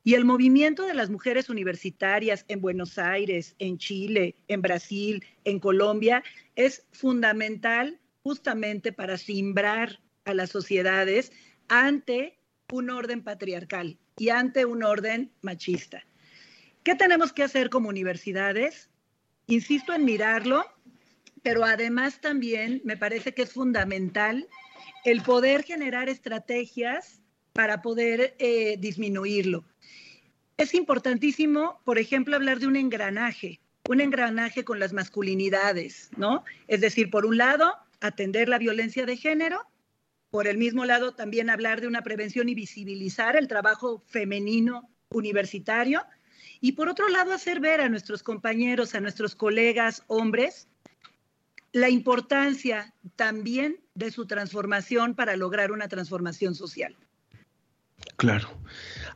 Y 0.04 0.14
el 0.14 0.26
movimiento 0.26 0.86
de 0.86 0.94
las 0.94 1.10
mujeres 1.10 1.50
universitarias 1.50 2.46
en 2.48 2.62
Buenos 2.62 2.98
Aires, 2.98 3.56
en 3.60 3.78
Chile, 3.78 4.36
en 4.48 4.62
Brasil, 4.62 5.24
en 5.46 5.60
Colombia, 5.60 6.24
es 6.56 6.86
fundamental 6.92 8.00
justamente 8.24 8.92
para 8.92 9.18
simbrar 9.18 10.02
a 10.26 10.34
las 10.34 10.50
sociedades 10.50 11.32
ante 11.68 12.38
un 12.72 12.90
orden 12.90 13.24
patriarcal 13.24 13.98
y 14.18 14.30
ante 14.30 14.66
un 14.66 14.84
orden 14.84 15.32
machista. 15.42 16.06
¿Qué 16.84 16.96
tenemos 16.96 17.34
que 17.34 17.44
hacer 17.44 17.70
como 17.70 17.90
universidades? 17.90 18.90
Insisto 19.48 19.94
en 19.94 20.06
mirarlo, 20.06 20.66
pero 21.46 21.64
además 21.64 22.22
también 22.22 22.82
me 22.86 22.98
parece 22.98 23.36
que 23.36 23.44
es 23.44 23.54
fundamental 23.54 24.48
el 25.04 25.22
poder 25.22 25.62
generar 25.62 26.10
estrategias 26.10 27.22
para 27.54 27.84
poder 27.84 28.36
eh, 28.40 28.78
disminuirlo. 28.80 29.64
Es 30.58 30.74
importantísimo, 30.74 31.80
por 31.86 32.00
ejemplo, 32.00 32.36
hablar 32.36 32.58
de 32.58 32.66
un 32.66 32.76
engranaje, 32.76 33.60
un 33.88 34.02
engranaje 34.02 34.64
con 34.64 34.80
las 34.80 34.92
masculinidades, 34.92 36.10
¿no? 36.18 36.44
Es 36.68 36.82
decir, 36.82 37.12
por 37.12 37.28
un 37.28 37.38
lado, 37.38 37.76
atender 38.02 38.50
la 38.50 38.58
violencia 38.58 39.06
de 39.06 39.16
género 39.16 39.68
por 40.32 40.48
el 40.48 40.58
mismo 40.58 40.84
lado, 40.84 41.14
también 41.14 41.52
hablar 41.52 41.80
de 41.80 41.86
una 41.86 42.02
prevención 42.02 42.50
y 42.50 42.56
visibilizar 42.56 43.36
el 43.36 43.48
trabajo 43.48 44.02
femenino 44.08 44.90
universitario. 45.10 46.04
Y 46.60 46.72
por 46.72 46.90
otro 46.90 47.08
lado, 47.08 47.34
hacer 47.34 47.60
ver 47.60 47.82
a 47.82 47.90
nuestros 47.90 48.24
compañeros, 48.24 48.96
a 48.96 49.00
nuestros 49.00 49.36
colegas 49.36 50.02
hombres, 50.08 50.68
la 51.76 51.90
importancia 51.90 52.94
también 53.18 53.78
de 53.96 54.10
su 54.10 54.26
transformación 54.26 55.14
para 55.14 55.36
lograr 55.36 55.72
una 55.74 55.90
transformación 55.90 56.56
social. 56.56 56.96
Claro. 58.16 58.48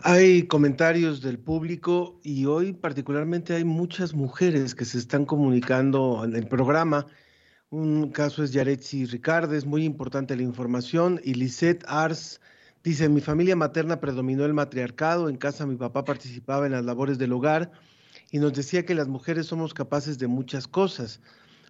Hay 0.02 0.44
comentarios 0.44 1.22
del 1.22 1.40
público 1.40 2.20
y 2.22 2.46
hoy 2.46 2.74
particularmente 2.74 3.56
hay 3.56 3.64
muchas 3.64 4.14
mujeres 4.14 4.76
que 4.76 4.84
se 4.84 4.98
están 4.98 5.26
comunicando 5.26 6.24
en 6.26 6.36
el 6.36 6.48
programa 6.48 7.08
un 7.72 8.10
caso 8.10 8.44
es 8.44 8.52
Yaretsi 8.52 9.06
Ricardes, 9.06 9.66
muy 9.66 9.84
importante 9.86 10.36
la 10.36 10.42
información. 10.42 11.22
Y 11.24 11.36
Lisette 11.36 11.86
Ars 11.88 12.42
dice, 12.84 13.10
mi 13.10 13.22
familia 13.22 13.56
materna 13.56 14.00
predominó 14.00 14.44
el 14.44 14.56
matriarcado, 14.56 15.30
en 15.30 15.38
casa 15.38 15.68
mi 15.68 15.76
papá 15.76 16.04
participaba 16.04 16.66
en 16.66 16.72
las 16.72 16.84
labores 16.84 17.20
del 17.20 17.32
hogar 17.32 17.72
y 18.32 18.40
nos 18.40 18.54
decía 18.54 18.86
que 18.86 18.96
las 18.96 19.08
mujeres 19.08 19.46
somos 19.46 19.76
capaces 19.76 20.18
de 20.18 20.26
muchas 20.26 20.68
cosas. 20.68 21.22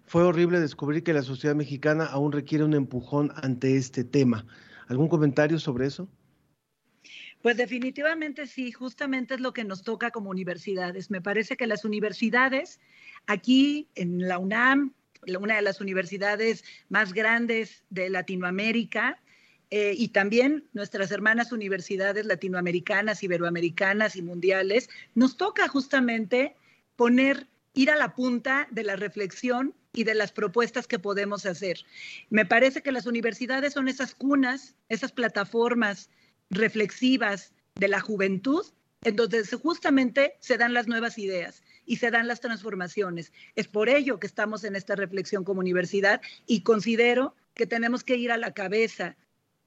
Fue 0.06 0.22
horrible 0.22 0.60
descubrir 0.60 1.02
que 1.02 1.12
la 1.12 1.22
sociedad 1.22 1.54
mexicana 1.54 2.04
aún 2.06 2.32
requiere 2.32 2.64
un 2.64 2.74
empujón 2.74 3.32
ante 3.36 3.76
este 3.76 4.04
tema. 4.04 4.46
¿Algún 4.88 5.08
comentario 5.08 5.58
sobre 5.58 5.86
eso? 5.86 6.08
Pues 7.42 7.56
definitivamente 7.56 8.46
sí, 8.46 8.70
justamente 8.70 9.34
es 9.34 9.40
lo 9.40 9.52
que 9.52 9.64
nos 9.64 9.82
toca 9.82 10.10
como 10.10 10.30
universidades. 10.30 11.10
Me 11.10 11.22
parece 11.22 11.56
que 11.56 11.66
las 11.66 11.84
universidades 11.84 12.80
aquí 13.26 13.88
en 13.94 14.28
la 14.28 14.38
UNAM, 14.38 14.94
una 15.38 15.56
de 15.56 15.62
las 15.62 15.80
universidades 15.80 16.64
más 16.88 17.12
grandes 17.14 17.84
de 17.88 18.10
Latinoamérica, 18.10 19.20
eh, 19.70 19.94
y 19.96 20.08
también 20.08 20.68
nuestras 20.72 21.12
hermanas 21.12 21.52
universidades 21.52 22.26
latinoamericanas, 22.26 23.22
iberoamericanas 23.22 24.16
y 24.16 24.22
mundiales, 24.22 24.90
nos 25.14 25.36
toca 25.36 25.68
justamente 25.68 26.56
poner, 26.96 27.46
ir 27.72 27.90
a 27.90 27.96
la 27.96 28.14
punta 28.14 28.66
de 28.72 28.82
la 28.82 28.96
reflexión 28.96 29.74
y 29.92 30.04
de 30.04 30.14
las 30.14 30.32
propuestas 30.32 30.86
que 30.86 30.98
podemos 30.98 31.46
hacer. 31.46 31.80
Me 32.28 32.46
parece 32.46 32.82
que 32.82 32.92
las 32.92 33.06
universidades 33.06 33.72
son 33.72 33.88
esas 33.88 34.14
cunas, 34.14 34.74
esas 34.88 35.12
plataformas 35.12 36.10
reflexivas 36.50 37.52
de 37.74 37.88
la 37.88 38.00
juventud, 38.00 38.64
en 39.02 39.16
donde 39.16 39.42
justamente 39.44 40.34
se 40.40 40.58
dan 40.58 40.74
las 40.74 40.86
nuevas 40.86 41.18
ideas 41.18 41.62
y 41.86 41.96
se 41.96 42.10
dan 42.10 42.28
las 42.28 42.40
transformaciones. 42.40 43.32
Es 43.56 43.66
por 43.66 43.88
ello 43.88 44.20
que 44.20 44.26
estamos 44.26 44.64
en 44.64 44.76
esta 44.76 44.94
reflexión 44.94 45.42
como 45.42 45.60
universidad 45.60 46.20
y 46.46 46.62
considero 46.62 47.34
que 47.54 47.66
tenemos 47.66 48.04
que 48.04 48.16
ir 48.16 48.30
a 48.30 48.36
la 48.36 48.52
cabeza 48.52 49.16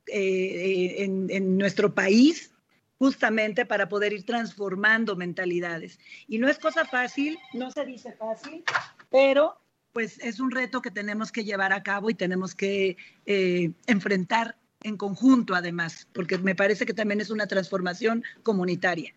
eh, 0.07 1.03
en, 1.03 1.57
nuestro 1.57 1.93
país 1.95 2.51
justamente 2.99 3.65
para 3.65 3.89
poder 3.89 4.13
ir 4.13 4.25
transformando 4.25 5.15
mentalidades. 5.15 5.99
Y 6.27 6.37
no 6.37 6.47
es 6.47 6.59
cosa 6.59 6.85
fácil, 6.85 7.37
no 7.53 7.71
se 7.71 7.85
dice 7.85 8.13
fácil, 8.13 8.63
pero 9.09 9.57
pues 9.93 10.19
es 10.19 10.39
un 10.39 10.51
reto 10.51 10.81
que 10.81 10.91
tenemos 10.91 11.31
que 11.31 11.43
llevar 11.43 11.71
a 11.71 11.83
cabo 11.83 12.09
y 12.09 12.15
tenemos 12.15 12.55
que 12.55 12.97
eh, 13.25 13.71
enfrentar 13.87 14.57
en 14.81 14.97
conjunto 14.97 15.55
además, 15.55 16.07
porque 16.13 16.37
me 16.37 16.55
parece 16.55 16.85
que 16.85 16.93
también 16.93 17.21
es 17.21 17.29
una 17.29 17.47
transformación 17.47 18.23
comunitaria. 18.41 19.13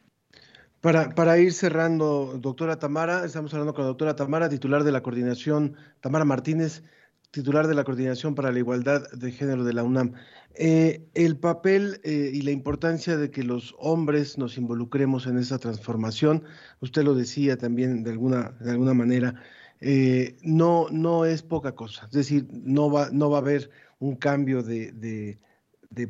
Para, 0.80 1.38
ir 1.38 1.52
cerrando, 1.52 2.38
doctora 2.40 2.78
Tamara, 2.78 3.24
estamos 3.24 3.52
hablando 3.52 3.74
con 3.74 3.82
la 3.82 3.88
doctora 3.88 4.14
Tamara, 4.14 4.48
titular 4.48 4.84
de 4.84 4.92
la 4.92 5.02
coordinación, 5.02 5.74
Tamara 6.00 6.24
Martínez, 6.24 6.84
titular 7.32 7.66
de 7.66 7.74
la 7.74 7.82
Coordinación 7.82 8.36
para 8.36 8.52
la 8.52 8.60
Igualdad 8.60 9.10
de 9.10 9.32
Género 9.32 9.64
de 9.64 9.72
la 9.72 9.82
UNAM. 9.82 10.12
Eh, 10.54 11.04
el 11.14 11.36
papel 11.36 12.00
eh, 12.04 12.30
y 12.32 12.42
la 12.42 12.52
importancia 12.52 13.16
de 13.16 13.32
que 13.32 13.42
los 13.42 13.74
hombres 13.78 14.38
nos 14.38 14.56
involucremos 14.56 15.26
en 15.26 15.38
esa 15.38 15.58
transformación, 15.58 16.44
usted 16.80 17.02
lo 17.02 17.14
decía 17.14 17.56
también 17.56 18.04
de 18.04 18.12
alguna, 18.12 18.52
de 18.60 18.70
alguna 18.70 18.94
manera, 18.94 19.34
eh, 19.80 20.36
no, 20.42 20.86
no 20.90 21.24
es 21.24 21.42
poca 21.42 21.72
cosa. 21.72 22.06
Es 22.06 22.12
decir, 22.12 22.48
no 22.50 22.90
va, 22.90 23.10
no 23.10 23.30
va 23.30 23.38
a 23.38 23.40
haber 23.40 23.70
un 23.98 24.16
cambio 24.16 24.62
de 24.62 25.38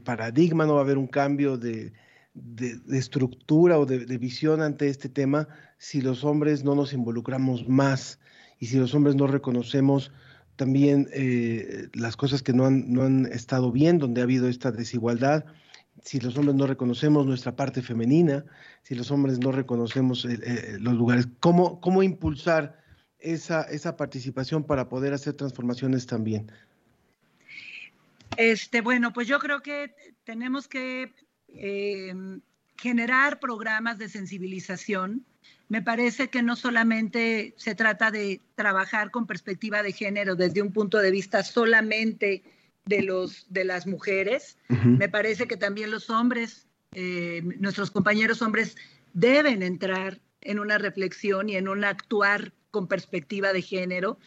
paradigma, 0.04 0.66
no 0.66 0.74
va 0.74 0.80
a 0.80 0.84
haber 0.84 0.98
un 0.98 1.06
cambio 1.06 1.56
de, 1.56 1.92
de, 2.36 2.98
estructura 2.98 3.78
o 3.78 3.86
de, 3.86 4.18
visión 4.18 4.60
ante 4.60 4.88
este 4.88 5.08
tema 5.08 5.48
si 5.78 6.00
los 6.00 6.22
hombres 6.24 6.64
no 6.64 6.74
nos 6.74 6.92
involucramos 6.92 7.66
más 7.66 8.20
y 8.58 8.66
si 8.66 8.76
los 8.76 8.94
hombres 8.94 9.16
no 9.16 9.26
reconocemos 9.26 10.12
también 10.56 11.08
eh, 11.12 11.88
las 11.94 12.16
cosas 12.16 12.42
que 12.42 12.52
no 12.52 12.64
han, 12.64 12.92
no 12.92 13.02
han 13.02 13.26
estado 13.26 13.72
bien, 13.72 13.98
donde 13.98 14.20
ha 14.20 14.24
habido 14.24 14.48
esta 14.48 14.72
desigualdad, 14.72 15.44
si 16.02 16.18
los 16.20 16.36
hombres 16.38 16.56
no 16.56 16.66
reconocemos 16.66 17.26
nuestra 17.26 17.56
parte 17.56 17.82
femenina, 17.82 18.44
si 18.82 18.94
los 18.94 19.10
hombres 19.10 19.38
no 19.38 19.52
reconocemos 19.52 20.24
eh, 20.24 20.78
los 20.78 20.94
lugares, 20.94 21.28
¿cómo, 21.40 21.80
cómo 21.80 22.02
impulsar 22.02 22.78
esa, 23.18 23.62
esa 23.62 23.96
participación 23.96 24.64
para 24.64 24.88
poder 24.88 25.12
hacer 25.12 25.34
transformaciones 25.34 26.06
también? 26.06 26.50
Este, 28.36 28.80
bueno, 28.80 29.12
pues 29.12 29.28
yo 29.28 29.38
creo 29.38 29.62
que 29.62 29.94
tenemos 30.24 30.68
que 30.68 31.12
Em, 31.48 32.40
generar 32.78 33.40
programas 33.40 33.96
de 33.96 34.10
sensibilización. 34.10 35.24
Me 35.68 35.80
parece 35.80 36.28
que 36.28 36.42
no 36.42 36.54
solamente 36.54 37.54
se 37.56 37.74
trata 37.74 38.10
de 38.10 38.42
trabajar 38.54 39.10
con 39.10 39.26
perspectiva 39.26 39.82
de 39.82 39.92
género 39.92 40.36
desde 40.36 40.60
un 40.60 40.72
punto 40.72 40.98
de 40.98 41.10
vista 41.10 41.42
solamente 41.42 42.42
de, 42.84 43.02
los, 43.02 43.46
de 43.48 43.64
las 43.64 43.86
mujeres, 43.86 44.58
me 44.68 45.08
parece 45.08 45.48
que 45.48 45.56
también 45.56 45.90
los 45.90 46.10
hombres, 46.10 46.68
eh, 46.92 47.42
nuestros 47.58 47.90
compañeros 47.90 48.42
hombres 48.42 48.76
deben 49.14 49.62
entrar 49.62 50.20
en 50.42 50.58
una 50.58 50.76
reflexión 50.76 51.48
y 51.48 51.56
en 51.56 51.66
un 51.66 51.82
actuar 51.82 52.52
con 52.70 52.88
perspectiva 52.88 53.52
de 53.52 53.62
género. 53.62 54.18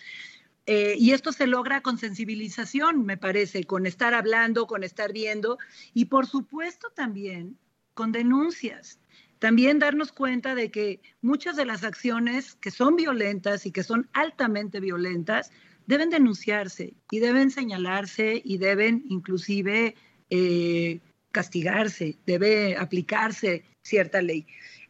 Eh, 0.66 0.96
y 0.98 1.12
esto 1.12 1.32
se 1.32 1.48
logra 1.48 1.82
con 1.82 1.98
sensibilización, 1.98 3.06
me 3.06 3.18
parece, 3.18 3.64
con 3.64 3.86
estar 3.86 4.14
hablando, 4.14 4.68
con 4.68 4.84
estar 4.84 5.14
viendo 5.14 5.58
y 5.94 6.06
por 6.06 6.28
supuesto 6.28 6.90
también 6.96 7.58
con 7.94 8.12
denuncias. 8.12 9.00
También 9.40 9.80
darnos 9.80 10.12
cuenta 10.12 10.54
de 10.54 10.70
que 10.70 11.02
muchas 11.22 11.56
de 11.56 11.66
las 11.66 11.84
acciones 11.84 12.56
que 12.56 12.72
son 12.72 12.96
violentas 12.96 13.66
y 13.66 13.72
que 13.72 13.84
son 13.84 14.10
altamente 14.14 14.80
violentas 14.80 15.52
deben 15.88 16.10
denunciarse 16.10 16.94
y 17.10 17.20
deben 17.20 17.50
señalarse 17.50 18.42
y 18.44 18.58
deben 18.58 19.04
inclusive 19.08 19.96
eh, 20.30 21.00
castigarse, 21.32 22.20
debe 22.26 22.78
aplicarse 22.78 23.64
cierta 23.82 24.22
ley. 24.22 24.46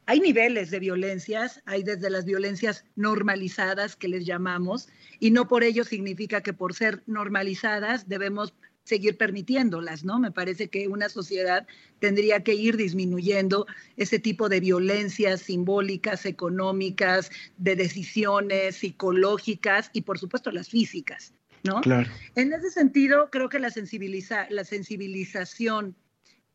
Hay 0.10 0.22
niveles 0.22 0.72
de 0.72 0.80
violencias, 0.80 1.62
hay 1.65 1.84
desde 1.84 2.10
las 2.10 2.26
violencias 2.26 2.84
normalizadas 2.95 3.95
que 3.95 4.08
les 4.08 4.26
llamamos, 4.26 4.89
y 5.19 5.30
no 5.30 5.48
por 5.48 5.63
ello 5.63 5.84
significa 5.84 6.41
que 6.41 6.52
por 6.52 6.74
ser 6.74 7.04
normalizadas 7.06 8.10
debemos 8.10 8.56
seguir 8.86 9.17
permitiéndolas, 9.17 10.04
¿no? 10.04 10.17
Me 10.17 10.32
parece 10.32 10.67
que 10.67 10.88
una 10.88 11.10
sociedad 11.10 11.67
tendría 12.00 12.43
que 12.43 12.56
ir 12.56 12.76
disminuyendo 12.76 13.67
ese 13.98 14.17
tipo 14.17 14.50
de 14.50 14.60
violencias 14.60 15.41
simbólicas, 15.41 16.26
económicas, 16.26 17.30
de 17.58 17.76
decisiones 17.76 18.78
psicológicas 18.78 19.91
y 19.93 20.02
por 20.02 20.17
supuesto 20.17 20.50
las 20.52 20.69
físicas, 20.69 21.36
¿no? 21.63 21.82
Claro. 21.82 22.10
En 22.34 22.52
ese 22.52 22.72
sentido, 22.72 23.30
creo 23.30 23.48
que 23.48 23.60
la, 23.60 23.69
sensibiliza 23.69 24.48
la 24.50 24.63
sensibilización 24.63 25.95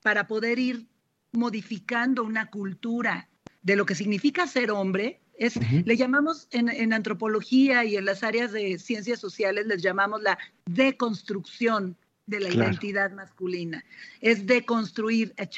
para 0.03 0.27
poder 0.27 0.59
ir 0.59 0.89
modificando 1.31 2.25
una 2.25 2.51
cultura 2.51 3.29
de 3.65 3.77
lo 3.77 3.87
que 3.87 3.95
significa 3.95 4.47
ser 4.47 4.71
hombre, 4.71 5.21
es, 5.37 5.59
le 5.85 5.97
llamamos 5.97 6.47
en, 6.53 6.69
en, 6.69 6.93
antropología 6.93 7.85
y 7.85 7.97
en 7.97 8.05
las 8.05 8.23
áreas 8.23 8.53
de 8.53 8.79
ciencias 8.79 9.19
sociales, 9.19 9.67
les 9.67 9.83
llamamos 9.83 10.23
la 10.23 10.39
deconstrucción 10.67 11.97
de 12.27 12.41
la 12.41 12.49
claro. 12.51 12.71
identidad 12.71 13.11
masculina. 13.13 13.85
Es 14.21 14.47
deconstruir, 14.47 15.35
eh, 15.37 15.49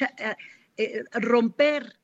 eh, 0.77 1.03
romper 1.11 1.99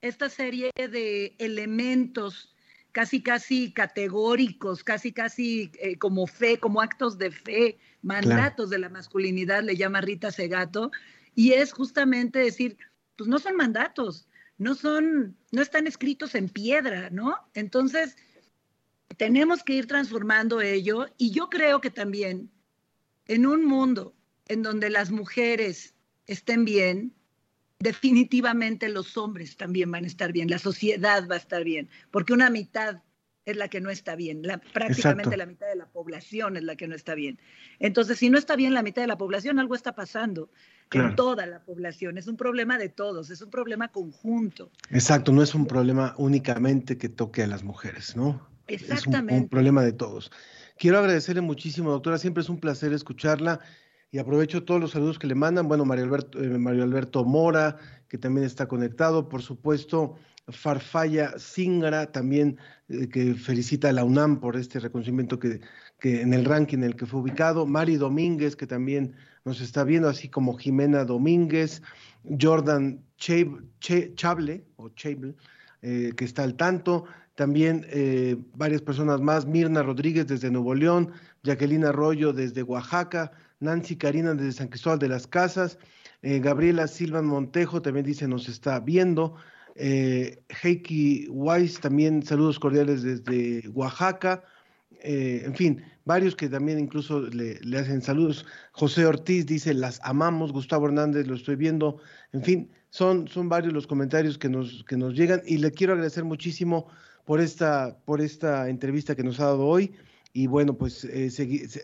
esta 0.00 0.30
serie 0.30 0.70
de 0.76 1.34
elementos 1.38 2.54
casi, 2.92 3.22
casi 3.22 3.72
categóricos, 3.72 4.82
casi, 4.82 5.12
casi 5.12 5.70
eh, 5.80 5.98
como 5.98 6.26
fe, 6.26 6.58
como 6.58 6.80
actos 6.80 7.18
de 7.18 7.30
fe, 7.30 7.78
mandatos 8.02 8.68
claro. 8.68 8.70
de 8.70 8.78
la 8.78 8.88
masculinidad, 8.88 9.62
le 9.62 9.76
llama 9.76 10.00
Rita 10.00 10.30
Segato, 10.32 10.90
y 11.34 11.52
es 11.52 11.72
justamente 11.72 12.38
decir, 12.38 12.76
pues 13.16 13.28
no 13.28 13.38
son 13.38 13.56
mandatos, 13.56 14.28
no 14.58 14.74
son, 14.74 15.36
no 15.52 15.62
están 15.62 15.86
escritos 15.86 16.34
en 16.34 16.48
piedra, 16.48 17.10
¿no? 17.10 17.36
Entonces, 17.54 18.16
tenemos 19.16 19.62
que 19.62 19.74
ir 19.74 19.86
transformando 19.86 20.60
ello 20.60 21.06
y 21.16 21.30
yo 21.30 21.48
creo 21.48 21.80
que 21.80 21.90
también 21.90 22.50
en 23.26 23.46
un 23.46 23.64
mundo 23.64 24.14
en 24.46 24.62
donde 24.62 24.90
las 24.90 25.10
mujeres 25.10 25.94
estén 26.26 26.64
bien, 26.64 27.14
definitivamente 27.78 28.88
los 28.88 29.16
hombres 29.16 29.56
también 29.56 29.90
van 29.90 30.04
a 30.04 30.08
estar 30.08 30.32
bien, 30.32 30.50
la 30.50 30.58
sociedad 30.58 31.28
va 31.28 31.36
a 31.36 31.38
estar 31.38 31.64
bien, 31.64 31.88
porque 32.10 32.32
una 32.32 32.50
mitad 32.50 33.02
es 33.50 33.56
la 33.56 33.68
que 33.68 33.80
no 33.80 33.90
está 33.90 34.14
bien, 34.14 34.42
la, 34.42 34.58
prácticamente 34.58 35.30
Exacto. 35.30 35.36
la 35.36 35.46
mitad 35.46 35.66
de 35.68 35.76
la 35.76 35.86
población 35.86 36.56
es 36.56 36.64
la 36.64 36.76
que 36.76 36.86
no 36.86 36.94
está 36.94 37.14
bien. 37.14 37.38
Entonces, 37.78 38.18
si 38.18 38.28
no 38.28 38.38
está 38.38 38.56
bien 38.56 38.74
la 38.74 38.82
mitad 38.82 39.02
de 39.02 39.08
la 39.08 39.16
población, 39.16 39.58
algo 39.58 39.74
está 39.74 39.94
pasando 39.94 40.50
claro. 40.88 41.08
en 41.08 41.16
toda 41.16 41.46
la 41.46 41.60
población, 41.60 42.18
es 42.18 42.28
un 42.28 42.36
problema 42.36 42.78
de 42.78 42.88
todos, 42.90 43.30
es 43.30 43.40
un 43.40 43.50
problema 43.50 43.88
conjunto. 43.88 44.70
Exacto, 44.90 45.32
no 45.32 45.42
es 45.42 45.54
un 45.54 45.66
problema 45.66 46.14
únicamente 46.18 46.98
que 46.98 47.08
toque 47.08 47.42
a 47.42 47.46
las 47.46 47.62
mujeres, 47.62 48.16
¿no? 48.16 48.46
Exactamente. 48.66 49.34
Es 49.34 49.38
un, 49.38 49.44
un 49.44 49.48
problema 49.48 49.82
de 49.82 49.92
todos. 49.92 50.30
Quiero 50.78 50.98
agradecerle 50.98 51.40
muchísimo, 51.40 51.90
doctora, 51.90 52.18
siempre 52.18 52.42
es 52.42 52.48
un 52.48 52.60
placer 52.60 52.92
escucharla 52.92 53.60
y 54.10 54.18
aprovecho 54.18 54.64
todos 54.64 54.80
los 54.80 54.92
saludos 54.92 55.18
que 55.18 55.26
le 55.26 55.34
mandan. 55.34 55.68
Bueno, 55.68 55.84
Mario 55.84 56.04
Alberto, 56.04 56.42
eh, 56.42 56.48
Mario 56.58 56.84
Alberto 56.84 57.24
Mora, 57.24 57.76
que 58.08 58.18
también 58.18 58.46
está 58.46 58.68
conectado, 58.68 59.28
por 59.28 59.42
supuesto, 59.42 60.16
Farfalla 60.48 61.34
Zingara, 61.38 62.10
también 62.12 62.58
eh, 62.88 63.08
que 63.08 63.34
felicita 63.34 63.88
a 63.88 63.92
la 63.92 64.04
UNAM 64.04 64.40
por 64.40 64.56
este 64.56 64.80
reconocimiento 64.80 65.38
que, 65.38 65.60
en 66.02 66.32
el 66.32 66.44
ranking 66.44 66.78
en 66.78 66.84
el 66.84 66.96
que 66.96 67.06
fue 67.06 67.20
ubicado, 67.20 67.66
Mari 67.66 67.96
Domínguez, 67.96 68.56
que 68.56 68.66
también 68.66 69.14
nos 69.44 69.60
está 69.60 69.84
viendo, 69.84 70.08
así 70.08 70.28
como 70.28 70.56
Jimena 70.56 71.04
Domínguez, 71.04 71.82
Jordan 72.40 73.00
Chable, 73.16 73.62
Chable, 73.80 74.64
o 74.76 74.88
Chable 74.90 75.34
eh, 75.82 76.12
que 76.16 76.24
está 76.24 76.42
al 76.42 76.56
tanto, 76.56 77.04
también 77.36 77.86
eh, 77.90 78.36
varias 78.56 78.82
personas 78.82 79.20
más, 79.20 79.46
Mirna 79.46 79.84
Rodríguez 79.84 80.26
desde 80.26 80.50
Nuevo 80.50 80.74
León, 80.74 81.12
Jacqueline 81.44 81.84
Arroyo 81.84 82.32
desde 82.32 82.64
Oaxaca, 82.64 83.30
Nancy 83.60 83.94
Karina 83.94 84.34
desde 84.34 84.52
San 84.52 84.68
Cristóbal 84.68 84.98
de 84.98 85.08
las 85.08 85.28
Casas, 85.28 85.78
eh, 86.22 86.40
Gabriela 86.40 86.88
Silvan 86.88 87.26
Montejo 87.26 87.80
también 87.80 88.04
dice 88.04 88.26
nos 88.26 88.48
está 88.48 88.80
viendo, 88.80 89.36
eh, 89.80 90.42
Heiki 90.62 91.28
Weiss 91.30 91.80
también 91.80 92.24
saludos 92.24 92.58
cordiales 92.58 93.02
desde 93.02 93.68
Oaxaca, 93.68 94.42
eh, 95.02 95.42
en 95.44 95.54
fin, 95.54 95.82
varios 96.04 96.34
que 96.34 96.48
también 96.48 96.80
incluso 96.80 97.20
le, 97.20 97.60
hacen 97.78 98.02
saludos. 98.02 98.44
José 98.72 99.06
Ortiz 99.06 99.46
dice 99.46 99.72
las 99.74 100.00
amamos, 100.02 100.52
Gustavo 100.52 100.86
Hernández 100.86 101.28
lo 101.28 101.36
estoy 101.36 101.54
viendo, 101.54 102.00
en 102.32 102.42
fin, 102.42 102.70
son, 102.90 103.28
son 103.28 103.48
varios 103.48 103.72
los 103.72 103.86
comentarios 103.86 104.36
que 104.36 104.48
nos, 104.48 104.82
que 104.84 104.96
nos 104.96 105.14
llegan 105.14 105.42
y 105.46 105.58
le 105.58 105.70
quiero 105.70 105.92
agradecer 105.92 106.24
muchísimo 106.24 106.88
por 107.24 107.40
esta, 107.40 107.96
por 108.04 108.20
esta 108.20 108.68
entrevista 108.68 109.14
que 109.14 109.22
nos 109.22 109.38
ha 109.38 109.44
dado 109.44 109.64
hoy 109.64 109.92
y 110.32 110.48
bueno, 110.48 110.76
pues 110.76 111.04
eh, 111.04 111.30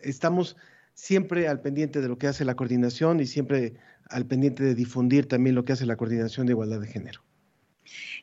estamos 0.03 0.57
siempre 0.95 1.47
al 1.47 1.61
pendiente 1.61 2.01
de 2.01 2.09
lo 2.09 2.19
que 2.19 2.27
hace 2.27 2.45
la 2.45 2.57
coordinación 2.57 3.21
y 3.21 3.27
siempre 3.27 3.75
al 4.11 4.27
pendiente 4.27 4.65
de 4.65 4.75
difundir 4.75 5.27
también 5.27 5.55
lo 5.55 5.65
que 5.65 5.75
hace 5.75 5.87
la 5.87 5.97
coordinación 5.97 6.47
de 6.47 6.53
igualdad 6.55 6.81
de 6.81 6.89
género. 6.89 7.21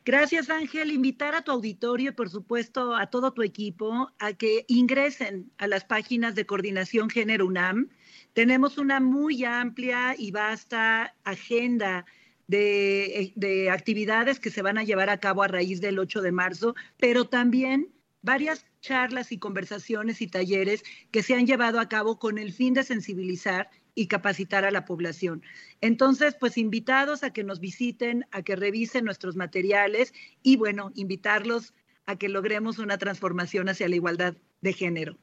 Gracias, 0.04 0.50
Ángel. 0.50 0.92
Invitar 0.92 1.36
a 1.36 1.44
tu 1.44 1.52
auditorio 1.52 2.10
y, 2.10 2.14
por 2.14 2.30
supuesto, 2.30 2.96
a 2.96 3.08
todo 3.08 3.34
tu 3.34 3.44
equipo 3.44 4.12
a 4.18 4.34
que 4.34 4.66
ingresen 4.68 5.52
a 5.60 5.68
las 5.68 5.86
páginas 5.86 6.34
de 6.34 6.48
Coordinación 6.48 7.10
Género 7.10 7.46
UNAM. 7.46 7.90
Tenemos 8.34 8.80
una 8.80 9.00
muy 9.00 9.44
amplia 9.44 10.16
y 10.18 10.32
vasta 10.32 11.16
agenda 11.24 12.06
de, 12.48 13.32
de, 13.36 13.70
actividades 13.70 14.40
que 14.40 14.50
se 14.50 14.64
van 14.64 14.80
a 14.80 14.84
llevar 14.84 15.10
a 15.10 15.20
cabo 15.20 15.44
a 15.44 15.48
raíz 15.48 15.82
del 15.82 16.00
8 16.00 16.22
de 16.22 16.32
marzo, 16.32 16.76
pero 16.98 17.26
también 17.26 17.90
varias 18.24 18.66
charlas 18.82 19.32
y 19.32 19.38
conversaciones 19.38 20.22
y 20.22 20.28
talleres 20.28 20.84
que 21.12 21.22
se 21.22 21.36
han 21.36 21.46
llevado 21.46 21.80
a 21.80 21.90
cabo 21.90 22.18
con 22.18 22.40
el 22.40 22.54
fin 22.54 22.74
de 22.74 22.84
sensibilizar 22.84 23.70
y 23.96 24.08
capacitar 24.08 24.66
a 24.66 24.72
la 24.72 24.86
población. 24.86 25.44
Entonces, 25.82 26.36
pues 26.40 26.58
invitados 26.58 27.24
a 27.24 27.32
que 27.32 27.44
nos 27.44 27.60
visiten, 27.60 28.26
a 28.32 28.42
que 28.42 28.56
revisen 28.56 29.06
nuestros 29.06 29.36
materiales 29.36 30.14
y 30.44 30.58
bueno, 30.58 30.92
invitarlos 30.96 31.74
a 32.06 32.16
que 32.16 32.30
logremos 32.30 32.80
una 32.80 32.98
transformación 32.98 33.70
hacia 33.70 33.90
la 33.90 33.96
igualdad 33.96 34.36
de 34.62 34.74
género. 34.74 35.18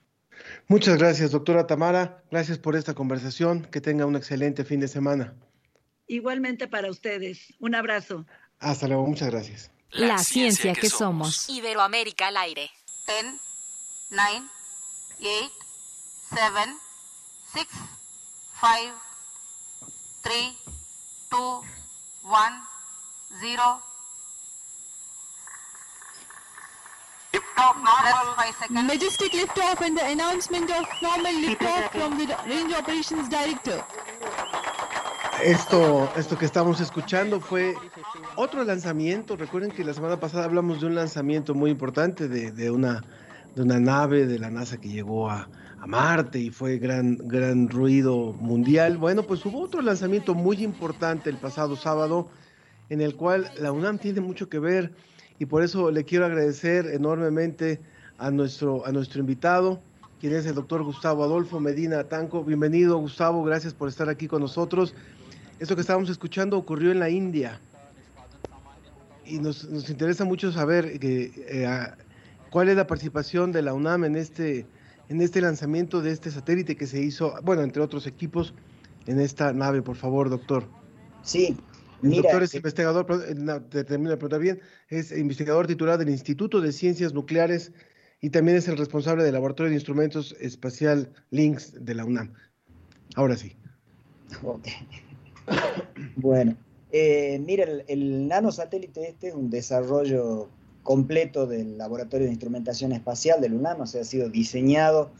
Muchas 0.68 0.98
gracias, 0.98 1.32
doctora 1.32 1.66
Tamara. 1.66 2.22
Gracias 2.30 2.58
por 2.58 2.76
esta 2.76 2.94
conversación. 2.94 3.64
Que 3.64 3.80
tenga 3.80 4.06
un 4.06 4.16
excelente 4.16 4.64
fin 4.64 4.80
de 4.80 4.88
semana. 4.88 5.34
Igualmente 6.06 6.68
para 6.68 6.90
ustedes. 6.90 7.54
Un 7.58 7.74
abrazo. 7.74 8.26
Hasta 8.58 8.86
luego. 8.86 9.06
Muchas 9.06 9.30
gracias. 9.30 9.70
La, 9.90 10.08
La 10.08 10.18
ciencia, 10.18 10.62
ciencia, 10.62 10.74
que, 10.74 10.80
que 10.82 10.90
somos. 10.90 11.34
somos. 11.34 11.58
Iberoamérica 11.58 12.28
al 12.28 12.36
aire. 12.36 12.70
10, 13.06 13.24
9, 14.10 14.40
8, 15.20 15.50
7, 16.30 16.72
6, 17.54 17.66
5, 18.60 18.92
3, 20.24 20.58
2, 21.30 21.62
1, 22.24 22.62
0. 23.40 23.82
Majestic 28.70 29.32
liftoff 29.32 29.80
and 29.80 29.96
the 29.96 30.04
announcement 30.04 30.70
of 30.70 30.86
normal 31.00 31.32
liftoff 31.32 31.90
from 31.92 32.18
the 32.18 32.26
Range 32.48 32.74
Operations 32.74 33.28
Director. 33.28 33.84
Esto, 35.44 36.10
esto 36.16 36.36
que 36.36 36.44
estamos 36.44 36.80
escuchando 36.80 37.40
fue 37.40 37.76
otro 38.34 38.64
lanzamiento. 38.64 39.36
Recuerden 39.36 39.70
que 39.70 39.84
la 39.84 39.94
semana 39.94 40.18
pasada 40.18 40.44
hablamos 40.44 40.80
de 40.80 40.86
un 40.86 40.96
lanzamiento 40.96 41.54
muy 41.54 41.70
importante 41.70 42.26
de, 42.26 42.50
de 42.50 42.72
una, 42.72 43.04
de 43.58 43.64
una 43.64 43.80
nave 43.80 44.26
de 44.26 44.38
la 44.38 44.50
NASA 44.50 44.80
que 44.80 44.88
llegó 44.88 45.28
a, 45.28 45.48
a 45.80 45.86
Marte 45.86 46.38
y 46.38 46.50
fue 46.50 46.78
gran, 46.78 47.16
gran 47.16 47.68
ruido 47.68 48.32
mundial. 48.34 48.98
Bueno, 48.98 49.24
pues 49.24 49.44
hubo 49.44 49.60
otro 49.60 49.82
lanzamiento 49.82 50.34
muy 50.34 50.62
importante 50.62 51.28
el 51.28 51.38
pasado 51.38 51.74
sábado 51.74 52.28
en 52.88 53.00
el 53.00 53.16
cual 53.16 53.50
la 53.60 53.72
UNAM 53.72 53.98
tiene 53.98 54.20
mucho 54.20 54.48
que 54.48 54.60
ver 54.60 54.92
y 55.40 55.46
por 55.46 55.62
eso 55.62 55.90
le 55.90 56.04
quiero 56.04 56.24
agradecer 56.24 56.86
enormemente 56.86 57.80
a 58.16 58.30
nuestro, 58.30 58.86
a 58.86 58.92
nuestro 58.92 59.20
invitado, 59.20 59.80
quien 60.20 60.34
es 60.34 60.46
el 60.46 60.54
doctor 60.54 60.84
Gustavo 60.84 61.24
Adolfo 61.24 61.58
Medina 61.58 62.04
Tanco. 62.04 62.44
Bienvenido, 62.44 62.96
Gustavo, 62.98 63.42
gracias 63.42 63.74
por 63.74 63.88
estar 63.88 64.08
aquí 64.08 64.28
con 64.28 64.40
nosotros. 64.40 64.94
Esto 65.58 65.74
que 65.74 65.80
estábamos 65.80 66.10
escuchando 66.10 66.56
ocurrió 66.56 66.92
en 66.92 67.00
la 67.00 67.10
India 67.10 67.60
y 69.24 69.38
nos, 69.40 69.68
nos 69.68 69.90
interesa 69.90 70.24
mucho 70.24 70.52
saber 70.52 71.00
que, 71.00 71.32
eh, 71.48 71.66
cuál 72.50 72.68
es 72.68 72.76
la 72.76 72.86
participación 72.86 73.52
de 73.52 73.62
la 73.62 73.74
UNAM 73.74 74.04
en 74.04 74.16
este, 74.16 74.66
en 75.08 75.20
este 75.20 75.40
lanzamiento 75.40 76.02
de 76.02 76.12
este 76.12 76.30
satélite 76.30 76.76
que 76.76 76.86
se 76.86 77.00
hizo, 77.00 77.34
bueno, 77.42 77.62
entre 77.62 77.82
otros 77.82 78.06
equipos, 78.06 78.54
en 79.06 79.20
esta 79.20 79.52
nave, 79.52 79.82
por 79.82 79.96
favor, 79.96 80.28
doctor. 80.28 80.68
Sí, 81.22 81.56
El 82.02 82.10
doctor 82.12 82.42
es 82.42 82.54
investigador, 82.54 83.06
termino 83.06 84.10
de 84.10 84.16
preguntar 84.16 84.40
bien, 84.40 84.60
es 84.88 85.12
investigador 85.12 85.66
titular 85.66 85.98
del 85.98 86.10
Instituto 86.10 86.60
de 86.60 86.72
Ciencias 86.72 87.12
Nucleares 87.12 87.72
y 88.20 88.30
también 88.30 88.56
es 88.56 88.68
el 88.68 88.76
responsable 88.76 89.24
del 89.24 89.34
Laboratorio 89.34 89.70
de 89.70 89.76
Instrumentos 89.76 90.36
Espacial 90.40 91.12
Links 91.30 91.72
de 91.84 91.94
la 91.94 92.04
UNAM. 92.04 92.34
Ahora 93.14 93.36
sí. 93.36 93.56
bueno, 96.16 96.56
eh, 96.92 97.40
mira, 97.44 97.64
el, 97.64 97.84
el 97.88 98.28
nanosatélite 98.28 99.08
este 99.08 99.28
es 99.28 99.34
un 99.34 99.50
desarrollo 99.50 100.50
completo 100.82 101.46
del 101.46 101.76
Laboratorio 101.78 102.26
de 102.26 102.32
Instrumentación 102.32 102.92
Espacial 102.92 103.40
del 103.40 103.54
UNAM, 103.54 103.80
o 103.80 103.84
ha 103.84 103.86
sido 103.86 104.28
diseñado, 104.28 105.10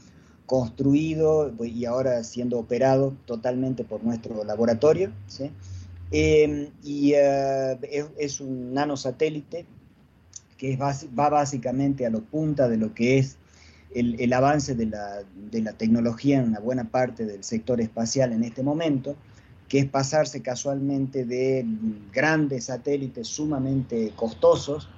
construido 0.48 1.52
y 1.62 1.84
ahora 1.84 2.24
siendo 2.24 2.58
operado 2.58 3.14
totalmente 3.26 3.84
por 3.84 4.02
nuestro 4.02 4.44
laboratorio. 4.44 5.12
Em, 6.10 6.70
y 6.82 7.12
eh, 7.14 7.78
es, 8.16 8.40
un 8.40 8.72
nanosatélite 8.72 9.66
que 10.56 10.76
va 10.78 10.94
básicamente 11.28 12.06
a 12.06 12.10
lo 12.10 12.22
punta 12.22 12.66
de 12.66 12.78
lo 12.78 12.94
que 12.94 13.18
es 13.18 13.36
el, 13.94 14.32
avance 14.32 14.74
de 14.74 14.86
la, 14.86 15.22
de 15.50 15.60
la, 15.60 15.74
tecnología 15.74 16.38
en 16.38 16.48
una 16.48 16.60
buena 16.60 16.84
parte 16.84 17.26
del 17.26 17.44
sector 17.44 17.82
espacial 17.82 18.32
en 18.32 18.42
este 18.42 18.62
momento, 18.62 19.16
que 19.68 19.80
es 19.80 19.86
pasarse 19.86 20.40
casualmente 20.40 21.26
de 21.26 21.66
grandes 22.10 22.64
satélites 22.64 23.28
sumamente 23.28 24.12
costosos 24.16 24.88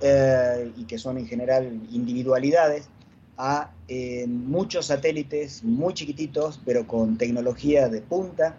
eh, 0.00 0.72
y 0.76 0.84
que 0.84 0.98
son 0.98 1.18
en 1.18 1.26
general 1.26 1.80
individualidades, 1.90 2.88
a 3.36 3.72
eh, 3.88 4.26
muchos 4.28 4.86
satélites 4.86 5.64
muy 5.64 5.92
chiquititos, 5.94 6.60
pero 6.64 6.86
con 6.86 7.18
tecnología 7.18 7.88
de 7.88 8.00
punta, 8.00 8.56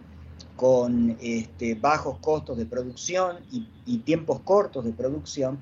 con 0.55 1.17
este, 1.21 1.75
bajos 1.75 2.17
costos 2.19 2.57
de 2.57 2.65
producción 2.65 3.37
y, 3.51 3.67
y, 3.85 3.99
tiempos 3.99 4.41
cortos 4.41 4.83
de 4.85 4.91
producción, 4.91 5.59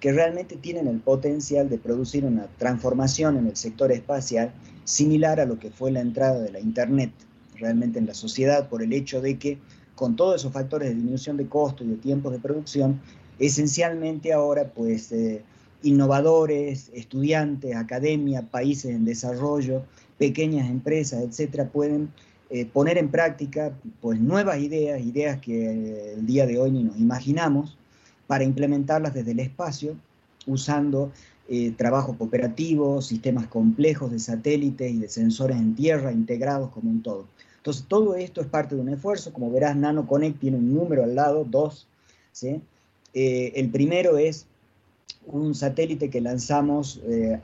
que 0.00 0.12
realmente 0.12 0.56
tienen 0.56 0.88
el 0.88 1.00
potencial 1.00 1.68
de 1.68 1.78
producir 1.78 2.24
una 2.24 2.46
transformación 2.58 3.36
en 3.36 3.46
el 3.46 3.56
sector 3.56 3.90
espacial 3.92 4.52
similar 4.84 5.40
a 5.40 5.46
lo 5.46 5.58
que 5.58 5.70
fue 5.70 5.90
la 5.90 6.00
entrada 6.00 6.40
de 6.40 6.52
la 6.52 6.60
Internet 6.60 7.12
realmente 7.58 7.98
en 7.98 8.06
la 8.06 8.14
sociedad, 8.14 8.68
por 8.68 8.82
el 8.82 8.92
hecho 8.92 9.20
de 9.20 9.38
que 9.38 9.58
con 9.94 10.14
todos 10.14 10.36
esos 10.36 10.52
factores 10.52 10.88
de 10.88 10.94
disminución 10.94 11.36
de 11.36 11.48
costos 11.48 11.86
y 11.86 11.90
de 11.90 11.96
tiempos 11.96 12.32
de 12.32 12.38
producción, 12.38 13.00
esencialmente 13.38 14.32
ahora 14.32 14.72
pues 14.72 15.12
eh, 15.12 15.42
innovadores, 15.82 16.90
estudiantes, 16.94 17.76
academia, 17.76 18.42
países 18.42 18.94
en 18.94 19.04
desarrollo, 19.04 19.82
pequeñas 20.18 20.68
empresas, 20.70 21.22
etcétera, 21.22 21.68
pueden 21.68 22.10
eh, 22.50 22.64
poner 22.66 22.98
en 22.98 23.10
práctica 23.10 23.72
pues 24.00 24.20
nuevas 24.20 24.58
ideas, 24.58 25.00
ideas 25.00 25.40
que 25.40 25.70
eh, 25.70 26.14
el 26.14 26.26
día 26.26 26.46
de 26.46 26.58
hoy 26.58 26.70
ni 26.70 26.84
nos 26.84 26.98
imaginamos, 26.98 27.76
para 28.26 28.44
implementarlas 28.44 29.14
desde 29.14 29.32
el 29.32 29.40
espacio, 29.40 29.96
usando 30.46 31.12
trabajo 31.76 32.18
cooperativo, 32.18 33.00
sistemas 33.00 33.46
complejos 33.46 34.10
de 34.10 34.18
satélites 34.18 34.90
y 34.90 34.98
de 34.98 35.08
sensores 35.08 35.56
en 35.56 35.76
tierra 35.76 36.10
integrados 36.10 36.70
como 36.70 36.90
un 36.90 37.04
todo. 37.04 37.28
Entonces, 37.58 37.86
todo 37.88 38.14
esto 38.14 38.40
es 38.40 38.48
parte 38.48 38.74
de 38.74 38.80
un 38.80 38.88
esfuerzo. 38.88 39.32
Como 39.32 39.50
verás, 39.50 39.76
NanoConnect 39.76 40.40
tiene 40.40 40.56
un 40.56 40.72
número 40.74 41.04
al 41.04 41.14
lado, 41.14 41.44
dos. 41.44 41.88
¿sí? 42.30 42.60
Eh, 43.18 43.58
el 43.58 43.70
primero 43.70 44.18
es 44.18 44.46
un 45.24 45.54
satélite 45.54 46.10
que 46.10 46.20
lanzamos 46.20 47.00
eh, 47.06 47.40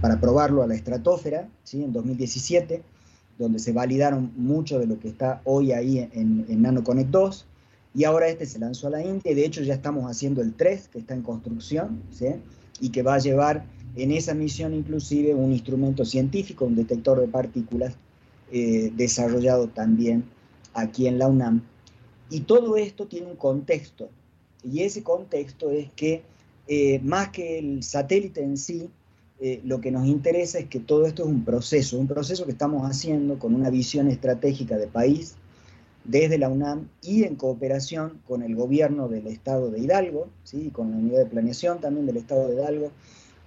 para 0.00 0.20
probarlo 0.20 0.64
a 0.64 0.66
la 0.66 0.74
estratosfera 0.74 1.48
¿sí? 1.62 1.84
en 1.84 1.92
2017, 1.92 2.82
donde 3.38 3.60
se 3.60 3.70
validaron 3.70 4.32
mucho 4.36 4.80
de 4.80 4.88
lo 4.88 4.98
que 4.98 5.06
está 5.06 5.40
hoy 5.44 5.70
ahí 5.70 6.00
en, 6.00 6.44
en 6.48 6.62
NanoConnect 6.62 7.08
2. 7.08 7.46
Y 7.94 8.02
ahora 8.02 8.26
este 8.26 8.46
se 8.46 8.58
lanzó 8.58 8.88
a 8.88 8.90
la 8.90 9.04
India 9.04 9.32
de 9.32 9.46
hecho 9.46 9.62
ya 9.62 9.74
estamos 9.74 10.10
haciendo 10.10 10.42
el 10.42 10.54
3, 10.54 10.88
que 10.88 10.98
está 10.98 11.14
en 11.14 11.22
construcción, 11.22 12.02
¿sí? 12.10 12.26
y 12.80 12.88
que 12.88 13.02
va 13.02 13.14
a 13.14 13.18
llevar 13.18 13.64
en 13.94 14.10
esa 14.10 14.34
misión 14.34 14.74
inclusive 14.74 15.36
un 15.36 15.52
instrumento 15.52 16.04
científico, 16.04 16.64
un 16.64 16.74
detector 16.74 17.20
de 17.20 17.28
partículas 17.28 17.94
eh, 18.50 18.90
desarrollado 18.96 19.68
también 19.68 20.24
aquí 20.72 21.06
en 21.06 21.20
la 21.20 21.28
UNAM. 21.28 21.62
Y 22.28 22.40
todo 22.40 22.76
esto 22.76 23.06
tiene 23.06 23.28
un 23.28 23.36
contexto, 23.36 24.08
y 24.64 24.82
ese 24.82 25.02
contexto 25.02 25.70
es 25.70 25.92
que 25.92 26.22
eh, 26.66 27.00
más 27.00 27.28
que 27.28 27.58
el 27.58 27.82
satélite 27.82 28.42
en 28.42 28.56
sí, 28.56 28.90
eh, 29.40 29.60
lo 29.64 29.80
que 29.80 29.90
nos 29.90 30.06
interesa 30.06 30.58
es 30.58 30.68
que 30.68 30.80
todo 30.80 31.06
esto 31.06 31.22
es 31.22 31.28
un 31.28 31.44
proceso, 31.44 31.98
un 31.98 32.08
proceso 32.08 32.44
que 32.46 32.52
estamos 32.52 32.88
haciendo 32.88 33.38
con 33.38 33.54
una 33.54 33.68
visión 33.68 34.08
estratégica 34.08 34.76
de 34.76 34.86
país 34.86 35.34
desde 36.04 36.38
la 36.38 36.48
UNAM 36.48 36.88
y 37.02 37.24
en 37.24 37.34
cooperación 37.36 38.20
con 38.26 38.42
el 38.42 38.54
gobierno 38.54 39.08
del 39.08 39.26
estado 39.26 39.70
de 39.70 39.80
Hidalgo, 39.80 40.28
¿sí? 40.44 40.70
con 40.70 40.90
la 40.90 40.96
unidad 40.98 41.18
de 41.20 41.26
planeación 41.26 41.80
también 41.80 42.06
del 42.06 42.18
estado 42.18 42.48
de 42.48 42.54
Hidalgo, 42.54 42.90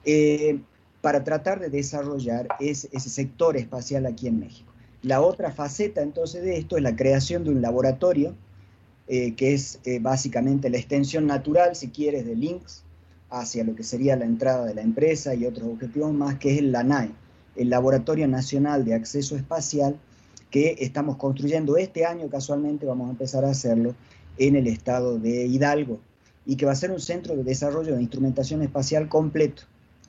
eh, 0.06 0.60
para 1.02 1.24
tratar 1.24 1.60
de 1.60 1.70
desarrollar 1.70 2.48
ese, 2.60 3.00
sector 3.00 3.56
espacial 3.56 4.06
aquí 4.06 4.28
en 4.28 4.40
México. 4.40 4.72
La 5.04 5.22
otra 5.22 5.52
faceta 5.52 6.02
entonces 6.02 6.44
de 6.44 6.58
esto 6.58 6.76
es 6.76 6.84
la 6.84 6.96
creación 6.96 7.44
de 7.44 7.52
un 7.52 7.62
laboratorio 7.62 8.36
eh, 9.08 9.36
que 9.36 9.54
es 9.54 9.80
eh, 9.86 10.00
básicamente 10.00 10.70
la 10.70 10.78
extensión 10.78 11.28
natural, 11.28 11.76
si 11.76 11.90
quieres, 11.90 12.26
de 12.26 12.36
links 12.36 12.84
hacia 13.30 13.64
lo 13.64 13.74
que 13.76 13.84
sería 13.84 14.16
la 14.16 14.26
entrada 14.26 14.66
de 14.66 14.74
la 14.74 14.82
empresa 14.82 15.34
y 15.34 15.46
otros 15.46 15.70
objetivos 15.70 16.14
más, 16.14 16.38
que 16.40 16.54
es 16.54 16.60
el 16.60 16.72
LANAE, 16.72 17.12
el 17.56 17.70
Laboratorio 17.70 18.28
Nacional 18.28 18.84
de 18.84 18.94
Acceso 18.94 19.36
Espacial, 19.36 19.98
que 20.52 20.76
estamos 20.80 21.18
construyendo 21.18 21.78
este 21.78 22.06
año, 22.06 22.30
casualmente 22.30 22.86
vamos 22.86 23.08
a 23.08 23.12
empezar 23.12 23.46
a 23.46 23.52
hacerlo 23.52 23.96
en 24.38 24.56
el 24.56 24.68
estado 24.68 25.18
de 25.20 25.46
Hidalgo, 25.46 26.00
y 26.46 26.56
que 26.56 26.66
va 26.66 26.72
a 26.72 26.76
ser 26.76 26.92
un 26.92 27.00
centro 27.00 27.36
de 27.36 27.44
desarrollo 27.44 27.96
de 27.96 28.02
instrumentación 28.02 28.62
espacial 28.62 29.10
completo, 29.10 29.64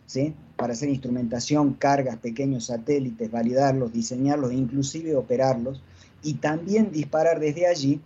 ¿sí? 0.07 0.35
para 0.57 0.73
hacer 0.73 0.89
instrumentación, 0.89 1.75
cargas, 1.75 2.17
pequeños 2.19 2.67
satélites, 2.67 3.31
validarlos, 3.31 3.93
diseñarlos 3.93 4.53
inclusive 4.53 5.15
operarlos, 5.17 5.83
y 6.23 6.35
también 6.35 6.91
disparar 6.91 7.39
desde 7.39 7.67
allí 7.67 8.01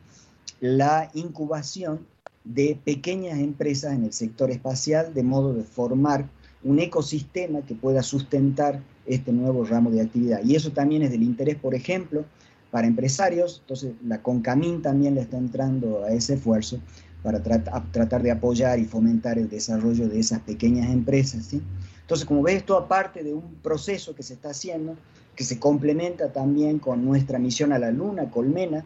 la 0.62 1.10
incubación 1.14 2.06
de 2.44 2.78
pequeñas 2.84 3.40
empresas 3.40 3.94
en 3.94 4.04
el 4.04 4.12
sector 4.12 4.48
espacial, 4.52 5.12
de 5.12 5.24
modo 5.24 5.52
de 5.54 5.64
formar 5.64 6.28
un 6.62 6.78
ecosistema 6.78 7.62
que 7.62 7.74
pueda 7.74 8.00
sustentar 8.04 8.80
este 9.04 9.32
nuevo 9.32 9.64
ramo 9.64 9.90
de 9.90 10.02
actividad. 10.02 10.40
Y 10.44 10.54
eso 10.54 10.70
también 10.70 11.02
es 11.02 11.10
del 11.10 11.24
interés, 11.24 11.56
por 11.56 11.74
ejemplo, 11.74 12.24
para 12.70 12.86
empresarios, 12.86 13.58
entonces 13.62 13.94
la 14.06 14.22
CONCAMIN 14.22 14.82
también 14.82 15.16
le 15.16 15.22
está 15.22 15.36
entrando 15.36 16.04
a 16.04 16.12
ese 16.12 16.34
esfuerzo 16.34 16.78
para 17.24 17.42
tratar 17.42 18.22
de 18.22 18.30
apoyar 18.30 18.78
y 18.78 18.84
fomentar 18.84 19.40
el 19.40 19.48
desarrollo 19.48 20.08
de 20.08 20.20
esas 20.20 20.42
pequeñas 20.42 20.92
empresas. 20.92 21.44
¿sí? 21.46 21.60
Entonces, 22.02 22.24
como 22.24 22.40
ves, 22.40 22.58
esto 22.58 22.78
aparte 22.78 23.24
de 23.24 23.34
un 23.34 23.56
proceso 23.64 24.14
que 24.14 24.22
se 24.22 24.34
está 24.34 24.50
haciendo, 24.50 24.94
que 25.34 25.42
se 25.42 25.58
complementa 25.58 26.32
también 26.32 26.78
con 26.78 27.04
nuestra 27.04 27.40
misión 27.40 27.72
a 27.72 27.80
la 27.80 27.90
Luna, 27.90 28.30
Colmena, 28.30 28.84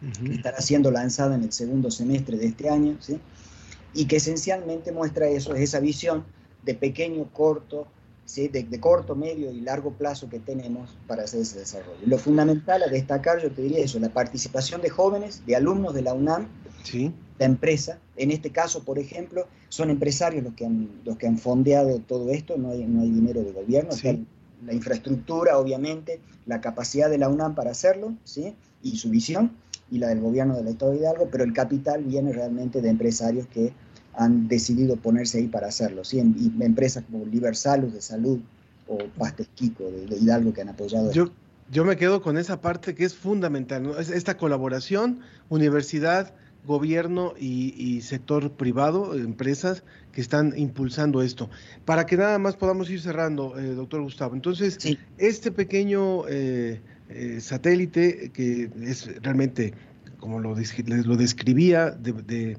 que 0.00 0.34
estará 0.34 0.60
siendo 0.60 0.90
lanzada 0.90 1.34
en 1.34 1.42
el 1.42 1.52
segundo 1.52 1.90
semestre 1.90 2.36
de 2.38 2.46
este 2.46 2.68
año, 2.68 2.96
¿sí? 3.00 3.20
y 3.92 4.06
que 4.06 4.16
esencialmente 4.16 4.92
muestra 4.92 5.28
eso, 5.28 5.54
es 5.54 5.62
esa 5.62 5.80
visión 5.80 6.24
de 6.62 6.74
pequeño, 6.74 7.28
corto, 7.32 7.86
¿sí? 8.24 8.48
de, 8.48 8.80
corto, 8.80 9.14
medio 9.14 9.50
y 9.50 9.60
largo 9.60 9.92
plazo 9.92 10.28
que 10.28 10.38
tenemos 10.38 10.96
para 11.06 11.24
hacer 11.24 11.40
ese 11.40 11.58
desarrollo. 11.58 11.98
Lo 12.06 12.18
fundamental 12.18 12.82
a 12.82 12.88
destacar, 12.88 13.42
yo 13.42 13.50
te 13.50 13.62
diría 13.62 13.80
eso, 13.80 13.98
la 13.98 14.10
participación 14.10 14.80
de 14.80 14.90
jóvenes, 14.90 15.44
de 15.46 15.56
alumnos 15.56 15.94
de 15.94 16.02
la 16.02 16.14
UNAM, 16.14 16.48
¿Sí? 16.82 17.12
la 17.38 17.46
empresa, 17.46 17.98
en 18.16 18.30
este 18.30 18.50
caso, 18.50 18.84
por 18.84 18.98
ejemplo, 18.98 19.46
son 19.68 19.90
empresarios 19.90 20.44
los 20.44 20.54
que 20.54 20.64
han, 20.64 20.88
los 21.04 21.16
que 21.16 21.26
han 21.26 21.38
fondeado 21.38 21.98
todo 22.00 22.30
esto, 22.30 22.56
no 22.56 22.70
hay, 22.70 22.84
no 22.84 23.02
hay 23.02 23.10
dinero 23.10 23.42
de 23.42 23.52
gobierno, 23.52 23.90
la 24.64 24.74
infraestructura, 24.74 25.58
obviamente, 25.58 26.20
la 26.46 26.60
capacidad 26.60 27.08
de 27.08 27.18
la 27.18 27.28
UNAM 27.28 27.54
para 27.54 27.70
hacerlo, 27.70 28.14
¿sí? 28.24 28.54
y 28.82 28.96
su 28.96 29.10
visión, 29.10 29.52
y 29.90 29.98
la 29.98 30.08
del 30.08 30.20
gobierno 30.20 30.56
del 30.56 30.68
Estado 30.68 30.92
de 30.92 30.98
Hidalgo, 30.98 31.28
pero 31.30 31.44
el 31.44 31.52
capital 31.52 32.04
viene 32.04 32.32
realmente 32.32 32.80
de 32.80 32.88
empresarios 32.88 33.46
que 33.48 33.72
han 34.14 34.48
decidido 34.48 34.96
ponerse 34.96 35.38
ahí 35.38 35.46
para 35.46 35.68
hacerlo, 35.68 36.04
¿sí? 36.04 36.18
y 36.18 36.62
empresas 36.62 37.04
como 37.10 37.24
Libersalud 37.24 37.92
de 37.92 38.00
salud 38.00 38.40
o 38.88 38.98
Pastesquico 39.18 39.84
de, 39.84 40.06
de 40.06 40.16
Hidalgo 40.16 40.52
que 40.52 40.62
han 40.62 40.68
apoyado. 40.68 41.12
Yo, 41.12 41.30
yo 41.70 41.84
me 41.84 41.96
quedo 41.96 42.20
con 42.20 42.36
esa 42.36 42.60
parte 42.60 42.94
que 42.94 43.04
es 43.04 43.14
fundamental, 43.14 43.82
¿no? 43.82 43.98
esta 43.98 44.36
colaboración, 44.36 45.20
universidad, 45.48 46.34
gobierno 46.66 47.34
y, 47.38 48.00
sector 48.02 48.52
privado, 48.52 49.14
empresas 49.14 49.82
que 50.12 50.20
están 50.20 50.52
impulsando 50.56 51.22
esto. 51.22 51.50
Para 51.84 52.06
que 52.06 52.16
nada 52.16 52.38
más 52.38 52.56
podamos 52.56 52.90
ir 52.90 53.00
cerrando, 53.00 53.58
eh, 53.58 53.74
doctor 53.74 54.02
Gustavo. 54.02 54.34
Entonces, 54.34 54.78
este 55.18 55.52
pequeño 55.52 56.28
eh, 56.28 56.80
eh, 57.08 57.40
satélite 57.40 58.30
que 58.32 58.70
es 58.82 59.22
realmente, 59.22 59.74
como 60.18 60.38
lo, 60.38 60.54
lo 60.54 61.16
describía, 61.16 61.90
de, 61.90 62.56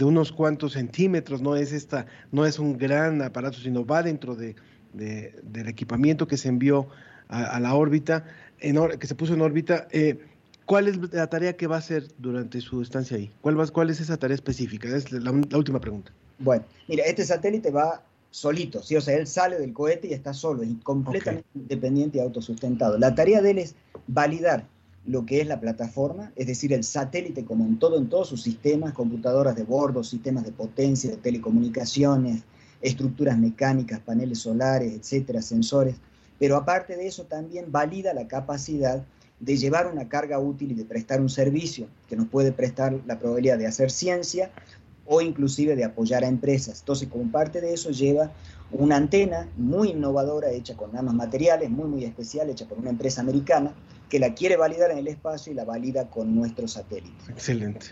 unos 0.00 0.32
cuantos 0.32 0.72
centímetros, 0.72 1.42
no 1.42 1.54
es, 1.54 1.72
esta, 1.72 2.06
no 2.30 2.46
es 2.46 2.58
un 2.58 2.78
gran 2.78 3.20
aparato, 3.22 3.58
sino 3.58 3.84
va 3.84 4.02
dentro 4.02 4.34
de, 4.34 4.56
del 4.94 5.68
equipamiento 5.68 6.26
que 6.26 6.36
se 6.36 6.48
envió 6.48 6.88
a, 7.32 7.60
la 7.60 7.74
órbita, 7.74 8.24
en 8.60 8.76
que 8.98 9.06
se 9.06 9.14
puso 9.14 9.34
en 9.34 9.40
órbita. 9.40 9.88
Eh, 9.90 10.18
¿Cuál 10.66 10.88
es 10.88 11.12
la 11.12 11.26
tarea 11.28 11.56
que 11.56 11.66
va 11.66 11.76
a 11.76 11.78
hacer 11.78 12.06
durante 12.18 12.60
su 12.60 12.82
estancia 12.82 13.16
ahí? 13.16 13.30
¿Cuál, 13.40 13.58
va, 13.58 13.66
cuál 13.66 13.90
es 13.90 14.00
esa 14.00 14.16
tarea 14.16 14.34
específica? 14.34 14.88
Es 14.88 15.10
la, 15.12 15.20
la 15.20 15.56
última 15.58 15.80
pregunta. 15.80 16.12
Bueno, 16.38 16.64
mira, 16.88 17.04
este 17.04 17.24
satélite 17.24 17.70
va 17.70 18.02
solito, 18.32 18.82
¿sí? 18.82 18.96
o 18.96 19.00
sea, 19.00 19.16
él 19.16 19.26
sale 19.26 19.58
del 19.58 19.72
cohete 19.72 20.08
y 20.08 20.12
está 20.14 20.32
solo, 20.32 20.62
es 20.62 20.70
completamente 20.82 21.46
independiente 21.54 22.18
y 22.18 22.20
autosustentado. 22.22 22.98
La 22.98 23.14
tarea 23.14 23.42
de 23.42 23.50
él 23.52 23.58
es 23.58 23.74
validar 24.08 24.66
lo 25.04 25.26
que 25.26 25.40
es 25.40 25.46
la 25.46 25.60
plataforma, 25.60 26.32
es 26.36 26.46
decir, 26.46 26.72
el 26.72 26.82
satélite 26.82 27.44
como 27.44 27.64
en 27.66 27.78
todo, 27.78 27.98
en 27.98 28.08
todos 28.08 28.28
sus 28.28 28.42
sistemas, 28.42 28.94
computadoras 28.94 29.54
de 29.54 29.64
bordo, 29.64 30.02
sistemas 30.02 30.44
de 30.44 30.52
potencia, 30.52 31.10
de 31.10 31.16
telecomunicaciones, 31.16 32.42
estructuras 32.80 33.38
mecánicas, 33.38 34.00
paneles 34.00 34.38
solares, 34.38 34.92
etcétera, 34.94 35.42
sensores, 35.42 35.96
pero 36.38 36.56
aparte 36.56 36.96
de 36.96 37.06
eso 37.06 37.24
también 37.24 37.70
valida 37.70 38.14
la 38.14 38.26
capacidad 38.28 39.04
de 39.42 39.56
llevar 39.56 39.88
una 39.88 40.08
carga 40.08 40.38
útil 40.38 40.70
y 40.70 40.74
de 40.74 40.84
prestar 40.84 41.20
un 41.20 41.28
servicio 41.28 41.88
que 42.08 42.16
nos 42.16 42.28
puede 42.28 42.52
prestar 42.52 43.00
la 43.06 43.18
probabilidad 43.18 43.58
de 43.58 43.66
hacer 43.66 43.90
ciencia 43.90 44.52
o 45.04 45.20
inclusive 45.20 45.74
de 45.74 45.82
apoyar 45.82 46.22
a 46.22 46.28
empresas. 46.28 46.78
Entonces, 46.78 47.08
como 47.08 47.30
parte 47.30 47.60
de 47.60 47.74
eso 47.74 47.90
lleva 47.90 48.30
una 48.70 48.96
antena 48.96 49.48
muy 49.56 49.90
innovadora 49.90 50.50
hecha 50.50 50.76
con 50.76 50.92
nanomateriales, 50.92 51.68
muy, 51.70 51.88
muy 51.88 52.04
especial, 52.04 52.50
hecha 52.50 52.68
por 52.68 52.78
una 52.78 52.90
empresa 52.90 53.20
americana, 53.20 53.74
que 54.08 54.20
la 54.20 54.32
quiere 54.32 54.56
validar 54.56 54.92
en 54.92 54.98
el 54.98 55.08
espacio 55.08 55.52
y 55.52 55.56
la 55.56 55.64
valida 55.64 56.08
con 56.08 56.36
nuestro 56.36 56.68
satélite. 56.68 57.10
Excelente. 57.28 57.86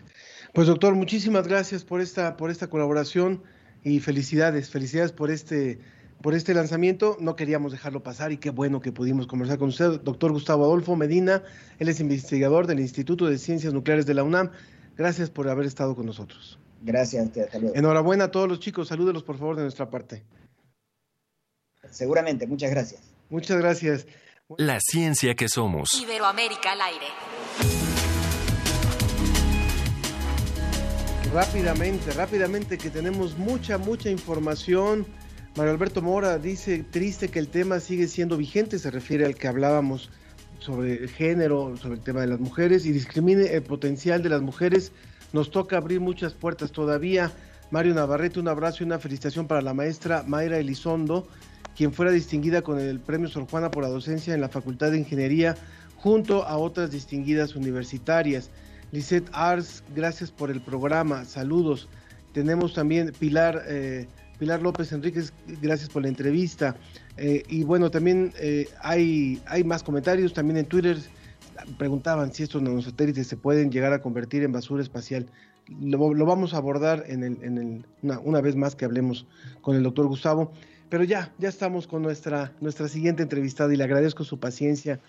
Pues 0.54 0.68
doctor, 0.68 0.94
muchísimas 0.94 1.48
gracias 1.48 1.82
por 1.82 2.00
esta, 2.00 2.36
por 2.36 2.50
esta 2.50 2.68
colaboración 2.68 3.42
y 3.82 3.98
felicidades, 3.98 4.70
felicidades 4.70 5.10
por 5.10 5.32
este, 5.32 5.80
por 6.22 6.34
este 6.34 6.54
lanzamiento. 6.54 7.16
No 7.20 7.36
queríamos 7.36 7.72
dejarlo 7.72 8.02
pasar 8.02 8.32
y 8.32 8.38
qué 8.38 8.50
bueno 8.50 8.80
que 8.80 8.92
pudimos 8.92 9.26
conversar 9.26 9.58
con 9.58 9.68
usted, 9.68 10.00
doctor 10.00 10.32
Gustavo 10.32 10.64
Adolfo 10.64 10.96
Medina. 10.96 11.42
Él 11.78 11.88
es 11.88 12.00
investigador 12.00 12.66
del 12.66 12.80
Instituto 12.80 13.26
de 13.26 13.38
Ciencias 13.38 13.72
Nucleares 13.72 14.06
de 14.06 14.14
la 14.14 14.22
UNAM. 14.22 14.50
Gracias 14.96 15.30
por 15.30 15.48
haber 15.48 15.66
estado 15.66 15.94
con 15.94 16.06
nosotros. 16.06 16.58
Gracias 16.82 17.36
hasta 17.36 17.58
luego. 17.58 17.76
Enhorabuena 17.76 18.24
a 18.24 18.30
todos 18.30 18.48
los 18.48 18.60
chicos, 18.60 18.88
salúdelos 18.88 19.22
por 19.22 19.38
favor 19.38 19.56
de 19.56 19.62
nuestra 19.62 19.90
parte. 19.90 20.24
Seguramente, 21.90 22.46
muchas 22.46 22.70
gracias. 22.70 23.02
Muchas 23.28 23.58
gracias. 23.58 24.06
La 24.58 24.78
ciencia 24.80 25.34
que 25.34 25.48
somos. 25.48 25.90
Iberoamérica 25.94 26.72
al 26.72 26.80
aire. 26.80 27.06
Rápidamente, 31.32 32.10
rápidamente, 32.10 32.76
que 32.76 32.90
tenemos 32.90 33.38
mucha, 33.38 33.78
mucha 33.78 34.10
información. 34.10 35.06
Mario 35.60 35.74
Alberto 35.74 36.00
Mora 36.00 36.38
dice, 36.38 36.82
triste 36.90 37.28
que 37.28 37.38
el 37.38 37.48
tema 37.48 37.80
sigue 37.80 38.08
siendo 38.08 38.38
vigente, 38.38 38.78
se 38.78 38.90
refiere 38.90 39.26
al 39.26 39.34
que 39.34 39.46
hablábamos 39.46 40.08
sobre 40.58 41.06
género, 41.06 41.76
sobre 41.76 41.96
el 41.96 42.00
tema 42.00 42.22
de 42.22 42.28
las 42.28 42.40
mujeres 42.40 42.86
y 42.86 42.92
discrimine 42.92 43.44
el 43.52 43.62
potencial 43.62 44.22
de 44.22 44.30
las 44.30 44.40
mujeres 44.40 44.90
nos 45.34 45.50
toca 45.50 45.76
abrir 45.76 46.00
muchas 46.00 46.32
puertas 46.32 46.72
todavía. 46.72 47.30
Mario 47.70 47.92
Navarrete, 47.92 48.40
un 48.40 48.48
abrazo 48.48 48.78
y 48.82 48.86
una 48.86 48.98
felicitación 48.98 49.46
para 49.46 49.60
la 49.60 49.74
maestra 49.74 50.24
Mayra 50.26 50.56
Elizondo, 50.56 51.28
quien 51.76 51.92
fuera 51.92 52.10
distinguida 52.10 52.62
con 52.62 52.80
el 52.80 52.98
premio 52.98 53.28
Sor 53.28 53.46
Juana 53.46 53.70
por 53.70 53.82
la 53.82 53.90
docencia 53.90 54.32
en 54.32 54.40
la 54.40 54.48
Facultad 54.48 54.92
de 54.92 54.98
Ingeniería, 55.00 55.56
junto 55.96 56.46
a 56.46 56.56
otras 56.56 56.90
distinguidas 56.90 57.54
universitarias. 57.54 58.48
Lisette 58.92 59.28
Ars, 59.34 59.84
gracias 59.94 60.30
por 60.30 60.50
el 60.50 60.62
programa, 60.62 61.26
saludos. 61.26 61.86
Tenemos 62.32 62.72
también 62.72 63.12
Pilar, 63.18 63.64
eh, 63.68 64.06
Pilar 64.40 64.62
López 64.62 64.90
Enríquez, 64.90 65.34
gracias 65.60 65.90
por 65.90 66.00
la 66.00 66.08
entrevista. 66.08 66.74
Eh, 67.18 67.42
y 67.46 67.62
bueno, 67.62 67.90
también 67.90 68.32
eh, 68.40 68.66
hay, 68.80 69.38
hay 69.46 69.62
más 69.64 69.82
comentarios, 69.82 70.32
también 70.32 70.56
en 70.56 70.64
Twitter 70.64 70.96
preguntaban 71.76 72.32
si 72.32 72.44
estos 72.44 72.62
nanosatélites 72.62 73.26
se 73.26 73.36
pueden 73.36 73.70
llegar 73.70 73.92
a 73.92 74.00
convertir 74.00 74.42
en 74.42 74.50
basura 74.50 74.82
espacial. 74.82 75.26
Lo, 75.68 75.98
vamos 76.24 76.54
a 76.54 76.56
abordar 76.56 77.04
en 77.06 77.22
el, 77.22 77.38
en 77.42 77.58
el, 77.58 77.84
una, 78.24 78.40
vez 78.40 78.56
más 78.56 78.74
que 78.74 78.86
hablemos 78.86 79.26
con 79.60 79.76
el 79.76 79.82
doctor 79.82 80.06
Gustavo. 80.06 80.52
Pero 80.88 81.04
ya, 81.04 81.30
ya 81.38 81.50
estamos 81.50 81.86
con 81.86 82.00
nuestra, 82.00 82.54
nuestra 82.62 82.88
siguiente 82.88 83.22
entrevistada 83.22 83.74
y 83.74 83.76
le 83.76 83.84
agradezco 83.84 84.24
su 84.24 84.40
paciencia 84.40 85.00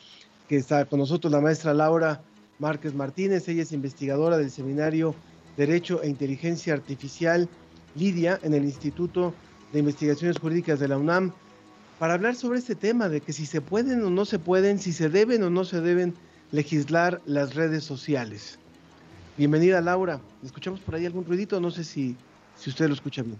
que 0.49 0.57
está 0.57 0.83
con 0.83 0.99
nosotros 0.99 1.31
la 1.31 1.39
maestra 1.39 1.73
Laura 1.73 2.21
Márquez 2.59 2.93
Martínez. 2.93 3.47
Ella 3.47 3.63
es 3.63 3.71
investigadora 3.71 4.37
del 4.37 4.51
seminario 4.51 5.15
Derecho 5.55 6.03
e 6.03 6.09
Inteligencia 6.09 6.73
Artificial 6.73 7.47
Lidia 7.95 8.39
en 8.43 8.53
el 8.53 8.63
Instituto 8.63 9.33
de 9.73 9.79
Investigaciones 9.79 10.37
Jurídicas 10.37 10.79
de 10.79 10.87
la 10.87 10.97
UNAM 10.97 11.31
para 11.99 12.13
hablar 12.13 12.35
sobre 12.35 12.59
este 12.59 12.75
tema 12.75 13.09
de 13.09 13.21
que 13.21 13.33
si 13.33 13.45
se 13.45 13.61
pueden 13.61 14.03
o 14.03 14.09
no 14.09 14.25
se 14.25 14.39
pueden, 14.39 14.79
si 14.79 14.91
se 14.91 15.09
deben 15.09 15.43
o 15.43 15.49
no 15.49 15.63
se 15.63 15.81
deben 15.81 16.13
legislar 16.51 17.21
las 17.25 17.55
redes 17.55 17.83
sociales. 17.83 18.57
Bienvenida 19.37 19.81
Laura, 19.81 20.19
¿escuchamos 20.43 20.79
por 20.81 20.95
ahí 20.95 21.05
algún 21.05 21.25
ruidito? 21.25 21.59
No 21.59 21.71
sé 21.71 21.83
si, 21.83 22.15
si 22.57 22.69
usted 22.69 22.87
lo 22.87 22.93
escucha 22.93 23.21
bien. 23.21 23.37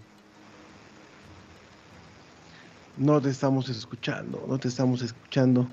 No 2.96 3.20
te 3.20 3.30
estamos 3.30 3.68
escuchando, 3.68 4.44
no 4.48 4.58
te 4.58 4.68
estamos 4.68 5.02
escuchando. 5.02 5.66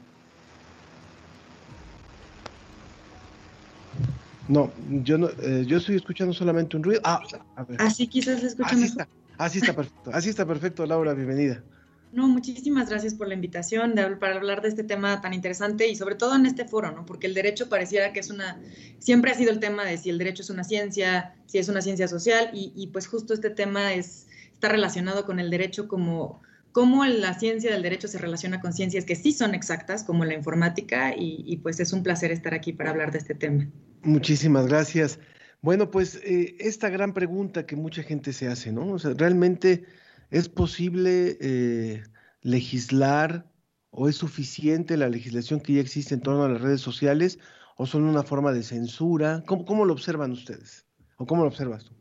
No, 4.50 4.72
yo 5.04 5.20
no, 5.20 5.30
eh, 5.44 5.64
yo 5.68 5.78
estoy 5.78 5.96
escuchando 5.96 6.34
solamente 6.34 6.76
un 6.76 6.84
ruido. 6.84 7.02
Ah, 7.04 7.22
a 7.56 7.64
ver. 7.64 7.80
Así 7.80 8.08
quizás 8.08 8.42
se 8.42 8.48
escucha 8.48 8.72
así 8.72 8.84
Está, 8.84 9.08
así 9.38 9.60
está 9.60 9.76
perfecto, 9.76 10.10
así 10.12 10.30
está 10.30 10.46
perfecto, 10.46 10.86
Laura, 10.88 11.14
bienvenida. 11.14 11.64
No, 12.12 12.28
muchísimas 12.28 12.90
gracias 12.90 13.14
por 13.14 13.28
la 13.28 13.36
invitación 13.36 13.94
de, 13.94 14.08
para 14.18 14.38
hablar 14.38 14.64
de 14.64 14.70
este 14.70 14.84
tema 14.84 15.22
tan 15.22 15.36
interesante 15.36 15.88
y 15.88 15.96
sobre 15.96 16.16
todo 16.16 16.36
en 16.36 16.48
este 16.48 16.66
foro, 16.66 16.92
¿no? 16.92 17.06
Porque 17.06 17.28
el 17.28 17.36
derecho 17.36 17.70
pareciera 17.70 18.12
que 18.12 18.22
es 18.22 18.32
una, 18.32 18.60
siempre 18.98 19.30
ha 19.30 19.36
sido 19.36 19.52
el 19.52 19.60
tema 19.60 19.86
de 19.86 20.00
si 20.00 20.10
el 20.10 20.18
derecho 20.18 20.42
es 20.42 20.50
una 20.50 20.64
ciencia, 20.64 21.36
si 21.46 21.60
es 21.60 21.70
una 21.70 21.84
ciencia 21.84 22.08
social 22.08 22.50
y, 22.52 22.74
y 22.76 22.88
pues 22.88 23.06
justo 23.06 23.36
este 23.36 23.52
tema 23.52 23.94
es, 23.94 24.26
está 24.52 24.70
relacionado 24.70 25.28
con 25.28 25.40
el 25.40 25.52
derecho 25.52 25.88
como 25.88 26.42
cómo 26.72 27.06
la 27.06 27.38
ciencia 27.38 27.72
del 27.72 27.84
derecho 27.84 28.08
se 28.08 28.18
relaciona 28.18 28.62
con 28.62 28.74
ciencias 28.74 29.06
que 29.06 29.16
sí 29.16 29.32
son 29.32 29.54
exactas, 29.54 30.04
como 30.04 30.26
la 30.26 30.34
informática, 30.34 31.16
y, 31.16 31.44
y 31.46 31.58
pues 31.58 31.80
es 31.80 31.94
un 31.94 32.02
placer 32.02 32.32
estar 32.32 32.56
aquí 32.56 32.74
para 32.74 32.90
hablar 32.90 33.12
de 33.12 33.20
este 33.20 33.36
tema. 33.36 33.68
Muchísimas 34.04 34.68
gracias. 34.68 35.20
Bueno, 35.62 35.92
pues 35.92 36.16
eh, 36.24 36.56
esta 36.60 36.90
gran 36.90 37.14
pregunta 37.14 37.66
que 37.66 37.76
mucha 37.76 38.04
gente 38.04 38.34
se 38.34 38.48
hace, 38.48 38.72
¿no? 38.72 38.88
O 38.88 39.00
sea, 39.00 39.14
realmente 39.14 39.86
¿Es 40.32 40.48
posible 40.48 41.38
eh, 41.42 42.04
legislar 42.42 43.50
o 43.90 44.08
es 44.08 44.16
suficiente 44.16 44.96
la 44.96 45.10
legislación 45.10 45.60
que 45.60 45.74
ya 45.74 45.82
existe 45.82 46.14
en 46.14 46.22
torno 46.22 46.44
a 46.44 46.50
las 46.50 46.62
redes 46.62 46.82
sociales 46.82 47.40
o 47.78 47.88
son 47.88 48.04
una 48.04 48.24
forma 48.24 48.52
de 48.52 48.62
censura? 48.62 49.44
¿Cómo, 49.48 49.86
lo 49.86 49.94
observan 49.94 50.32
ustedes? 50.32 50.86
¿O 51.18 51.26
cómo 51.26 51.44
lo 51.44 51.48
observas 51.48 51.86
tú? 51.86 51.96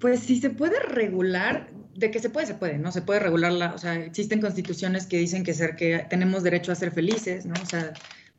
Pues 0.00 0.20
si 0.20 0.40
se 0.40 0.50
puede 0.50 0.80
regular, 0.80 1.70
de 1.94 2.10
que 2.10 2.18
se 2.18 2.30
puede, 2.30 2.48
se 2.48 2.54
puede, 2.54 2.78
¿no? 2.78 2.90
Se 2.90 3.02
puede 3.02 3.20
regular, 3.20 3.72
o 3.72 3.78
sea, 3.78 3.94
existen 3.94 4.40
constituciones 4.40 5.06
que 5.06 5.18
dicen 5.18 5.44
que, 5.44 5.54
ser, 5.54 5.76
que 5.76 6.04
tenemos 6.10 6.42
derecho 6.42 6.72
a 6.72 6.74
ser 6.74 6.90
felices, 6.90 7.46
¿no? 7.46 7.54
O 7.62 7.66
sea, 7.66 7.92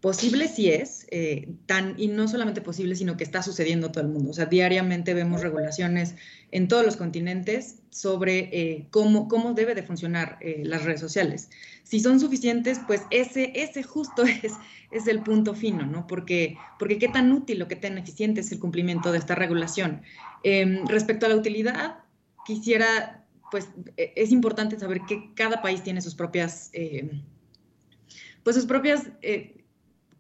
Posible 0.04 0.50
sí 0.50 0.70
es, 0.70 1.08
eh, 1.12 1.48
tan, 1.66 1.96
y 1.98 2.10
no 2.10 2.28
solamente 2.28 2.60
posible, 2.60 2.94
sino 2.98 3.16
que 3.16 3.24
está 3.24 3.42
sucediendo 3.42 3.90
todo 3.90 4.04
el 4.04 4.10
mundo. 4.10 4.32
O 4.32 4.34
sea, 4.34 4.48
diariamente 4.48 5.14
vemos 5.14 5.42
regulaciones 5.42 6.16
en 6.52 6.68
todos 6.68 6.86
los 6.86 6.98
continentes 6.98 7.78
sobre 7.90 8.50
eh, 8.52 8.88
cómo, 8.92 9.30
cómo 9.30 9.54
debe 9.54 9.76
de 9.76 9.84
funcionar 9.84 10.40
eh, 10.42 10.64
las 10.66 10.84
redes 10.84 11.00
sociales. 11.00 11.50
Si 11.84 12.02
son 12.02 12.20
suficientes, 12.20 12.82
pues 12.86 13.04
ese, 13.12 13.54
ese 13.56 13.82
justo 13.82 14.24
es, 14.44 14.52
es 14.92 15.08
el 15.08 15.22
punto 15.22 15.54
fino, 15.54 15.86
¿no? 15.86 16.06
Porque, 16.06 16.58
porque 16.80 16.98
qué 16.98 17.08
tan 17.08 17.32
útil 17.32 17.62
o 17.62 17.70
qué 17.70 17.78
tan 17.78 17.98
eficiente 17.98 18.42
es 18.42 18.52
el 18.52 18.60
cumplimiento 18.60 19.10
de 19.14 19.20
esta 19.20 19.36
regulación. 19.36 20.02
Em, 20.44 20.86
respecto 20.86 21.28
a 21.28 21.30
la 21.30 21.38
utilidad, 21.38 22.00
quisiera, 22.46 23.24
pues 23.52 23.70
e, 23.96 24.12
es 24.18 24.34
importante 24.34 24.78
saber 24.78 25.00
que 25.08 25.34
cada 25.34 25.62
país 25.62 25.82
tiene 25.82 26.02
sus 26.02 26.14
propias, 26.14 26.72
pues 28.44 28.58
sus 28.58 28.66
propias 28.66 29.08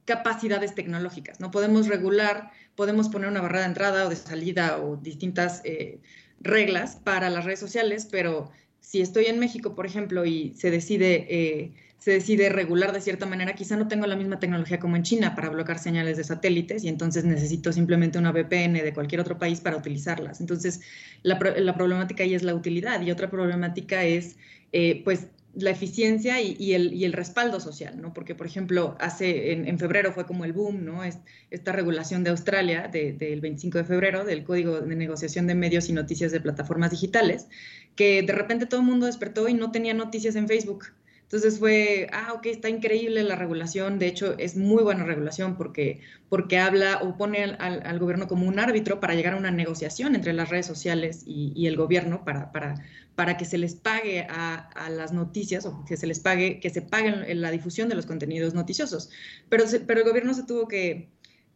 capacidades 0.06 0.76
tecnológicas. 0.76 1.40
No 1.40 1.52
podemos 1.52 1.88
regular, 1.88 2.52
podemos 2.76 3.10
poner 3.10 3.30
una 3.30 3.42
barrera 3.42 3.62
de 3.62 3.68
entrada 3.68 4.06
o 4.06 4.10
de 4.10 4.16
salida 4.16 4.80
o 4.82 4.98
distintas 4.98 5.62
eh, 5.64 6.00
reglas 6.42 6.98
para 6.98 7.30
las 7.30 7.46
redes 7.46 7.60
sociales, 7.60 8.08
pero 8.12 8.52
si 8.80 9.02
estoy 9.02 9.26
en 9.26 9.40
México, 9.40 9.76
por 9.76 9.86
ejemplo, 9.86 10.26
y 10.26 10.54
se 10.56 10.70
decide, 10.70 11.26
eh, 11.30 11.72
se 12.00 12.12
decide 12.12 12.50
regular 12.50 12.92
de 12.92 13.00
cierta 13.00 13.26
manera, 13.26 13.54
quizá 13.54 13.78
no 13.78 13.88
tengo 13.88 14.06
la 14.08 14.18
misma 14.18 14.40
tecnología 14.40 14.78
como 14.78 14.98
en 14.98 15.04
China 15.04 15.36
para 15.36 15.50
bloquear 15.50 15.80
señales 15.80 16.18
de 16.18 16.26
satélites 16.26 16.84
y 16.84 16.90
entonces 16.90 17.24
necesito 17.24 17.72
simplemente 17.72 18.20
una 18.20 18.34
VPN 18.34 18.74
de 18.74 18.94
cualquier 18.94 19.22
otro 19.22 19.40
país 19.40 19.62
para 19.62 19.78
utilizarlas. 19.78 20.42
Entonces, 20.42 20.82
la, 21.22 21.40
problemática 21.40 22.24
ahí 22.24 22.34
es 22.34 22.44
la 22.44 22.54
utilidad 22.54 23.02
y 23.02 23.10
otra 23.10 23.32
problemática 23.32 24.04
es, 24.04 24.36
eh, 24.74 25.02
pues, 25.06 25.28
la 25.56 25.70
eficiencia 25.70 26.42
y, 26.42 26.74
el, 26.74 27.14
respaldo 27.14 27.60
social, 27.60 28.02
¿no? 28.02 28.14
Porque, 28.14 28.34
por 28.34 28.48
ejemplo, 28.48 28.96
hace 29.00 29.52
en, 29.52 29.78
febrero 29.78 30.12
fue 30.12 30.26
como 30.26 30.46
el 30.46 30.54
boom, 30.54 30.84
¿no? 30.84 31.04
esta 31.04 31.72
regulación 31.72 32.24
de 32.24 32.32
Australia 32.32 32.88
del 32.88 33.40
25 33.40 33.78
de 33.78 33.84
febrero 33.84 34.26
del 34.26 34.44
Código 34.44 34.82
de 34.82 34.96
Negociación 34.96 35.46
de 35.46 35.56
Medios 35.56 35.90
y 35.90 35.94
Noticias 35.94 36.32
de 36.32 36.42
Plataformas 36.42 36.92
Digitales, 36.92 37.48
que 37.96 38.24
de 38.24 38.34
repente 38.34 38.66
todo 38.66 38.80
el 38.80 38.88
mundo 38.88 39.06
despertó 39.06 39.48
y 39.48 39.54
no 39.54 39.72
tenía 39.72 39.94
noticias 39.94 40.36
en 40.36 40.48
Facebook. 40.48 40.86
Entonces 41.34 41.58
fue, 41.58 42.10
ah, 42.14 42.32
ok, 42.36 42.46
está 42.46 42.70
increíble 42.70 43.24
la 43.24 43.36
regulación, 43.36 43.98
de 43.98 44.06
hecho 44.06 44.38
es 44.38 44.56
muy 44.56 44.84
buena 44.84 45.04
regulación 45.04 45.58
porque, 45.58 46.00
porque 46.30 46.60
habla 46.60 47.00
o 47.02 47.18
pone 47.18 47.44
al, 47.44 47.98
gobierno 47.98 48.28
como 48.28 48.48
un 48.48 48.60
árbitro 48.60 49.00
para 49.00 49.16
llegar 49.16 49.34
a 49.34 49.38
una 49.38 49.50
negociación 49.50 50.14
entre 50.14 50.34
las 50.34 50.50
redes 50.50 50.68
sociales 50.68 51.24
y, 51.26 51.66
el 51.66 51.76
gobierno 51.76 52.24
para, 52.24 52.52
para, 52.52 52.76
para 53.16 53.36
que 53.36 53.46
se 53.46 53.58
les 53.58 53.74
pague 53.74 54.28
a, 54.30 54.70
las 54.92 55.12
noticias 55.12 55.66
o 55.66 55.84
que 55.86 55.98
se 55.98 56.06
les 56.06 56.20
pague, 56.20 56.60
que 56.60 56.70
se 56.70 56.84
pague 56.84 57.34
la 57.34 57.50
difusión 57.50 57.90
de 57.90 57.96
los 57.96 58.06
contenidos 58.06 58.54
noticiosos. 58.54 59.10
Pero, 59.50 59.64
pero 59.88 60.02
el 60.02 60.06
gobierno 60.06 60.36
se 60.36 60.44
tuvo 60.44 60.68
que, 60.68 61.10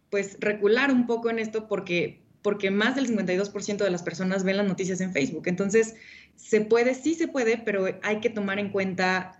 pues, 0.09 0.37
recular 0.39 0.91
un 0.91 1.05
poco 1.05 1.29
en 1.29 1.37
esto 1.37 1.67
porque 1.67 2.23
porque 2.41 2.71
más 2.71 2.95
del 2.95 3.07
52% 3.07 3.77
de 3.77 3.89
las 3.89 4.03
personas 4.03 4.43
ven 4.43 4.57
las 4.57 4.67
noticias 4.67 5.01
en 5.01 5.11
Facebook. 5.11 5.47
Entonces, 5.47 5.95
se 6.35 6.61
puede, 6.61 6.95
sí 6.95 7.13
se 7.13 7.27
puede, 7.27 7.57
pero 7.57 7.85
hay 8.03 8.21
que 8.21 8.29
tomar 8.29 8.57
en 8.57 8.69
cuenta 8.69 9.36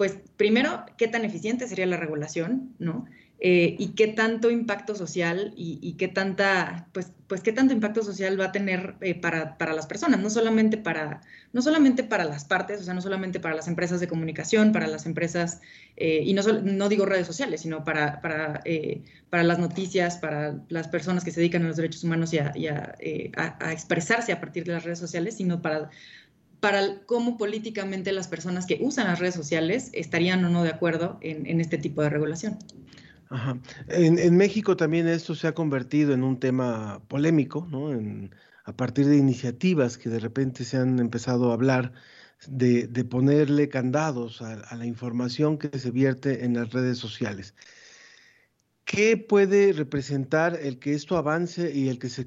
pues 0.00 0.16
primero, 0.38 0.86
qué 0.96 1.08
tan 1.08 1.26
eficiente 1.26 1.68
sería 1.68 1.84
la 1.84 1.98
regulación, 1.98 2.74
¿no? 2.78 3.04
Eh, 3.38 3.76
y 3.78 3.88
qué 3.88 4.08
tanto 4.08 4.50
impacto 4.50 4.94
social 4.94 5.52
y, 5.58 5.94
qué 5.98 6.08
tanta, 6.08 6.88
pues, 6.94 7.12
pues 7.26 7.42
qué 7.42 7.52
tanto 7.52 7.74
impacto 7.74 8.02
social 8.02 8.40
va 8.40 8.46
a 8.46 8.52
tener 8.52 8.94
eh, 9.02 9.14
para, 9.14 9.74
las 9.74 9.86
personas, 9.86 10.18
no 10.18 10.30
solamente 10.30 10.78
para, 10.78 11.20
no 11.52 11.60
solamente 11.60 12.02
para 12.02 12.24
las 12.24 12.46
partes, 12.46 12.80
o 12.80 12.84
sea, 12.84 12.94
no 12.94 13.02
solamente 13.02 13.40
para 13.40 13.54
las 13.54 13.68
empresas 13.68 14.00
de 14.00 14.08
comunicación, 14.08 14.72
para 14.72 14.86
las 14.86 15.04
empresas, 15.04 15.60
eh, 15.98 16.22
y 16.24 16.32
no, 16.32 16.44
no 16.44 16.88
digo 16.88 17.04
redes 17.04 17.26
sociales, 17.26 17.60
sino 17.60 17.84
para, 17.84 18.22
para, 18.22 18.62
para, 19.28 19.42
las 19.42 19.58
noticias, 19.58 20.16
para 20.16 20.58
las 20.70 20.88
personas 20.88 21.24
que 21.24 21.30
se 21.30 21.40
dedican 21.40 21.62
a 21.64 21.68
los 21.68 21.76
derechos 21.76 22.04
humanos 22.04 22.32
y, 22.32 22.38
a 22.38 22.94
expresarse 23.70 24.32
a 24.32 24.40
partir 24.40 24.64
de 24.64 24.72
las 24.72 24.84
redes 24.84 24.98
sociales, 24.98 25.36
sino 25.36 25.60
para 25.60 25.90
para 26.60 27.00
cómo 27.06 27.36
políticamente 27.36 28.12
las 28.12 28.28
personas 28.28 28.66
que 28.66 28.78
usan 28.80 29.06
las 29.06 29.18
redes 29.18 29.34
sociales 29.34 29.90
estarían 29.92 30.44
o 30.44 30.50
no 30.50 30.62
de 30.62 30.70
acuerdo 30.70 31.18
en, 31.22 31.60
este 31.60 31.78
tipo 31.78 32.02
de 32.02 32.10
regulación. 32.10 32.58
Ajá. 33.28 33.58
En, 33.88 34.36
México 34.36 34.76
también 34.76 35.08
esto 35.08 35.34
se 35.34 35.48
ha 35.48 35.54
convertido 35.54 36.12
en 36.12 36.22
un 36.22 36.38
tema 36.38 37.00
polémico, 37.08 37.66
¿no? 37.70 37.90
a 38.64 38.72
partir 38.76 39.06
de 39.06 39.16
iniciativas 39.16 39.98
que 39.98 40.10
de 40.10 40.20
repente 40.20 40.64
se 40.64 40.76
han 40.76 40.98
empezado 40.98 41.50
a 41.50 41.54
hablar 41.54 41.92
de, 42.46 43.04
ponerle 43.04 43.68
candados 43.68 44.42
a, 44.42 44.76
la 44.76 44.86
información 44.86 45.58
que 45.58 45.78
se 45.78 45.90
vierte 45.90 46.44
en 46.44 46.54
las 46.54 46.72
redes 46.72 46.98
sociales. 46.98 47.54
¿Qué 48.92 49.16
puede 49.16 49.72
representar 49.72 50.58
el 50.60 50.80
que 50.80 50.94
esto 50.94 51.16
avance 51.16 51.70
y 51.72 51.90
el 51.90 52.00
que 52.00 52.08
se, 52.08 52.26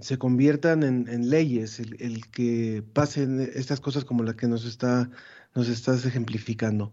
se 0.00 0.16
conviertan 0.16 0.84
en, 0.84 1.28
leyes, 1.28 1.80
el, 1.80 2.24
que 2.30 2.84
pasen 2.92 3.40
estas 3.40 3.80
cosas 3.80 4.04
como 4.04 4.22
la 4.22 4.36
que 4.36 4.46
nos, 4.46 4.64
está, 4.64 5.10
nos 5.56 5.68
estás 5.68 6.06
ejemplificando? 6.06 6.92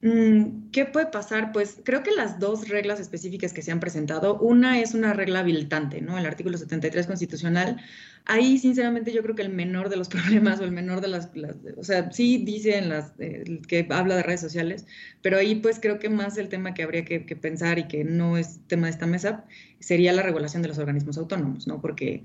Mm, 0.00 0.70
¿Qué 0.72 0.86
puede 0.86 1.06
pasar? 1.06 1.52
Pues 1.52 1.78
creo 1.84 2.02
que 2.02 2.10
las 2.10 2.40
dos 2.40 2.68
reglas 2.68 2.98
específicas 2.98 3.52
que 3.52 3.62
se 3.62 3.70
han 3.70 3.78
presentado, 3.78 4.40
una 4.40 4.80
es 4.80 4.94
una 4.94 5.12
regla 5.12 5.38
habilitante, 5.38 6.00
¿no? 6.00 6.18
El 6.18 6.26
artículo 6.26 6.58
73 6.58 7.06
constitucional 7.06 7.80
Ahí, 8.28 8.58
sinceramente, 8.58 9.12
yo 9.12 9.22
creo 9.22 9.36
que 9.36 9.42
el 9.42 9.50
menor 9.50 9.88
de 9.88 9.96
los 9.96 10.08
problemas 10.48 10.58
o 10.60 10.64
el 10.64 10.72
menor 10.72 11.00
de 11.00 11.06
las, 11.08 11.30
o 11.76 11.84
sea, 11.84 12.10
sí 12.10 12.38
dice 12.44 12.76
en 12.76 12.88
las, 12.88 13.12
eh, 13.20 13.60
que 13.68 13.86
habla 13.90 14.16
de 14.16 14.24
redes 14.24 14.40
sociales, 14.40 14.84
pero 15.22 15.38
ahí 15.38 15.54
pues 15.54 15.78
creo 15.78 16.00
que 16.00 16.08
más 16.08 16.36
el 16.36 16.48
tema 16.48 16.74
que 16.74 16.82
habría 16.82 17.04
que, 17.04 17.20
pensar 17.20 17.78
y 17.78 17.86
que 17.86 18.02
no 18.02 18.36
es 18.36 18.58
tema 18.66 18.88
de 18.88 18.90
esta 18.90 19.06
mesa 19.06 19.44
sería 19.78 20.12
la 20.12 20.22
regulación 20.22 20.60
de 20.62 20.68
los 20.68 20.78
organismos 20.78 21.16
autónomos, 21.18 21.68
¿no? 21.68 21.80
Porque, 21.80 22.24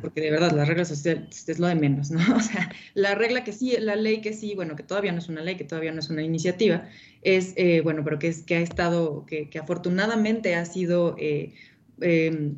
porque 0.00 0.20
de 0.20 0.32
verdad 0.32 0.50
las 0.50 0.66
reglas 0.66 0.88
sociales 0.88 1.48
es 1.48 1.58
lo 1.60 1.68
de 1.68 1.76
menos, 1.76 2.10
¿no? 2.10 2.18
O 2.36 2.40
sea, 2.40 2.68
la 2.94 3.14
regla 3.14 3.44
que 3.44 3.52
sí, 3.52 3.76
la 3.78 3.94
ley 3.94 4.20
que 4.20 4.32
sí, 4.32 4.54
bueno, 4.56 4.74
que 4.74 4.82
todavía 4.82 5.12
no 5.12 5.18
es 5.18 5.28
una 5.28 5.42
ley, 5.42 5.56
que 5.56 5.64
todavía 5.64 5.92
no 5.92 6.00
es 6.00 6.10
una 6.10 6.22
iniciativa, 6.22 6.88
es, 7.22 7.52
eh, 7.56 7.82
bueno, 7.82 8.02
pero 8.02 8.18
que, 8.18 8.28
es, 8.28 8.42
que 8.42 8.56
ha 8.56 8.60
estado, 8.60 9.24
que, 9.26 9.48
que 9.48 9.60
afortunadamente 9.60 10.56
ha 10.56 10.64
sido... 10.64 11.14
Eh, 11.20 11.54
em, 12.00 12.56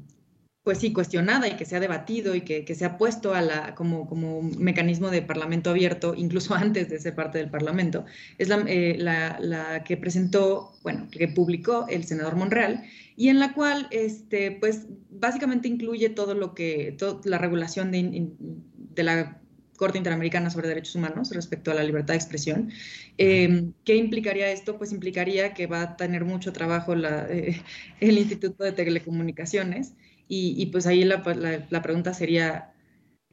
pues 0.69 0.81
sí, 0.81 0.93
cuestionada 0.93 1.49
y 1.49 1.57
que 1.57 1.64
se 1.64 1.77
ha 1.77 1.81
debatido 1.81 2.35
y 2.35 2.43
que, 2.43 2.75
se 2.75 2.85
ha 2.85 2.99
puesto 2.99 3.33
a 3.33 3.41
la, 3.41 3.75
como, 3.75 4.07
como 4.07 4.43
mecanismo 4.43 5.09
de 5.11 5.23
parlamento 5.23 5.71
abierto, 5.71 6.12
incluso 6.14 6.55
antes 6.55 6.91
de 6.91 7.01
ser 7.01 7.14
parte 7.14 7.39
del 7.39 7.49
parlamento, 7.49 8.05
es 8.37 8.51
eh, 8.51 8.97
la, 8.99 9.39
la, 9.41 9.83
que 9.83 9.97
presentó, 9.97 10.73
bueno, 10.83 11.09
que 11.11 11.27
publicó 11.27 11.87
el 11.89 12.05
senador 12.05 12.37
Monreal 12.37 12.85
y 13.16 13.31
en 13.31 13.41
la 13.41 13.55
cual, 13.55 13.89
este, 13.93 14.51
pues, 14.61 14.89
básicamente 15.09 15.69
incluye 15.69 16.11
todo 16.11 16.35
lo 16.35 16.55
que, 16.55 16.95
toda 16.99 17.19
la 17.25 17.39
regulación 17.39 17.91
de, 17.91 18.29
de 18.39 19.03
la 19.03 19.41
Corte 19.79 19.97
Interamericana 19.97 20.51
sobre 20.51 20.69
Derechos 20.69 20.97
Humanos 20.97 21.31
respecto 21.33 21.71
a 21.71 21.75
la 21.75 21.83
libertad 21.83 22.12
de 22.12 22.19
expresión. 22.19 22.71
Em, 23.16 23.73
¿Qué 23.85 23.97
implicaría 23.97 24.53
esto? 24.53 24.77
Pues 24.77 24.93
implicaría 24.93 25.55
que 25.55 25.66
va 25.66 25.81
a 25.81 25.97
tener 25.97 26.27
mucho 26.27 26.53
trabajo 26.53 26.95
la, 26.95 27.27
eh, 27.31 27.62
el 28.01 28.19
Instituto 28.19 28.64
de 28.64 28.73
Telecomunicaciones 28.73 29.95
y, 30.29 30.66
pues 30.66 30.87
ahí 30.87 31.05
la, 31.05 31.22
la, 31.70 31.83
pregunta 31.83 32.12
sería, 32.12 32.72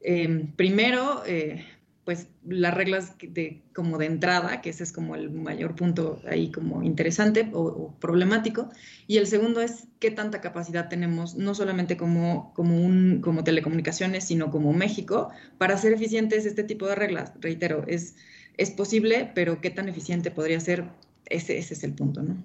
em, 0.00 0.50
primero, 0.56 1.22
eh, 1.26 1.64
pues 2.06 2.28
las 2.46 2.72
reglas 2.72 3.14
de, 3.18 3.64
como 3.74 3.98
de 3.98 4.06
entrada, 4.06 4.62
que 4.62 4.70
ese 4.70 4.84
es 4.84 4.92
como 4.92 5.16
el 5.16 5.28
mayor 5.28 5.74
punto 5.74 6.22
ahí 6.30 6.52
como 6.52 6.84
interesante 6.84 7.50
o, 7.52 7.96
problemático. 7.98 8.70
Y 9.08 9.16
el 9.16 9.26
segundo 9.26 9.60
es 9.60 9.88
qué 9.98 10.12
tanta 10.12 10.40
capacidad 10.40 10.88
tenemos, 10.88 11.34
no 11.34 11.52
solamente 11.56 11.96
como, 11.96 12.54
como, 12.54 12.80
un, 12.80 13.20
como 13.20 13.42
telecomunicaciones, 13.42 14.24
sino 14.24 14.52
como 14.52 14.72
México, 14.72 15.30
para 15.58 15.74
hacer 15.74 15.92
eficientes 15.92 16.46
este 16.46 16.62
tipo 16.62 16.86
de 16.86 16.94
reglas. 16.94 17.32
Reitero, 17.40 17.84
es, 17.88 18.14
es 18.56 18.70
posible, 18.70 19.32
pero 19.34 19.60
qué 19.60 19.70
tan 19.70 19.88
eficiente 19.88 20.30
podría 20.30 20.60
ser, 20.60 20.84
ese, 21.24 21.58
ese 21.58 21.74
es 21.74 21.82
el 21.82 21.92
punto, 21.92 22.22
¿no? 22.22 22.36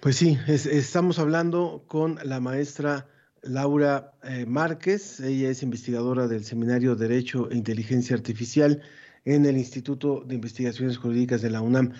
Pues 0.00 0.16
sí, 0.16 0.36
estamos 0.46 1.18
hablando 1.18 1.84
con 1.86 2.18
la 2.22 2.38
maestra 2.38 3.06
Laura 3.42 4.14
eh, 4.22 4.46
Márquez, 4.46 5.20
ella 5.20 5.50
es 5.50 5.62
investigadora 5.62 6.28
del 6.28 6.44
Seminario 6.44 6.94
Derecho 6.94 7.50
e 7.50 7.56
Inteligencia 7.56 8.14
Artificial 8.14 8.80
en 9.24 9.46
el 9.46 9.56
Instituto 9.56 10.22
de 10.26 10.36
Investigaciones 10.36 10.96
Jurídicas 10.96 11.42
de 11.42 11.50
la 11.50 11.60
UNAM. 11.60 11.92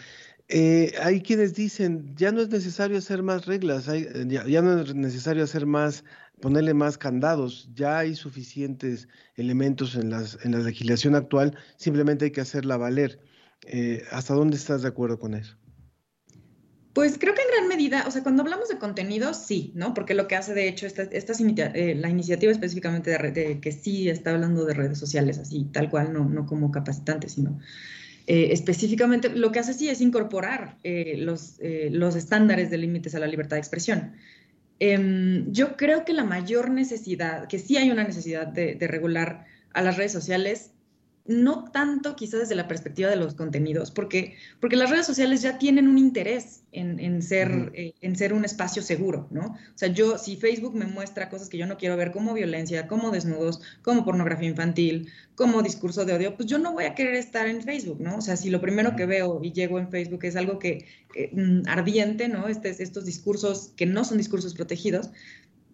Eh, 0.49 0.93
hay 1.03 1.21
quienes 1.23 1.55
dicen, 1.55 2.15
ya 2.15 2.31
no 2.31 2.43
es 2.43 2.49
necesario 2.49 2.99
hacer 2.99 3.23
más 3.23 3.47
reglas, 3.47 3.87
ya, 3.87 4.63
no 4.63 4.81
es 4.81 4.95
necesario 4.95 5.45
hacer 5.45 5.67
más, 5.67 6.05
ponerle 6.41 6.75
más 6.75 6.99
candados, 6.99 7.69
ya 7.75 7.99
hay 7.99 8.15
suficientes 8.15 9.09
elementos 9.37 9.95
en, 9.95 10.11
las, 10.11 10.39
en 10.45 10.53
la 10.53 10.59
legislación 10.59 11.15
actual, 11.15 11.57
simplemente 11.77 12.27
hay 12.27 12.31
que 12.33 12.41
hacerla 12.41 12.77
valer. 12.77 13.19
Eh, 13.65 14.05
¿Hasta 14.11 14.35
dónde 14.35 14.57
estás 14.57 14.83
de 14.83 14.89
acuerdo 14.89 15.19
con 15.19 15.35
eso? 15.35 15.57
Pues 16.93 17.17
creo 17.19 17.35
que 17.35 17.41
en 17.41 17.49
gran 17.57 17.69
medida, 17.69 18.05
o 18.07 18.11
sea, 18.11 18.23
cuando 18.23 18.43
hablamos 18.43 18.69
de 18.69 18.77
contenidos, 18.77 19.39
sí, 19.39 19.73
¿no? 19.75 19.95
Porque 19.95 20.13
lo 20.13 20.29
que 20.29 20.37
hace, 20.37 20.53
de 20.53 20.69
hecho, 20.69 20.87
esta, 20.87 21.05
esta 21.05 21.33
eh, 21.33 21.95
la 21.95 22.11
iniciativa 22.11 22.53
específicamente 22.53 23.11
de, 23.11 23.61
que 23.61 23.73
sí 23.73 24.11
está 24.11 24.33
hablando 24.33 24.67
de 24.67 24.75
redes 24.75 24.99
sociales, 24.99 25.39
así, 25.39 25.69
tal 25.73 25.89
cual, 25.89 26.13
no, 26.13 26.27
no 26.27 26.45
como 26.45 26.71
capacitante, 26.71 27.31
sino 27.31 27.59
eh, 28.27 28.49
específicamente, 28.53 29.31
lo 29.31 29.53
que 29.53 29.61
hace 29.61 29.73
sí 29.73 29.89
es 29.89 30.03
incorporar 30.03 30.77
eh, 30.85 31.15
los, 31.17 31.57
los 31.61 32.15
estándares 32.15 32.71
de 32.71 32.79
límites 32.79 33.15
a 33.15 33.21
la 33.21 33.27
libertad 33.27 33.57
de 33.57 33.61
expresión. 33.61 34.13
Em, 34.79 35.51
yo 35.51 35.77
creo 35.77 36.05
que 36.05 36.13
la 36.13 36.25
mayor 36.25 36.71
necesidad, 36.71 37.49
que 37.49 37.59
sí 37.59 37.79
hay 37.79 37.91
una 37.91 38.05
necesidad 38.05 38.49
de 38.49 38.87
regular 38.87 39.47
a 39.73 39.81
las 39.81 39.97
redes 39.97 40.13
sociales, 40.13 40.73
no 41.25 41.71
tanto 41.71 42.17
quizás 42.17 42.41
desde 42.41 42.55
la 42.57 42.67
perspectiva 42.67 43.09
de 43.09 43.17
los 43.17 43.35
contenidos, 43.35 43.91
porque, 43.93 44.37
porque 44.61 44.77
las 44.77 44.91
redes 44.91 45.07
sociales 45.07 45.41
ya 45.41 45.57
tienen 45.59 45.87
un 45.89 45.97
interés 45.97 46.63
en, 46.73 47.23
ser, 47.23 47.71
eh, 47.75 47.93
en 48.01 48.17
ser 48.17 48.33
un 48.33 48.45
espacio 48.45 48.83
seguro, 48.83 49.29
¿no? 49.31 49.47
O 49.47 49.77
sea, 49.79 49.89
yo, 49.89 50.19
si 50.19 50.37
Facebook 50.37 50.75
me 50.75 50.87
muestra 50.87 51.29
cosas 51.29 51.49
que 51.49 51.59
yo 51.59 51.67
no 51.67 51.77
quiero 51.77 51.97
ver, 51.97 52.11
como 52.11 52.35
violencia, 52.35 52.89
como 52.89 53.11
desnudos, 53.11 53.61
como 53.83 54.05
pornografía 54.05 54.49
infantil, 54.49 55.09
como 55.37 55.63
discurso 55.63 56.05
de 56.05 56.15
odio, 56.15 56.37
pues 56.37 56.49
yo 56.49 56.59
no 56.59 56.73
voy 56.73 56.85
a 56.85 56.95
querer 56.95 57.15
estar 57.15 57.47
en 57.47 57.63
Facebook, 57.63 58.01
¿no? 58.01 58.17
O 58.17 58.21
sea, 58.21 58.37
si 58.37 58.51
lo 58.51 58.61
primero 58.61 58.97
que 58.97 59.07
veo 59.07 59.41
y 59.43 59.53
llego 59.53 59.79
en 59.79 59.91
Facebook 59.91 60.25
es 60.25 60.35
algo 60.35 60.59
que 60.59 60.87
mm, 61.33 61.69
ardiente, 61.69 62.29
¿no? 62.29 62.49
Este, 62.49 62.71
estos 62.71 63.05
discursos 63.05 63.73
que 63.77 63.87
no 63.87 64.05
son 64.05 64.19
discursos 64.19 64.55
protegidos, 64.55 65.11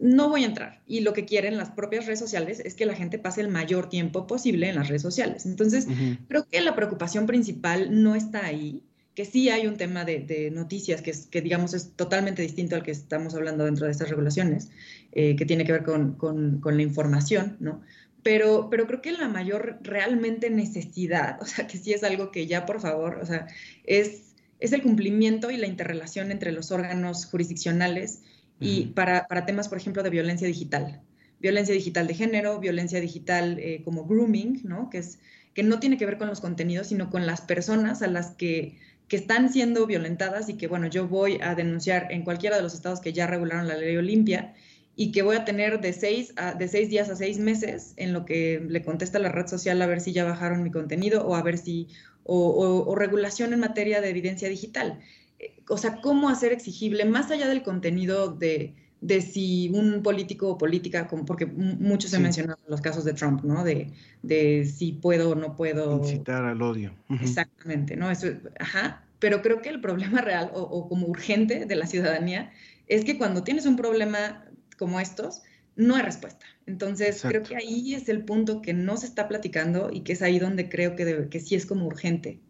no 0.00 0.28
voy 0.28 0.44
a 0.44 0.46
entrar. 0.46 0.80
Y 0.86 1.00
lo 1.00 1.12
que 1.12 1.24
quieren 1.24 1.56
las 1.56 1.70
propias 1.70 2.06
redes 2.06 2.18
sociales 2.18 2.60
es 2.64 2.74
que 2.74 2.86
la 2.86 2.94
gente 2.94 3.18
pase 3.18 3.40
el 3.40 3.48
mayor 3.48 3.88
tiempo 3.88 4.26
posible 4.26 4.68
en 4.68 4.76
las 4.76 4.88
redes 4.88 5.02
sociales. 5.02 5.46
Entonces, 5.46 5.86
creo 6.28 6.46
que 6.48 6.60
la 6.60 6.74
preocupación 6.74 7.26
principal 7.26 8.02
no 8.02 8.14
está 8.14 8.44
ahí, 8.44 8.82
que 9.18 9.24
sí 9.24 9.50
hay 9.50 9.66
un 9.66 9.76
tema 9.76 10.04
de, 10.04 10.50
noticias 10.52 11.02
que, 11.02 11.12
que, 11.28 11.40
digamos, 11.40 11.74
es 11.74 11.90
totalmente 11.96 12.40
distinto 12.40 12.76
al 12.76 12.84
que 12.84 12.92
estamos 12.92 13.34
hablando 13.34 13.64
dentro 13.64 13.86
de 13.86 13.90
estas 13.90 14.10
regulaciones, 14.10 14.70
eh, 15.10 15.34
que 15.34 15.44
tiene 15.44 15.64
que 15.64 15.72
ver 15.72 15.82
con, 15.82 16.14
con, 16.14 16.60
la 16.62 16.82
información, 16.82 17.56
¿no? 17.58 17.82
Pero, 18.22 18.68
pero 18.70 18.86
creo 18.86 19.02
que 19.02 19.10
la 19.10 19.28
mayor 19.28 19.78
realmente 19.82 20.50
necesidad, 20.50 21.38
o 21.42 21.46
sea, 21.46 21.66
que 21.66 21.78
sí 21.78 21.92
es 21.92 22.04
algo 22.04 22.30
que 22.30 22.46
ya, 22.46 22.64
por 22.64 22.80
favor, 22.80 23.18
o 23.20 23.26
sea, 23.26 23.48
es, 23.82 24.34
es 24.60 24.72
el 24.72 24.82
cumplimiento 24.82 25.50
y 25.50 25.56
la 25.56 25.66
interrelación 25.66 26.30
entre 26.30 26.52
los 26.52 26.70
órganos 26.70 27.26
jurisdiccionales 27.26 28.22
y 28.60 28.86
para, 28.86 29.26
para, 29.26 29.46
temas, 29.46 29.68
por 29.68 29.78
ejemplo, 29.78 30.02
de 30.02 30.10
violencia 30.10 30.46
digital. 30.46 31.00
violencia 31.40 31.74
digital 31.74 32.06
de 32.06 32.14
género, 32.14 32.58
violencia 32.58 33.00
digital 33.00 33.58
eh, 33.58 33.82
como 33.84 34.04
grooming, 34.04 34.62
¿no? 34.64 34.90
Que, 34.90 34.98
es, 34.98 35.18
que 35.54 35.62
no 35.62 35.78
tiene 35.78 35.96
que 35.96 36.06
ver 36.06 36.18
con 36.18 36.28
los 36.28 36.40
contenidos, 36.40 36.88
sino 36.88 37.10
con 37.10 37.26
las 37.26 37.40
personas 37.40 38.02
a 38.02 38.08
las 38.08 38.32
que, 38.32 38.76
que 39.08 39.16
están 39.16 39.52
siendo 39.52 39.86
violentadas 39.86 40.48
y 40.48 40.54
que, 40.54 40.66
bueno, 40.66 40.88
yo 40.88 41.08
voy 41.08 41.38
a 41.42 41.54
denunciar 41.54 42.10
en 42.10 42.22
cualquiera 42.22 42.56
de 42.56 42.62
los 42.62 42.74
estados 42.74 43.00
que 43.00 43.12
ya 43.12 43.26
regularon 43.26 43.68
la 43.68 43.76
ley 43.76 43.96
Olimpia 43.96 44.54
y 44.96 45.12
que 45.12 45.22
voy 45.22 45.36
a 45.36 45.44
tener 45.44 45.80
de 45.80 45.92
seis, 45.92 46.32
a, 46.36 46.54
de 46.54 46.66
seis 46.66 46.90
días 46.90 47.08
a 47.08 47.16
seis 47.16 47.38
meses 47.38 47.94
en 47.96 48.12
lo 48.12 48.24
que 48.24 48.60
le 48.68 48.82
contesta 48.82 49.20
la 49.20 49.30
red 49.30 49.46
social 49.46 49.80
a 49.80 49.86
ver 49.86 50.00
si 50.00 50.12
ya 50.12 50.24
bajaron 50.24 50.64
mi 50.64 50.72
contenido 50.72 51.24
o 51.24 51.36
a 51.36 51.42
ver 51.42 51.56
si, 51.56 51.86
o, 52.24 52.84
o 52.84 52.94
regulación 52.96 53.52
en 53.52 53.60
materia 53.60 54.00
de 54.00 54.10
evidencia 54.10 54.48
digital. 54.48 54.98
Eh, 55.38 55.60
o 55.68 55.76
sea, 55.76 56.00
cómo 56.00 56.28
hacer 56.28 56.52
exigible, 56.52 57.04
más 57.04 57.30
allá 57.30 57.48
del 57.48 57.62
contenido 57.62 58.28
de, 58.28 58.74
de 59.00 59.20
si 59.20 59.70
un 59.72 60.02
político 60.02 60.48
o 60.48 60.58
política, 60.58 61.08
porque 61.26 61.46
muchos 61.46 62.10
se 62.10 62.18
mencionan 62.18 62.56
los 62.66 62.80
casos 62.80 63.04
de 63.04 63.12
Trump, 63.12 63.42
¿no? 63.44 63.64
De, 63.64 63.92
de 64.22 64.64
si 64.64 64.92
puedo 64.92 65.30
o 65.30 65.34
no 65.34 65.56
puedo. 65.56 65.98
Incitar 65.98 66.44
al 66.44 66.60
odio. 66.62 66.94
Exactamente, 67.20 67.96
¿no? 67.96 68.10
Eso, 68.10 68.28
ajá. 68.58 69.04
Pero 69.18 69.42
creo 69.42 69.62
que 69.62 69.68
el 69.68 69.80
problema 69.80 70.20
real 70.20 70.50
o, 70.54 70.60
o, 70.60 70.88
como 70.88 71.08
urgente 71.08 71.66
de 71.66 71.74
la 71.74 71.86
ciudadanía 71.86 72.52
es 72.86 73.04
que 73.04 73.18
cuando 73.18 73.42
tienes 73.42 73.66
un 73.66 73.76
problema 73.76 74.44
como 74.76 75.00
estos, 75.00 75.42
no 75.78 75.94
hay 75.96 76.02
respuesta. 76.02 76.44
Entonces, 76.66 77.22
creo 77.22 77.42
que 77.42 77.56
ahí 77.56 77.94
es 77.94 78.08
el 78.08 78.24
punto 78.24 78.60
que 78.60 78.74
no 78.74 78.96
se 78.96 79.06
está 79.06 79.28
platicando 79.28 79.90
y 79.92 80.00
que 80.00 80.12
es 80.12 80.22
ahí 80.22 80.38
donde 80.38 80.68
creo 80.68 80.96
que, 80.96 81.28
que 81.30 81.40
sí 81.40 81.54
es 81.54 81.66
como 81.66 81.86
urgente. 81.86 82.40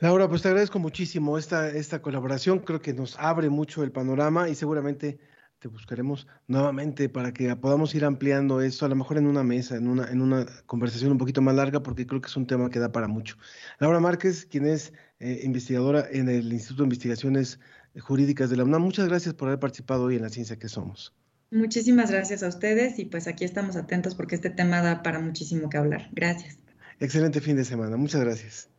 Laura, 0.00 0.28
pues 0.28 0.40
te 0.40 0.48
agradezco 0.48 0.78
muchísimo 0.78 1.36
esta, 1.36 1.68
esta 1.68 2.00
colaboración. 2.00 2.60
Creo 2.60 2.80
que 2.80 2.94
nos 2.94 3.18
abre 3.18 3.50
mucho 3.50 3.82
el 3.82 3.92
panorama 3.92 4.48
y 4.48 4.54
seguramente 4.54 5.18
te 5.58 5.68
buscaremos 5.68 6.26
nuevamente 6.46 7.10
para 7.10 7.32
que 7.34 7.54
podamos 7.54 7.94
ir 7.94 8.06
ampliando 8.06 8.62
esto, 8.62 8.86
a 8.86 8.88
lo 8.88 8.96
mejor 8.96 9.18
en 9.18 9.26
una 9.26 9.42
mesa, 9.42 9.76
en 9.76 9.88
una, 9.88 10.10
en 10.10 10.22
una 10.22 10.46
conversación 10.64 11.12
un 11.12 11.18
poquito 11.18 11.42
más 11.42 11.54
larga, 11.54 11.82
porque 11.82 12.06
creo 12.06 12.22
que 12.22 12.28
es 12.28 12.36
un 12.38 12.46
tema 12.46 12.70
que 12.70 12.78
da 12.78 12.90
para 12.92 13.08
mucho. 13.08 13.36
Laura 13.78 14.00
Márquez, 14.00 14.46
quien 14.46 14.66
es 14.66 14.94
eh, 15.18 15.40
investigadora 15.42 16.06
en 16.10 16.30
el 16.30 16.50
Instituto 16.50 16.82
de 16.82 16.86
Investigaciones 16.86 17.60
Jurídicas 18.00 18.48
de 18.48 18.56
la 18.56 18.64
UNAM, 18.64 18.80
muchas 18.80 19.06
gracias 19.06 19.34
por 19.34 19.48
haber 19.48 19.60
participado 19.60 20.04
hoy 20.04 20.16
en 20.16 20.22
la 20.22 20.30
ciencia 20.30 20.58
que 20.58 20.68
somos. 20.68 21.14
Muchísimas 21.50 22.10
gracias 22.10 22.42
a 22.42 22.48
ustedes 22.48 22.98
y 22.98 23.04
pues 23.04 23.26
aquí 23.26 23.44
estamos 23.44 23.76
atentos 23.76 24.14
porque 24.14 24.36
este 24.36 24.48
tema 24.48 24.80
da 24.80 25.02
para 25.02 25.18
muchísimo 25.18 25.68
que 25.68 25.76
hablar. 25.76 26.08
Gracias. 26.12 26.56
Excelente 27.00 27.42
fin 27.42 27.56
de 27.56 27.64
semana. 27.64 27.98
Muchas 27.98 28.22
gracias. 28.22 28.70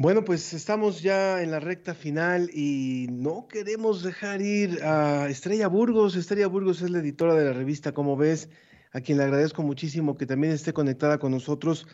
Bueno, 0.00 0.24
pues 0.24 0.54
estamos 0.54 1.02
ya 1.02 1.42
en 1.42 1.50
la 1.50 1.58
recta 1.58 1.92
final 1.92 2.50
y 2.54 3.08
no 3.10 3.48
queremos 3.48 4.04
dejar 4.04 4.40
ir 4.40 4.80
a 4.84 5.28
Estrella 5.28 5.66
Burgos. 5.66 6.14
Estrella 6.14 6.46
Burgos 6.46 6.82
es 6.82 6.90
la 6.90 7.00
editora 7.00 7.34
de 7.34 7.44
la 7.44 7.52
revista 7.52 7.90
Como 7.90 8.16
ves, 8.16 8.48
a 8.92 9.00
quien 9.00 9.18
le 9.18 9.24
agradezco 9.24 9.64
muchísimo 9.64 10.16
que 10.16 10.24
también 10.24 10.52
esté 10.52 10.72
conectada 10.72 11.18
con 11.18 11.32
nosotros 11.32 11.88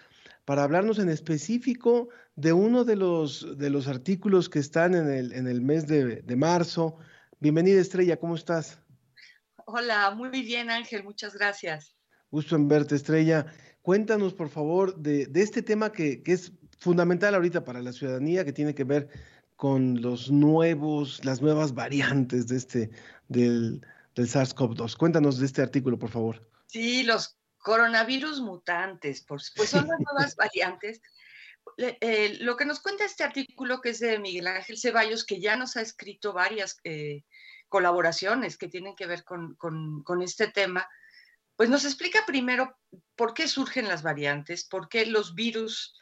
para 0.45 0.65
hablarnos 0.65 0.99
en 0.99 1.09
específico 1.09 2.11
de 2.37 2.53
uno 2.53 2.85
de 2.85 2.97
los, 2.97 3.57
de 3.57 3.71
los 3.71 3.89
artículos 3.89 4.51
que 4.51 4.59
están 4.59 4.95
en 4.95 5.09
el, 5.09 5.33
en 5.33 5.47
el 5.47 5.63
mes 5.63 5.87
de, 5.87 6.17
de 6.17 6.37
marzo. 6.37 6.99
Bienvenida 7.41 7.81
Estrella, 7.81 8.19
¿cómo 8.19 8.35
estás? 8.35 8.79
Hola, 9.65 10.11
muy 10.11 10.29
bien 10.43 10.69
Ángel, 10.69 11.05
muchas 11.05 11.33
gracias. 11.33 11.97
Gusto 12.31 12.57
en 12.57 12.69
verte 12.69 12.97
Estrella. 12.97 13.47
Cuéntanos 13.81 14.35
por 14.35 14.51
favor 14.51 14.95
de, 14.95 15.25
de 15.25 15.41
este 15.41 15.63
tema 15.63 15.91
que, 15.91 16.23
que 16.23 16.33
es 16.33 16.53
fundamental 16.85 17.35
ahorita 17.35 17.65
para 17.65 17.81
la 17.81 17.93
ciudadanía 17.93 18.45
que 18.45 18.53
tiene 18.53 18.75
que 18.75 18.85
ver 18.85 19.09
con 19.57 20.01
los 20.03 20.31
nuevos, 20.31 21.25
las 21.25 21.41
nuevas 21.41 21.75
variantes 21.75 22.47
de 22.49 22.57
este, 22.57 22.91
del, 23.29 23.81
del 24.15 24.27
SARS-CoV-2. 24.27 24.97
Cuéntanos 24.97 25.39
de 25.39 25.47
este 25.47 25.63
artículo, 25.63 25.99
por 25.99 26.11
favor. 26.11 26.47
Sí, 26.67 27.03
los 27.03 27.39
coronavirus 27.59 28.41
mutantes, 28.41 29.25
pues 29.27 29.53
son 29.57 29.89
las 29.89 29.99
nuevas 30.13 30.37
variantes. 30.37 31.01
Eh, 31.79 32.37
lo 32.41 32.57
que 32.57 32.67
nos 32.67 32.81
cuenta 32.81 33.05
este 33.05 33.25
artículo, 33.25 33.81
que 33.81 33.91
es 33.91 34.01
de 34.01 34.19
Miguel 34.19 34.47
Ángel 34.47 34.79
Ceballos, 34.79 35.25
que 35.25 35.41
ya 35.41 35.57
nos 35.57 35.77
ha 35.77 35.81
escrito 35.81 36.35
varias 36.35 36.77
eh, 36.85 37.25
colaboraciones 37.69 38.59
que 38.59 38.69
tienen 38.69 38.95
que 38.95 39.07
ver 39.07 39.25
con, 39.25 39.55
con, 39.55 40.03
con, 40.03 40.21
este 40.21 40.49
tema, 40.49 40.87
pues 41.57 41.71
nos 41.71 41.85
explica 41.85 42.27
primero 42.27 42.77
por 43.17 43.33
qué 43.33 43.49
surgen 43.49 43.89
las 43.89 44.03
variantes, 44.03 44.65
por 44.65 44.89
qué 44.89 45.07
los 45.07 45.35
virus 45.35 45.95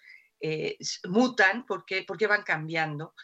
eh, 0.42 0.76
mutan, 1.08 1.64
porque, 1.66 2.04
porque 2.06 2.26
van 2.26 2.42
cambiando. 2.42 3.14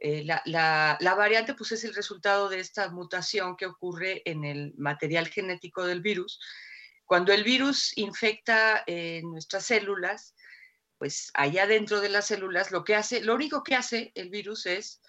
Eh, 0.00 0.24
la, 0.24 0.42
la, 0.44 0.98
la, 1.00 1.14
variante 1.14 1.54
pues, 1.54 1.72
es 1.72 1.84
el 1.84 1.94
resultado 1.94 2.48
de 2.48 2.58
esta 2.58 2.90
mutación 2.90 3.56
que 3.56 3.66
ocurre 3.66 4.22
en 4.24 4.44
el 4.44 4.74
material 4.76 5.28
genético 5.28 5.86
del 5.86 6.02
virus. 6.02 6.40
Cuando 7.06 7.32
el 7.32 7.44
virus 7.44 7.96
infecta 7.96 8.82
eh, 8.86 9.22
nuestras 9.24 9.66
células, 9.66 10.34
pues 10.98 11.30
allá 11.34 11.66
dentro 11.66 12.00
de 12.00 12.08
las 12.08 12.26
células, 12.26 12.72
lo 12.72 12.82
que 12.82 12.96
hace, 12.96 13.20
lo 13.22 13.34
único 13.34 13.62
que 13.62 13.76
hace 13.76 14.10
el 14.14 14.30
virus 14.30 14.66
es 14.66 15.00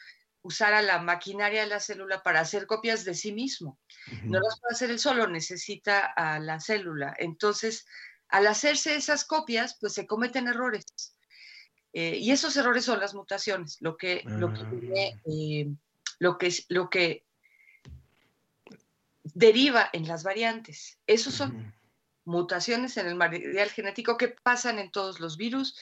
usar 0.41 0.74
a 0.76 0.84
la 0.84 0.99
maquinaria 0.99 1.61
de 1.61 1.68
la 1.68 1.80
célula 1.80 2.22
para 2.22 2.41
hacer 2.41 2.68
copias 2.68 3.03
de 3.05 3.16
sí 3.16 3.34
mismo. 3.34 3.80
Uh 4.07 4.11
-huh. 4.11 4.24
No 4.26 4.39
las 4.39 4.59
puede 4.59 4.76
hacer 4.76 4.91
él 4.91 4.99
solo, 4.99 5.26
necesita 5.28 6.05
a 6.05 6.39
la 6.39 6.59
célula. 6.59 7.16
Entonces, 7.18 7.88
al 8.28 8.45
hacerse 8.45 8.95
esas 8.95 9.26
copias, 9.26 9.78
pues 9.80 9.93
se 9.93 10.05
cometen 10.05 10.47
errores. 10.47 11.14
Eh, 11.98 12.18
y 12.18 12.32
esos 12.32 12.58
errores 12.58 12.84
son 12.84 13.00
las 13.00 13.14
mutaciones, 13.14 13.78
lo 13.80 13.96
que, 13.96 14.22
lo, 14.26 14.54
que 14.54 14.66
tiene, 14.66 15.22
eh, 15.24 15.74
lo, 16.20 16.38
que, 16.38 16.54
lo 16.68 16.89
que 16.89 17.24
deriva 19.24 19.89
en 19.93 20.06
las 20.06 20.26
variantes. 20.26 21.00
Esos 21.08 21.34
son 21.36 21.56
uh 21.56 21.60
-huh. 21.60 21.74
mutaciones 22.26 22.98
en 22.98 23.08
el 23.08 23.16
material 23.16 23.70
genético 23.70 24.18
que 24.18 24.28
pasan 24.28 24.78
en 24.78 24.91
todos 24.91 25.22
los 25.22 25.38
virus, 25.38 25.80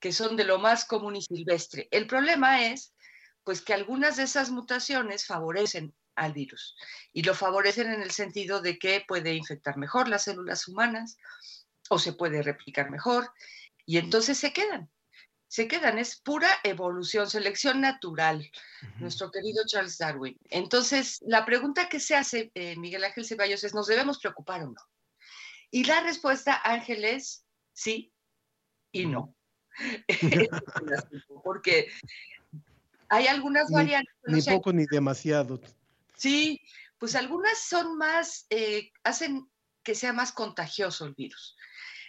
que 0.00 0.12
son 0.12 0.36
de 0.36 0.44
lo 0.44 0.58
más 0.58 0.84
común 0.84 1.16
y 1.16 1.22
silvestre. 1.22 1.88
El 1.90 2.06
problema 2.06 2.66
es 2.66 2.92
pues 3.42 3.62
que 3.62 3.72
algunas 3.72 4.18
de 4.18 4.24
esas 4.24 4.50
mutaciones 4.50 5.24
favorecen 5.24 5.94
al 6.14 6.34
virus 6.34 6.76
y 7.14 7.22
lo 7.22 7.34
favorecen 7.34 7.90
en 7.90 8.02
el 8.02 8.10
sentido 8.10 8.60
de 8.60 8.78
que 8.78 9.02
puede 9.08 9.32
infectar 9.32 9.78
mejor 9.78 10.08
las 10.08 10.24
células 10.24 10.68
humanas 10.68 11.16
o 11.88 11.98
se 11.98 12.12
puede 12.12 12.42
replicar 12.42 12.90
mejor 12.90 13.32
y 13.86 13.96
entonces 13.96 14.36
se 14.36 14.52
quedan. 14.52 14.90
Se 15.54 15.68
quedan, 15.68 15.98
es 15.98 16.16
pura 16.16 16.48
evolución, 16.64 17.30
selección 17.30 17.80
natural, 17.80 18.38
uh 18.38 18.86
-huh. 18.86 18.98
nuestro 19.02 19.30
querido 19.30 19.62
Charles 19.64 19.98
Darwin. 19.98 20.36
Entonces, 20.50 21.22
la 21.24 21.46
pregunta 21.46 21.88
que 21.88 22.00
se 22.00 22.16
hace, 22.16 22.50
eh, 22.56 22.74
Miguel 22.76 23.04
Ángel 23.04 23.24
Ceballos, 23.24 23.62
es, 23.62 23.72
¿nos 23.72 23.86
debemos 23.86 24.18
preocupar 24.18 24.64
o 24.64 24.72
no? 24.72 24.82
Y 25.70 25.84
la 25.84 26.00
respuesta, 26.00 26.60
Ángel, 26.64 27.04
es 27.04 27.46
sí 27.72 28.12
y 28.90 29.06
no. 29.06 29.36
Porque 31.44 31.88
hay 33.08 33.28
algunas 33.28 33.70
ni, 33.70 33.76
variantes. 33.76 34.14
Ni 34.26 34.40
no 34.40 34.56
poco 34.56 34.72
ni 34.72 34.86
demasiado. 34.86 35.60
Sí, 36.16 36.60
pues 36.98 37.14
algunas 37.14 37.60
son 37.60 37.96
más, 37.96 38.46
eh, 38.50 38.90
hacen 39.04 39.48
que 39.84 39.94
sea 39.94 40.12
más 40.12 40.32
contagioso 40.32 41.04
el 41.06 41.14
virus. 41.14 41.56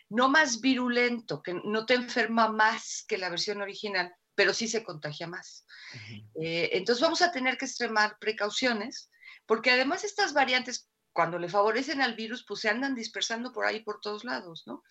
No 0.09 0.29
más 0.29 0.61
virulento, 0.61 1.41
que 1.41 1.53
no 1.53 1.85
te 1.85 1.95
enferma 1.95 2.49
más 2.49 3.03
que 3.07 3.17
la 3.17 3.29
versión 3.29 3.61
original, 3.61 4.13
pero 4.35 4.53
sí 4.53 4.67
se 4.67 4.83
contagia 4.83 5.27
más. 5.27 5.65
Uh 5.93 5.97
-huh. 5.97 6.29
eh, 6.43 6.69
entonces 6.73 7.01
vamos 7.01 7.21
a 7.21 7.31
tener 7.31 7.57
que 7.57 7.65
extremar 7.65 8.17
precauciones, 8.19 9.09
porque 9.45 9.71
además 9.71 10.03
estas 10.03 10.33
variantes, 10.33 10.89
cuando 11.13 11.39
le 11.39 11.49
favorecen 11.49 12.01
al 12.01 12.15
virus, 12.15 12.43
pues 12.45 12.59
se 12.59 12.69
andan 12.69 12.93
dispersando 12.93 13.51
por 13.51 13.65
ahí 13.65 13.81
por 13.81 14.01
todos 14.01 14.23
lados, 14.25 14.63
¿no? 14.65 14.83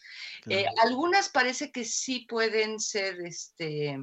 Claro. 0.43 0.61
Eh, 0.61 0.67
algunas 0.83 1.29
parece 1.29 1.71
que 1.71 1.85
sí 1.85 2.27
pueden 2.29 2.81
ser, 2.81 3.21
este, 3.21 3.99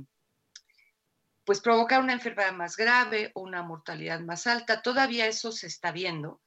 pues 1.44 1.60
provocar 1.60 2.02
una 2.02 2.14
enfermedad 2.14 2.54
más 2.54 2.76
grave 2.78 3.32
o 3.34 3.42
una 3.42 3.64
mortalidad 3.64 4.20
más 4.20 4.46
alta. 4.48 4.82
Todavía 4.82 5.26
eso 5.28 5.52
se 5.52 5.68
está 5.68 5.92
viendo. 5.92 6.42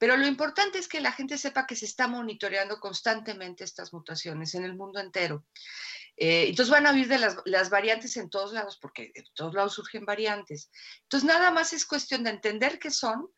Pero 0.00 0.16
lo 0.16 0.26
importante 0.26 0.78
es 0.78 0.88
que 0.88 0.98
la 1.02 1.12
gente 1.12 1.36
sepa 1.36 1.66
que 1.66 1.76
se 1.76 1.84
está 1.84 2.08
monitoreando 2.08 2.80
constantemente 2.80 3.64
estas 3.64 3.92
mutaciones 3.92 4.54
en 4.54 4.64
el 4.64 4.74
mundo 4.74 4.98
entero. 4.98 5.44
Eh, 6.16 6.46
entonces 6.48 6.70
van 6.70 6.86
a 6.86 6.92
oír 6.92 7.06
de 7.06 7.18
las, 7.18 7.36
las, 7.44 7.68
variantes 7.68 8.16
en 8.16 8.30
todos 8.30 8.54
lados, 8.54 8.78
porque 8.80 9.12
de 9.14 9.24
todos 9.34 9.52
lados 9.52 9.74
surgen 9.74 10.06
variantes. 10.06 10.70
Entonces 11.02 11.28
nada 11.28 11.50
más 11.50 11.74
es 11.74 11.84
cuestión 11.84 12.24
de 12.24 12.30
entender 12.30 12.78
qué 12.78 12.90
son 12.90 13.28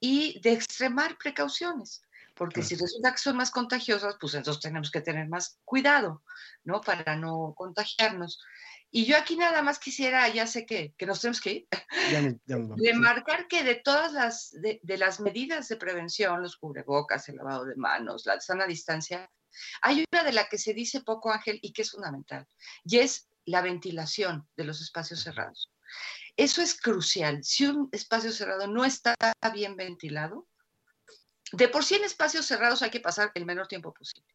y 0.00 0.40
de 0.40 0.52
extremar 0.52 1.18
precauciones, 1.18 2.00
porque 2.34 2.62
claro. 2.62 2.68
si 2.68 2.76
resulta 2.76 3.12
que 3.12 3.18
son 3.18 3.36
más 3.36 3.50
contagiosas, 3.50 4.16
pues 4.18 4.32
entonces 4.32 4.62
tenemos 4.62 4.90
que 4.90 5.02
tener 5.02 5.28
más 5.28 5.60
cuidado, 5.66 6.22
¿no? 6.64 6.80
Para 6.80 7.14
no 7.14 7.52
contagiarnos. 7.54 8.40
Y 8.90 9.04
yo 9.04 9.16
aquí 9.16 9.36
nada 9.36 9.62
más 9.62 9.78
quisiera, 9.78 10.28
ya 10.28 10.46
sé 10.46 10.66
que, 10.66 10.94
que 10.98 11.06
nos 11.06 11.20
tenemos 11.20 11.40
que 11.40 11.52
ir, 11.52 11.68
ya 12.10 12.22
me, 12.22 12.38
ya 12.44 12.56
me 12.56 12.74
remarcar 12.92 13.46
que 13.46 13.62
de 13.62 13.76
todas 13.76 14.12
las, 14.12 14.50
de, 14.50 14.80
de, 14.82 14.98
las 14.98 15.20
medidas 15.20 15.68
de 15.68 15.76
prevención, 15.76 16.42
los 16.42 16.56
cubrebocas, 16.56 17.28
el 17.28 17.36
lavado 17.36 17.64
de 17.64 17.76
manos, 17.76 18.26
la 18.26 18.40
sana 18.40 18.66
distancia, 18.66 19.30
hay 19.82 20.04
una 20.12 20.24
de 20.24 20.32
la 20.32 20.48
que 20.48 20.58
se 20.58 20.74
dice 20.74 21.02
poco, 21.02 21.30
Ángel, 21.30 21.58
y 21.62 21.72
que 21.72 21.82
es 21.82 21.92
fundamental, 21.92 22.46
y 22.84 22.98
es 22.98 23.28
la 23.44 23.62
ventilación 23.62 24.48
de 24.56 24.64
los 24.64 24.80
espacios 24.80 25.20
cerrados. 25.20 25.70
Eso 26.36 26.62
es 26.62 26.80
crucial. 26.80 27.42
Si 27.42 27.66
un 27.66 27.88
espacio 27.92 28.32
cerrado 28.32 28.66
no 28.66 28.84
está 28.84 29.14
bien 29.52 29.76
ventilado, 29.76 30.46
de 31.52 31.68
por 31.68 31.84
sí 31.84 31.96
en 31.96 32.04
espacios 32.04 32.46
cerrados 32.46 32.82
hay 32.82 32.90
que 32.90 33.00
pasar 33.00 33.30
el 33.34 33.46
menor 33.46 33.66
tiempo 33.66 33.92
posible, 33.92 34.26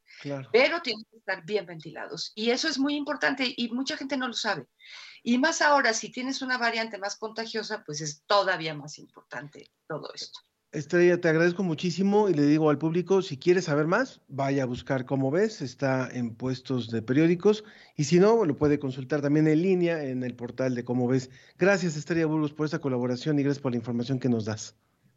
pero 0.51 0.81
tienen 0.81 1.05
que 1.09 1.17
estar 1.17 1.45
bien 1.45 1.65
ventilados. 1.65 2.31
Y 2.35 2.51
eso 2.51 2.67
es 2.67 2.77
muy 2.77 2.95
importante 2.95 3.53
y 3.55 3.69
mucha 3.69 3.97
gente 3.97 4.17
no 4.17 4.27
lo 4.27 4.33
sabe. 4.33 4.67
Y 5.23 5.37
más 5.37 5.61
ahora, 5.61 5.93
si 5.93 6.11
tienes 6.11 6.41
una 6.41 6.57
variante 6.57 6.97
más 6.97 7.15
contagiosa, 7.15 7.83
pues 7.83 8.01
es 8.01 8.23
todavía 8.25 8.73
más 8.75 8.99
importante 8.99 9.71
todo 9.87 10.13
esto. 10.13 10.39
Estrella, 10.71 11.21
te 11.21 11.29
agradezco 11.29 11.63
muchísimo 11.63 12.27
y 12.27 12.33
le 12.33 12.43
digo 12.43 12.69
al 12.69 12.77
público, 12.77 13.21
si 13.21 13.37
quieres 13.37 13.65
saber 13.65 13.87
más, 13.87 14.19
vaya 14.27 14.63
a 14.63 14.65
buscar 14.65 15.05
cómo 15.05 15.31
ves, 15.31 15.61
está 15.61 16.09
en 16.11 16.35
puestos 16.35 16.89
de 16.89 17.01
periódicos 17.01 17.63
y 17.95 18.03
si 18.03 18.19
no, 18.19 18.43
lo 18.43 18.57
puede 18.57 18.77
consultar 18.77 19.21
también 19.21 19.47
en 19.47 19.61
línea 19.61 20.03
en 20.03 20.23
el 20.23 20.35
portal 20.35 20.75
de 20.75 20.83
cómo 20.83 21.07
ves. 21.07 21.29
Gracias 21.57 21.95
Estrella 21.95 22.25
Burgos 22.25 22.51
por 22.51 22.65
esta 22.65 22.79
colaboración 22.79 23.39
y 23.39 23.43
gracias 23.43 23.61
por 23.61 23.71
la 23.71 23.77
información 23.77 24.19
que 24.19 24.27
nos 24.27 24.43
das. 24.43 24.75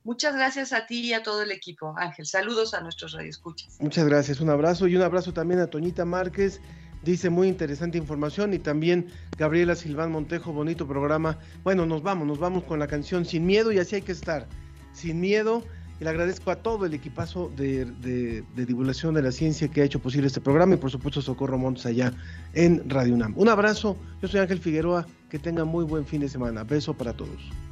Muchas 0.09 0.35
gracias 0.35 0.73
a 0.73 0.87
ti 0.87 1.01
y 1.01 1.13
a 1.13 1.23
todo 1.23 1.43
el 1.43 1.51
equipo, 1.51 1.95
Ángel. 1.99 2.25
Saludos 2.25 2.73
a 2.73 2.81
nuestros 2.81 3.13
radioescuchas. 3.13 3.77
Muchas 3.79 4.07
gracias, 4.07 4.41
un 4.41 4.49
abrazo 4.49 4.89
y 4.89 4.97
un 4.97 5.03
abrazo 5.03 5.35
también 5.35 5.61
a 5.61 5.67
Toñita 5.67 6.07
Márquez. 6.07 6.63
Dice 7.05 7.29
muy 7.29 7.47
interesante 7.47 7.99
información 7.99 8.55
y 8.55 8.59
también 8.59 9.09
Gabriela 9.37 9.77
Silván 9.77 10.11
Montejo, 10.11 10.51
bonito 10.51 10.89
programa. 10.89 11.39
Bueno, 11.63 11.85
nos 11.85 12.03
vamos, 12.03 12.27
nos 12.27 12.39
vamos 12.39 12.65
con 12.65 12.79
la 12.79 12.87
canción 12.87 13.27
Sin 13.27 13.45
Miedo 13.45 13.71
y 13.71 13.81
así 13.81 13.97
hay 13.97 14.01
que 14.03 14.13
estar 14.13 14.49
sin 14.95 15.21
miedo. 15.21 15.63
Y 16.01 16.05
le 16.05 16.09
agradezco 16.09 16.53
a 16.53 16.57
todo 16.57 16.87
el 16.87 16.95
equipazo 16.95 17.53
de, 17.55 17.85
divulgación 18.57 19.13
de 19.13 19.21
la 19.21 19.31
ciencia 19.31 19.69
que 19.69 19.83
ha 19.83 19.85
hecho 19.85 20.01
posible 20.01 20.29
este 20.29 20.41
programa 20.41 20.73
y 20.73 20.79
por 20.79 20.91
supuesto 20.91 21.21
Socorro 21.21 21.59
Montes 21.59 21.85
allá 21.85 22.15
en 22.55 22.89
Radio 22.89 23.13
UNAM. 23.13 23.35
Un 23.37 23.51
abrazo, 23.51 23.99
yo 24.23 24.29
soy 24.29 24.41
Ángel 24.41 24.59
Figueroa, 24.59 25.07
que 25.29 25.39
tengan 25.39 25.69
muy 25.69 25.85
buen 25.85 26.07
fin 26.07 26.23
de 26.23 26.31
semana. 26.31 26.65
Beso 26.65 26.95
para 26.95 27.13
todos. 27.13 27.68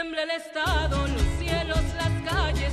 Que 0.00 0.04
tiemble 0.04 0.22
el 0.22 0.30
Estado, 0.30 1.06
los 1.08 1.22
cielos, 1.38 1.82
las 1.98 2.32
calles, 2.32 2.72